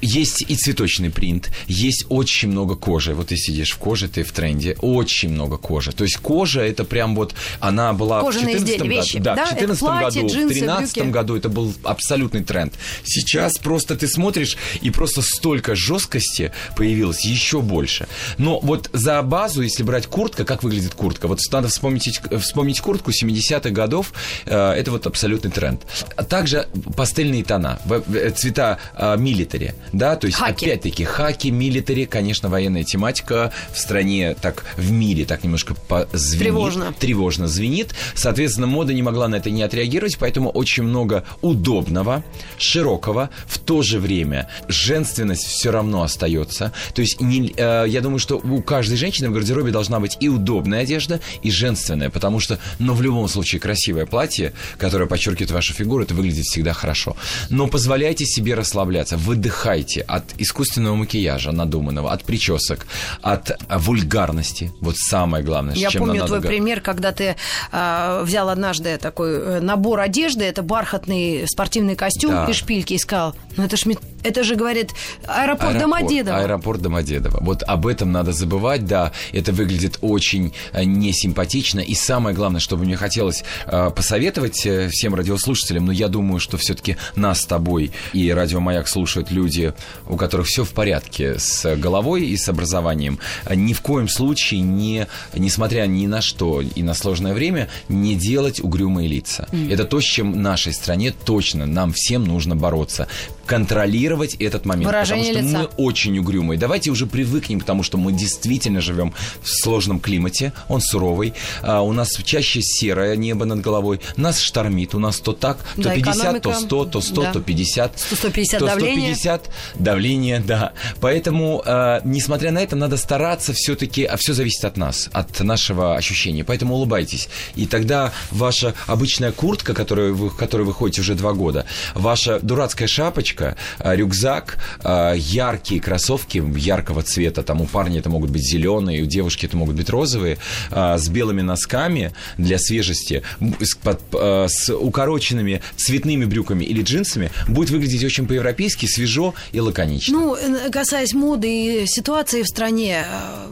Есть 0.00 0.44
и 0.48 0.54
цветочный 0.54 1.10
принт, 1.10 1.50
есть 1.66 2.06
очень 2.08 2.48
много 2.48 2.76
кожи. 2.76 3.14
Вот 3.14 3.28
ты 3.28 3.36
сидишь 3.36 3.72
в 3.72 3.78
коже, 3.78 4.08
ты 4.08 4.22
в 4.22 4.32
тренде. 4.32 4.76
Очень 4.80 5.30
много 5.30 5.56
кожи. 5.56 5.92
То 5.92 6.04
есть 6.04 6.16
кожа 6.18 6.60
это 6.60 6.84
прям 6.84 7.14
вот, 7.14 7.34
она 7.60 7.92
была 7.92 8.20
Кожаные 8.20 8.56
в 8.56 8.60
14 8.60 8.68
изделия, 8.68 8.88
году. 8.88 9.00
вещи. 9.00 9.18
Да, 9.18 9.34
да, 9.34 9.46
в 9.46 9.50
14 9.50 9.82
году, 9.82 10.00
платье, 10.00 10.22
в 10.22 10.30
13 10.30 10.67
2012 10.76 11.11
году 11.11 11.37
это 11.37 11.48
был 11.48 11.74
абсолютный 11.83 12.44
тренд. 12.44 12.74
Сейчас 13.04 13.59
просто 13.59 13.96
ты 13.96 14.09
смотришь, 14.09 14.57
и 14.81 14.90
просто 14.90 15.22
столько 15.22 15.74
жесткости 15.74 16.52
появилось, 16.76 17.24
еще 17.24 17.61
больше. 17.61 18.09
Но 18.38 18.61
вот 18.61 18.90
за 18.92 19.22
базу, 19.22 19.62
если 19.62 19.83
брать 19.83 20.07
куртка, 20.07 20.44
как 20.44 20.62
выглядит 20.62 20.94
куртка? 20.94 21.28
Вот 21.28 21.40
надо 21.52 21.68
вспомнить, 21.68 22.20
вспомнить 22.40 22.81
куртку 22.81 23.11
70-х 23.11 23.70
годов, 23.70 24.12
э, 24.46 24.72
это 24.72 24.90
вот 24.90 25.07
абсолютный 25.07 25.50
тренд. 25.50 25.83
Также 26.28 26.68
пастельные 26.96 27.44
тона, 27.44 27.81
э, 27.88 28.31
цвета 28.37 28.78
милитари, 29.18 29.74
да, 29.92 30.16
то 30.16 30.26
есть 30.26 30.38
хаки. 30.38 30.66
опять-таки 30.66 31.04
хаки, 31.04 31.50
милитари, 31.50 32.04
конечно, 32.04 32.48
военная 32.48 32.85
тематика 32.85 33.52
в 33.72 33.78
стране, 33.78 34.37
так 34.40 34.64
в 34.76 34.90
мире 34.90 35.24
так 35.24 35.44
немножко 35.44 35.74
звенит. 36.12 36.38
Тревожно. 36.38 36.94
Тревожно 36.98 37.48
звенит. 37.48 37.94
Соответственно, 38.14 38.66
мода 38.66 38.92
не 38.92 39.02
могла 39.02 39.28
на 39.28 39.37
это 39.37 39.50
не 39.50 39.62
отреагировать, 39.62 40.18
поэтому 40.18 40.50
очень 40.58 40.82
много 40.82 41.24
удобного, 41.40 42.22
широкого, 42.58 43.30
в 43.46 43.58
то 43.58 43.82
же 43.82 44.00
время 44.00 44.48
женственность 44.66 45.44
все 45.46 45.70
равно 45.70 46.02
остается. 46.02 46.72
То 46.94 47.02
есть 47.02 47.20
не, 47.20 47.54
э, 47.56 47.84
я 47.88 48.00
думаю, 48.00 48.18
что 48.18 48.38
у 48.38 48.60
каждой 48.62 48.96
женщины 48.96 49.30
в 49.30 49.32
гардеробе 49.32 49.70
должна 49.70 50.00
быть 50.00 50.16
и 50.20 50.28
удобная 50.28 50.80
одежда, 50.80 51.20
и 51.42 51.50
женственная, 51.50 52.10
потому 52.10 52.40
что, 52.40 52.58
ну, 52.78 52.94
в 52.94 53.02
любом 53.02 53.28
случае, 53.28 53.60
красивое 53.60 54.06
платье, 54.06 54.52
которое 54.78 55.06
подчеркивает 55.06 55.50
вашу 55.50 55.74
фигуру, 55.74 56.02
это 56.02 56.14
выглядит 56.14 56.44
всегда 56.44 56.72
хорошо. 56.72 57.16
Но 57.50 57.68
позволяйте 57.68 58.26
себе 58.26 58.54
расслабляться, 58.54 59.16
выдыхайте 59.16 60.00
от 60.00 60.24
искусственного 60.38 60.96
макияжа 60.96 61.52
надуманного, 61.52 62.12
от 62.12 62.24
причесок, 62.24 62.86
от 63.22 63.52
вульгарности. 63.70 64.72
Вот 64.80 64.96
самое 64.96 65.44
главное, 65.44 65.74
Я 65.74 65.90
помню 65.90 66.26
твой 66.26 66.40
пример, 66.40 66.80
когда 66.80 67.12
ты 67.12 67.36
э, 67.72 68.22
взял 68.24 68.48
однажды 68.48 68.98
такой 68.98 69.30
э, 69.30 69.61
набор 69.61 70.00
одежды, 70.00 70.47
это 70.49 70.62
бархатный 70.62 71.46
спортивный 71.46 71.96
костюм 71.96 72.32
да. 72.32 72.46
и 72.46 72.53
шпильки, 72.53 72.94
и 72.94 72.99
сказал, 72.99 73.34
ну 73.57 73.64
это 73.64 73.76
ж 73.76 73.86
это 74.22 74.42
же, 74.42 74.56
говорит, 74.56 74.94
аэропорт, 75.26 75.76
аэропорт 75.76 75.78
Домодедово. 75.78 76.38
Аэропорт 76.38 76.82
Домодедово. 76.82 77.38
Вот 77.40 77.62
об 77.62 77.86
этом 77.86 78.12
надо 78.12 78.32
забывать, 78.32 78.86
да. 78.86 79.12
Это 79.32 79.52
выглядит 79.52 79.98
очень 80.00 80.52
э, 80.72 80.84
несимпатично. 80.84 81.80
И 81.80 81.94
самое 81.94 82.34
главное, 82.34 82.60
что 82.60 82.76
бы 82.76 82.84
мне 82.84 82.96
хотелось 82.96 83.44
э, 83.66 83.90
посоветовать 83.94 84.66
э, 84.66 84.88
всем 84.88 85.14
радиослушателям, 85.14 85.86
но 85.86 85.92
я 85.92 86.08
думаю, 86.08 86.40
что 86.40 86.56
все-таки 86.56 86.96
нас 87.14 87.42
с 87.42 87.46
тобой 87.46 87.92
и 88.12 88.30
Радио 88.30 88.60
Маяк 88.60 88.88
слушают 88.88 89.30
люди, 89.30 89.72
у 90.06 90.16
которых 90.16 90.46
все 90.46 90.64
в 90.64 90.70
порядке 90.70 91.38
с 91.38 91.76
головой 91.76 92.26
и 92.26 92.36
с 92.36 92.48
образованием. 92.48 93.18
Ни 93.48 93.72
в 93.72 93.80
коем 93.80 94.08
случае, 94.08 94.60
не, 94.60 95.06
несмотря 95.34 95.86
ни 95.86 96.06
на 96.06 96.20
что 96.20 96.60
и 96.60 96.82
на 96.82 96.94
сложное 96.94 97.34
время, 97.34 97.68
не 97.88 98.14
делать 98.14 98.60
угрюмые 98.60 99.08
лица. 99.08 99.48
Mm. 99.52 99.72
Это 99.72 99.84
то, 99.84 100.00
с 100.00 100.04
чем 100.04 100.42
нашей 100.42 100.72
стране 100.72 101.12
точно 101.24 101.66
нам 101.66 101.92
всем 101.92 102.24
нужно 102.24 102.56
бороться 102.56 103.08
контролировать 103.49 104.34
этот 104.34 104.66
момент. 104.66 104.86
Выражение 104.86 105.32
потому 105.32 105.49
что 105.49 105.59
лица. 105.59 105.70
мы 105.78 105.84
очень 105.84 106.18
угрюмые. 106.18 106.59
Давайте 106.59 106.90
уже 106.90 107.07
привыкнем 107.07 107.61
к 107.61 107.64
тому, 107.64 107.82
что 107.82 107.96
мы 107.96 108.12
действительно 108.12 108.82
живем 108.82 109.14
в 109.42 109.49
сложном 109.49 110.01
климате, 110.01 110.53
он 110.68 110.82
суровый, 110.82 111.32
а 111.62 111.80
у 111.80 111.92
нас 111.92 112.14
чаще 112.24 112.61
серое 112.61 113.16
небо 113.16 113.46
над 113.46 113.62
головой, 113.62 114.01
нас 114.16 114.38
штормит, 114.38 114.94
у 114.94 114.99
нас 114.99 115.18
то 115.20 115.32
так, 115.32 115.59
то 115.76 115.82
да, 115.82 115.94
50, 115.94 116.16
экономика. 116.16 116.40
то 116.42 116.55
100, 116.55 116.84
то 116.84 117.01
100, 117.01 117.22
да. 117.22 117.32
то 117.32 117.40
50. 117.40 117.99
150 117.99 118.61
то 118.61 118.66
давление. 118.66 119.14
150 119.14 119.51
давление, 119.76 120.40
да. 120.40 120.72
Поэтому, 121.01 121.62
э, 121.64 122.01
несмотря 122.05 122.51
на 122.51 122.59
это, 122.59 122.76
надо 122.76 122.99
стараться 122.99 123.55
все-таки, 123.55 124.05
а 124.05 124.18
все 124.18 124.34
зависит 124.34 124.64
от 124.66 124.76
нас, 124.76 125.09
от 125.12 125.40
нашего 125.40 125.96
ощущения. 125.96 126.44
Поэтому 126.44 126.74
улыбайтесь. 126.74 127.30
И 127.57 127.66
тогда 127.66 128.12
ваша 128.30 128.74
обычная 128.86 129.32
куртка, 129.32 129.72
которую 129.72 130.14
вы, 130.14 130.30
которой 130.30 130.64
вы 130.64 130.74
ходите 130.74 131.01
уже 131.01 131.14
два 131.14 131.32
года, 131.32 131.64
ваша 131.94 132.40
дурацкая 132.40 132.88
шапочка, 132.88 133.38
сумочка, 133.39 133.57
а, 133.78 133.95
рюкзак, 133.95 134.59
а, 134.82 135.14
яркие 135.14 135.80
кроссовки 135.80 136.43
яркого 136.57 137.03
цвета. 137.03 137.43
Там 137.43 137.61
у 137.61 137.66
парня 137.66 138.01
это 138.01 138.11
могут 138.11 138.30
быть 138.30 138.43
зеленые, 138.43 139.03
у 139.03 139.07
девушки 139.07 139.47
это 139.47 139.57
могут 139.57 139.76
быть 139.76 139.91
розовые, 139.91 140.39
а, 140.70 140.99
с 140.99 141.09
белыми 141.09 141.43
носками 141.43 142.12
для 142.36 142.59
свежести, 142.59 143.22
с, 143.61 143.74
под, 143.76 144.01
с 144.12 144.74
укороченными 144.74 145.62
цветными 145.76 146.24
брюками 146.24 146.64
или 146.64 146.82
джинсами, 146.82 147.30
будет 147.47 147.70
выглядеть 147.70 148.05
очень 148.05 148.26
по-европейски, 148.26 148.86
свежо 148.86 149.34
и 149.53 149.61
лаконично. 149.61 150.18
Ну, 150.18 150.36
касаясь 150.70 151.14
моды 151.14 151.82
и 151.82 151.86
ситуации 151.86 152.43
в 152.43 152.47
стране, 152.47 153.05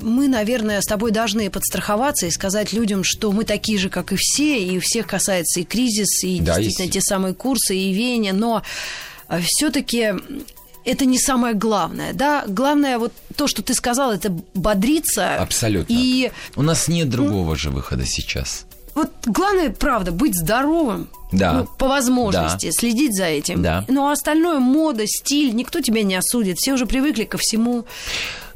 мы, 0.03 0.29
наверное, 0.29 0.81
с 0.81 0.85
тобой 0.85 1.11
должны 1.11 1.51
подстраховаться 1.51 2.27
и 2.27 2.31
сказать 2.31 2.73
людям, 2.73 3.05
что 3.05 3.33
мы 3.33 3.45
такие 3.45 3.79
же, 3.79 3.89
как 3.89 4.13
и 4.13 4.17
все, 4.19 4.59
и 4.59 4.79
у 4.79 4.81
всех 4.81 5.07
касается 5.07 5.61
и 5.61 5.65
кризис, 5.65 6.25
и 6.25 6.41
да, 6.41 6.57
действительно 6.57 6.91
те 6.91 7.01
самые 7.01 7.35
курсы, 7.35 7.77
и 7.77 7.93
веяния, 7.93 8.33
но 8.33 8.63
все-таки 9.41 10.15
это 10.85 11.05
не 11.05 11.19
самое 11.19 11.55
главное, 11.55 12.13
да? 12.13 12.45
Главное 12.47 12.99
вот 12.99 13.13
то, 13.35 13.49
что 13.49 13.63
ты 13.63 13.75
сказал, 13.75 14.13
это 14.13 14.31
бодриться. 14.55 15.37
Абсолютно. 15.37 15.93
И 15.93 16.31
у 16.55 16.63
нас 16.63 16.89
нет 16.89 17.11
другого 17.11 17.51
ну, 17.51 17.57
же 17.57 17.71
выхода 17.71 18.07
сейчас. 18.07 18.67
Вот 18.95 19.11
главное, 19.27 19.71
правда, 19.71 20.13
быть 20.13 20.35
здоровым. 20.35 21.09
Да. 21.37 21.53
Ну, 21.53 21.69
по 21.79 21.89
возможности, 21.89 22.67
да. 22.67 22.73
следить 22.73 23.15
за 23.15 23.25
этим. 23.25 23.63
Да. 23.63 23.85
Ну, 23.89 24.09
а 24.09 24.13
остальное 24.13 24.59
мода, 24.59 25.07
стиль, 25.07 25.55
никто 25.55 25.81
тебя 25.81 26.03
не 26.03 26.17
осудит. 26.17 26.59
Все 26.59 26.73
уже 26.73 26.87
привыкли 26.87 27.25
ко 27.25 27.39
всему. 27.39 27.85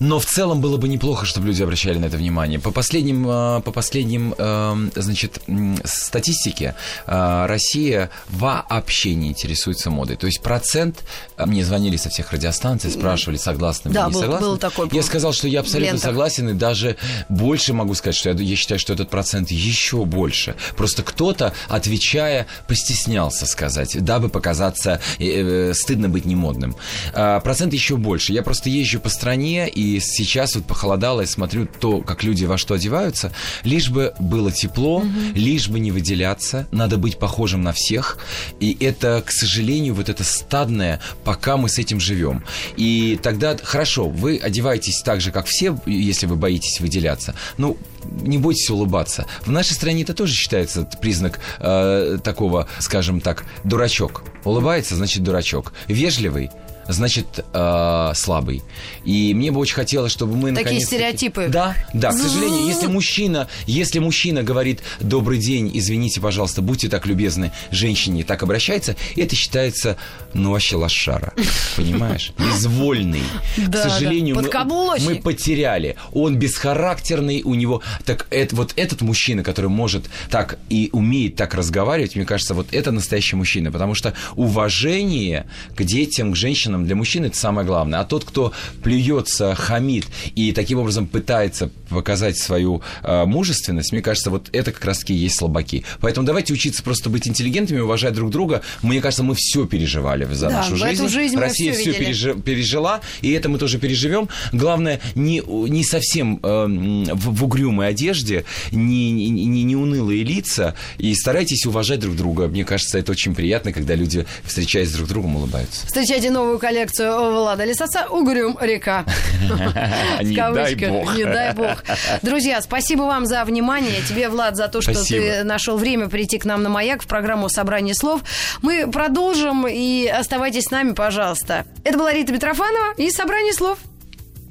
Но 0.01 0.19
в 0.19 0.25
целом 0.25 0.63
было 0.63 0.79
бы 0.79 0.89
неплохо, 0.89 1.27
чтобы 1.27 1.49
люди 1.49 1.63
обращали 1.63 1.99
на 1.99 2.07
это 2.07 2.17
внимание. 2.17 2.59
По 2.59 2.71
последним, 2.71 3.29
э, 3.29 3.61
по 3.61 3.71
последним 3.71 4.35
эм, 4.39 4.91
значит, 4.97 5.43
статистике, 5.85 6.75
э, 7.07 7.47
Россия 7.47 8.11
вообще 8.31 9.15
не 9.15 9.29
интересуется 9.29 9.91
модой. 9.91 10.17
То 10.17 10.27
есть 10.27 10.41
процент... 10.41 11.05
Э, 11.37 11.45
мне 11.45 11.65
звонили 11.65 11.97
со 11.97 12.09
всех 12.09 12.33
радиостанций, 12.33 12.91
спрашивали, 12.91 13.37
согласны 13.37 13.91
да, 13.91 14.07
вы, 14.07 14.09
не 14.09 14.15
был, 14.15 14.21
согласны. 14.21 14.47
Был 14.47 14.57
такой, 14.57 14.89
я 14.91 15.03
сказал, 15.03 15.35
что 15.35 15.49
я 15.49 15.61
абсолютно 15.61 15.93
лентах. 15.93 16.11
согласен, 16.11 16.49
и 16.49 16.55
даже 16.55 16.97
больше 17.29 17.75
могу 17.75 17.95
сказать, 17.95 18.17
что 18.17 18.31
я, 18.31 18.37
я 18.37 18.57
считаю, 18.57 18.79
что 18.79 18.95
этот 18.95 19.11
процент 19.11 19.51
еще 19.51 20.07
больше. 20.07 20.55
Просто 20.79 21.03
кто-то, 21.03 21.53
отвечая, 21.69 22.47
постеснялся 22.71 23.45
сказать, 23.45 24.03
дабы 24.03 24.31
показаться, 24.31 25.01
э, 25.19 25.73
стыдно 25.75 26.09
быть 26.09 26.25
немодным. 26.25 26.75
Э, 27.13 27.41
процент 27.45 27.75
еще 27.75 27.97
больше. 27.97 28.33
Я 28.33 28.43
просто 28.43 28.71
езжу 28.71 29.01
по 29.01 29.11
стране, 29.11 29.69
и 29.69 29.91
и 29.91 30.01
сейчас 30.01 30.55
вот 30.55 30.65
похолодало, 30.65 31.23
и 31.23 31.27
смотрю 31.27 31.67
то, 31.67 32.01
как 32.01 32.23
люди 32.23 32.45
во 32.45 32.59
что 32.59 32.75
одеваются, 32.75 33.33
лишь 33.65 33.91
бы 33.91 34.15
было 34.21 34.53
тепло, 34.53 34.99
угу. 34.99 35.09
лишь 35.35 35.69
бы 35.69 35.81
не 35.81 35.91
выделяться, 35.91 36.69
надо 36.71 36.97
быть 36.97 37.19
похожим 37.19 37.63
на 37.63 37.73
всех. 37.73 38.19
И 38.61 38.77
это, 38.81 39.23
к 39.25 39.33
сожалению, 39.33 39.95
вот 39.95 40.09
это 40.09 40.23
стадное, 40.23 41.01
пока 41.25 41.57
мы 41.57 41.69
с 41.69 41.79
этим 41.79 41.99
живем. 41.99 42.45
И 42.77 43.19
тогда, 43.23 43.57
хорошо, 43.61 44.09
вы 44.09 44.39
одеваетесь 44.39 45.03
так 45.03 45.21
же, 45.21 45.33
как 45.33 45.47
все, 45.47 45.77
если 45.87 46.27
вы 46.27 46.37
боитесь 46.37 46.81
выделяться. 46.81 47.35
Ну, 47.59 47.77
не 48.05 48.39
бойтесь 48.39 48.71
улыбаться. 48.71 49.27
В 49.43 49.51
нашей 49.51 49.73
стране 49.73 50.03
это 50.03 50.15
тоже 50.15 50.35
считается 50.35 50.89
признак 51.01 51.41
э, 51.59 52.19
такого, 52.23 52.69
скажем 52.79 53.21
так, 53.21 53.45
дурачок. 53.65 54.25
Улыбается, 54.45 54.97
значит 54.97 55.23
дурачок. 55.23 55.73
Вежливый, 55.87 56.51
значит 56.89 57.45
э, 57.53 58.13
слабый. 58.15 58.63
И 59.05 59.35
мне 59.35 59.51
бы 59.51 59.61
очень 59.61 59.75
хотелось, 59.75 60.13
чтобы 60.13 60.37
мы 60.37 60.53
Такие 60.53 60.81
стереотипы. 60.81 61.49
Да, 61.49 61.75
да. 61.95 62.11
К 62.11 62.15
сожалению, 62.15 62.67
если 62.67 62.87
мужчина, 62.87 63.49
если 63.67 63.99
мужчина 63.99 64.43
говорит 64.43 64.81
«добрый 65.01 65.39
день, 65.39 65.71
извините, 65.73 66.21
пожалуйста, 66.21 66.63
будьте 66.63 66.89
так 66.89 67.07
любезны», 67.07 67.53
женщине 67.71 68.25
так 68.25 68.43
обращается, 68.43 68.97
это 69.17 69.37
считается, 69.37 69.97
ну, 70.35 70.53
вообще 70.53 70.77
лошара. 70.77 71.33
Понимаешь? 71.77 72.33
Безвольный. 72.39 73.23
К 73.57 73.77
сожалению, 73.77 74.37
мы 74.37 75.17
потеряли. 75.17 75.97
Он 76.13 76.37
бесхарактерный, 76.37 77.43
у 77.43 77.55
него... 77.55 77.83
Так 78.05 78.27
это, 78.31 78.57
вот 78.57 78.73
этот 78.77 79.01
мужчина, 79.03 79.43
который 79.43 79.71
может 79.71 80.07
так 80.31 80.59
и 80.69 80.91
умеет 80.93 81.37
так 81.37 81.55
разговаривать, 81.55 82.17
мне 82.17 82.25
кажется, 82.25 82.55
вот 82.55 82.69
это 82.73 82.91
настоящий 82.93 83.37
мужчина. 83.37 83.73
Потому 83.73 83.95
что 83.95 84.15
уважение 84.37 85.47
к 85.77 85.83
детям, 85.83 86.33
к 86.33 86.37
женщинам, 86.37 86.80
женщинам, 86.81 86.87
для 86.87 86.97
мужчин 86.97 87.25
это 87.25 87.37
самое 87.37 87.67
главное. 87.67 88.01
А 88.01 88.05
тот, 88.05 88.25
кто 88.25 88.53
плюется, 88.83 89.55
хамит 89.55 90.07
и 90.35 90.53
таким 90.53 90.79
образом 90.79 91.07
пытается 91.07 91.71
показать 91.89 92.39
свою 92.39 92.83
э, 93.03 93.25
мужественность, 93.25 93.93
мне 93.93 94.03
кажется, 94.03 94.31
вот 94.31 94.49
это 94.53 94.73
как 94.73 94.85
раз-таки 94.85 95.15
есть 95.15 95.37
слабаки. 95.37 95.85
Поэтому 96.01 96.27
давайте 96.27 96.53
учиться 96.53 96.83
просто 96.83 97.11
быть 97.11 97.27
интеллигентами, 97.27 97.81
уважать 97.81 98.15
друг 98.15 98.31
друга. 98.31 98.63
Мне 98.83 99.01
кажется, 99.01 99.23
мы 99.23 99.35
все 99.35 99.67
переживали 99.67 100.27
за 100.33 100.49
да, 100.49 100.57
нашу 100.59 100.77
жизнь. 100.77 101.09
жизнь 101.09 101.37
Россия 101.37 101.73
все, 101.73 101.93
все 101.93 101.93
пережи, 101.93 102.35
пережила, 102.35 103.01
и 103.23 103.33
это 103.33 103.49
мы 103.49 103.59
тоже 103.59 103.79
переживем. 103.79 104.29
Главное, 104.53 105.01
не, 105.15 105.43
не 105.47 105.85
совсем 105.85 106.41
э, 106.43 106.67
в, 107.15 107.35
в 107.35 107.45
угрюмой 107.45 107.89
одежде, 107.89 108.45
не, 108.71 109.11
не, 109.11 109.29
не, 109.31 109.63
не 109.65 109.77
унылые 109.77 110.25
лица, 110.25 110.75
и 110.99 111.15
старайтесь 111.15 111.67
уважать 111.67 112.01
друг 112.01 112.17
друга. 112.17 112.49
Мне 112.49 112.65
кажется, 112.65 112.99
это 112.99 113.13
очень 113.13 113.35
приятно, 113.35 113.73
когда 113.73 113.95
люди, 113.95 114.27
встречаясь 114.45 114.93
друг 114.93 115.07
с 115.07 115.11
другом, 115.11 115.37
улыбаются. 115.37 115.87
Встречайте 115.87 116.31
новую 116.31 116.59
коллекцию 116.61 117.33
Влада 117.33 117.65
Лисаца 117.65 118.07
«Угрюм 118.09 118.59
река». 118.61 119.05
Не 120.23 120.37
дай 120.37 120.75
бог. 120.77 121.17
Не 121.17 121.25
дай 121.25 121.53
бог. 121.55 121.83
Друзья, 122.23 122.61
спасибо 122.61 123.03
вам 123.03 123.27
за 123.27 123.45
внимание. 123.45 124.01
Тебе, 124.09 124.29
Влад, 124.29 124.57
за 124.57 124.69
то, 124.69 124.81
что 124.81 125.05
ты 125.05 125.43
нашел 125.45 125.77
время 125.77 126.09
прийти 126.09 126.39
к 126.39 126.45
нам 126.45 126.63
на 126.63 126.69
«Маяк» 126.69 127.03
в 127.03 127.07
программу 127.07 127.49
«Собрание 127.49 127.95
слов». 127.95 128.23
Мы 128.63 128.91
продолжим, 128.91 129.67
и 129.67 130.07
оставайтесь 130.07 130.65
с 130.65 130.71
нами, 130.71 130.93
пожалуйста. 130.93 131.65
Это 131.85 131.99
была 131.99 132.13
Рита 132.13 132.33
Митрофанова 132.33 132.95
и 132.97 133.11
«Собрание 133.11 133.53
слов». 133.53 133.79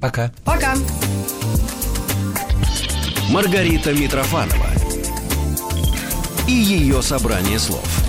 Пока. 0.01 0.31
Пока. 0.43 0.75
Маргарита 3.29 3.93
Митрофанова 3.93 4.69
и 6.47 6.51
ее 6.51 7.01
собрание 7.03 7.59
слов. 7.59 8.08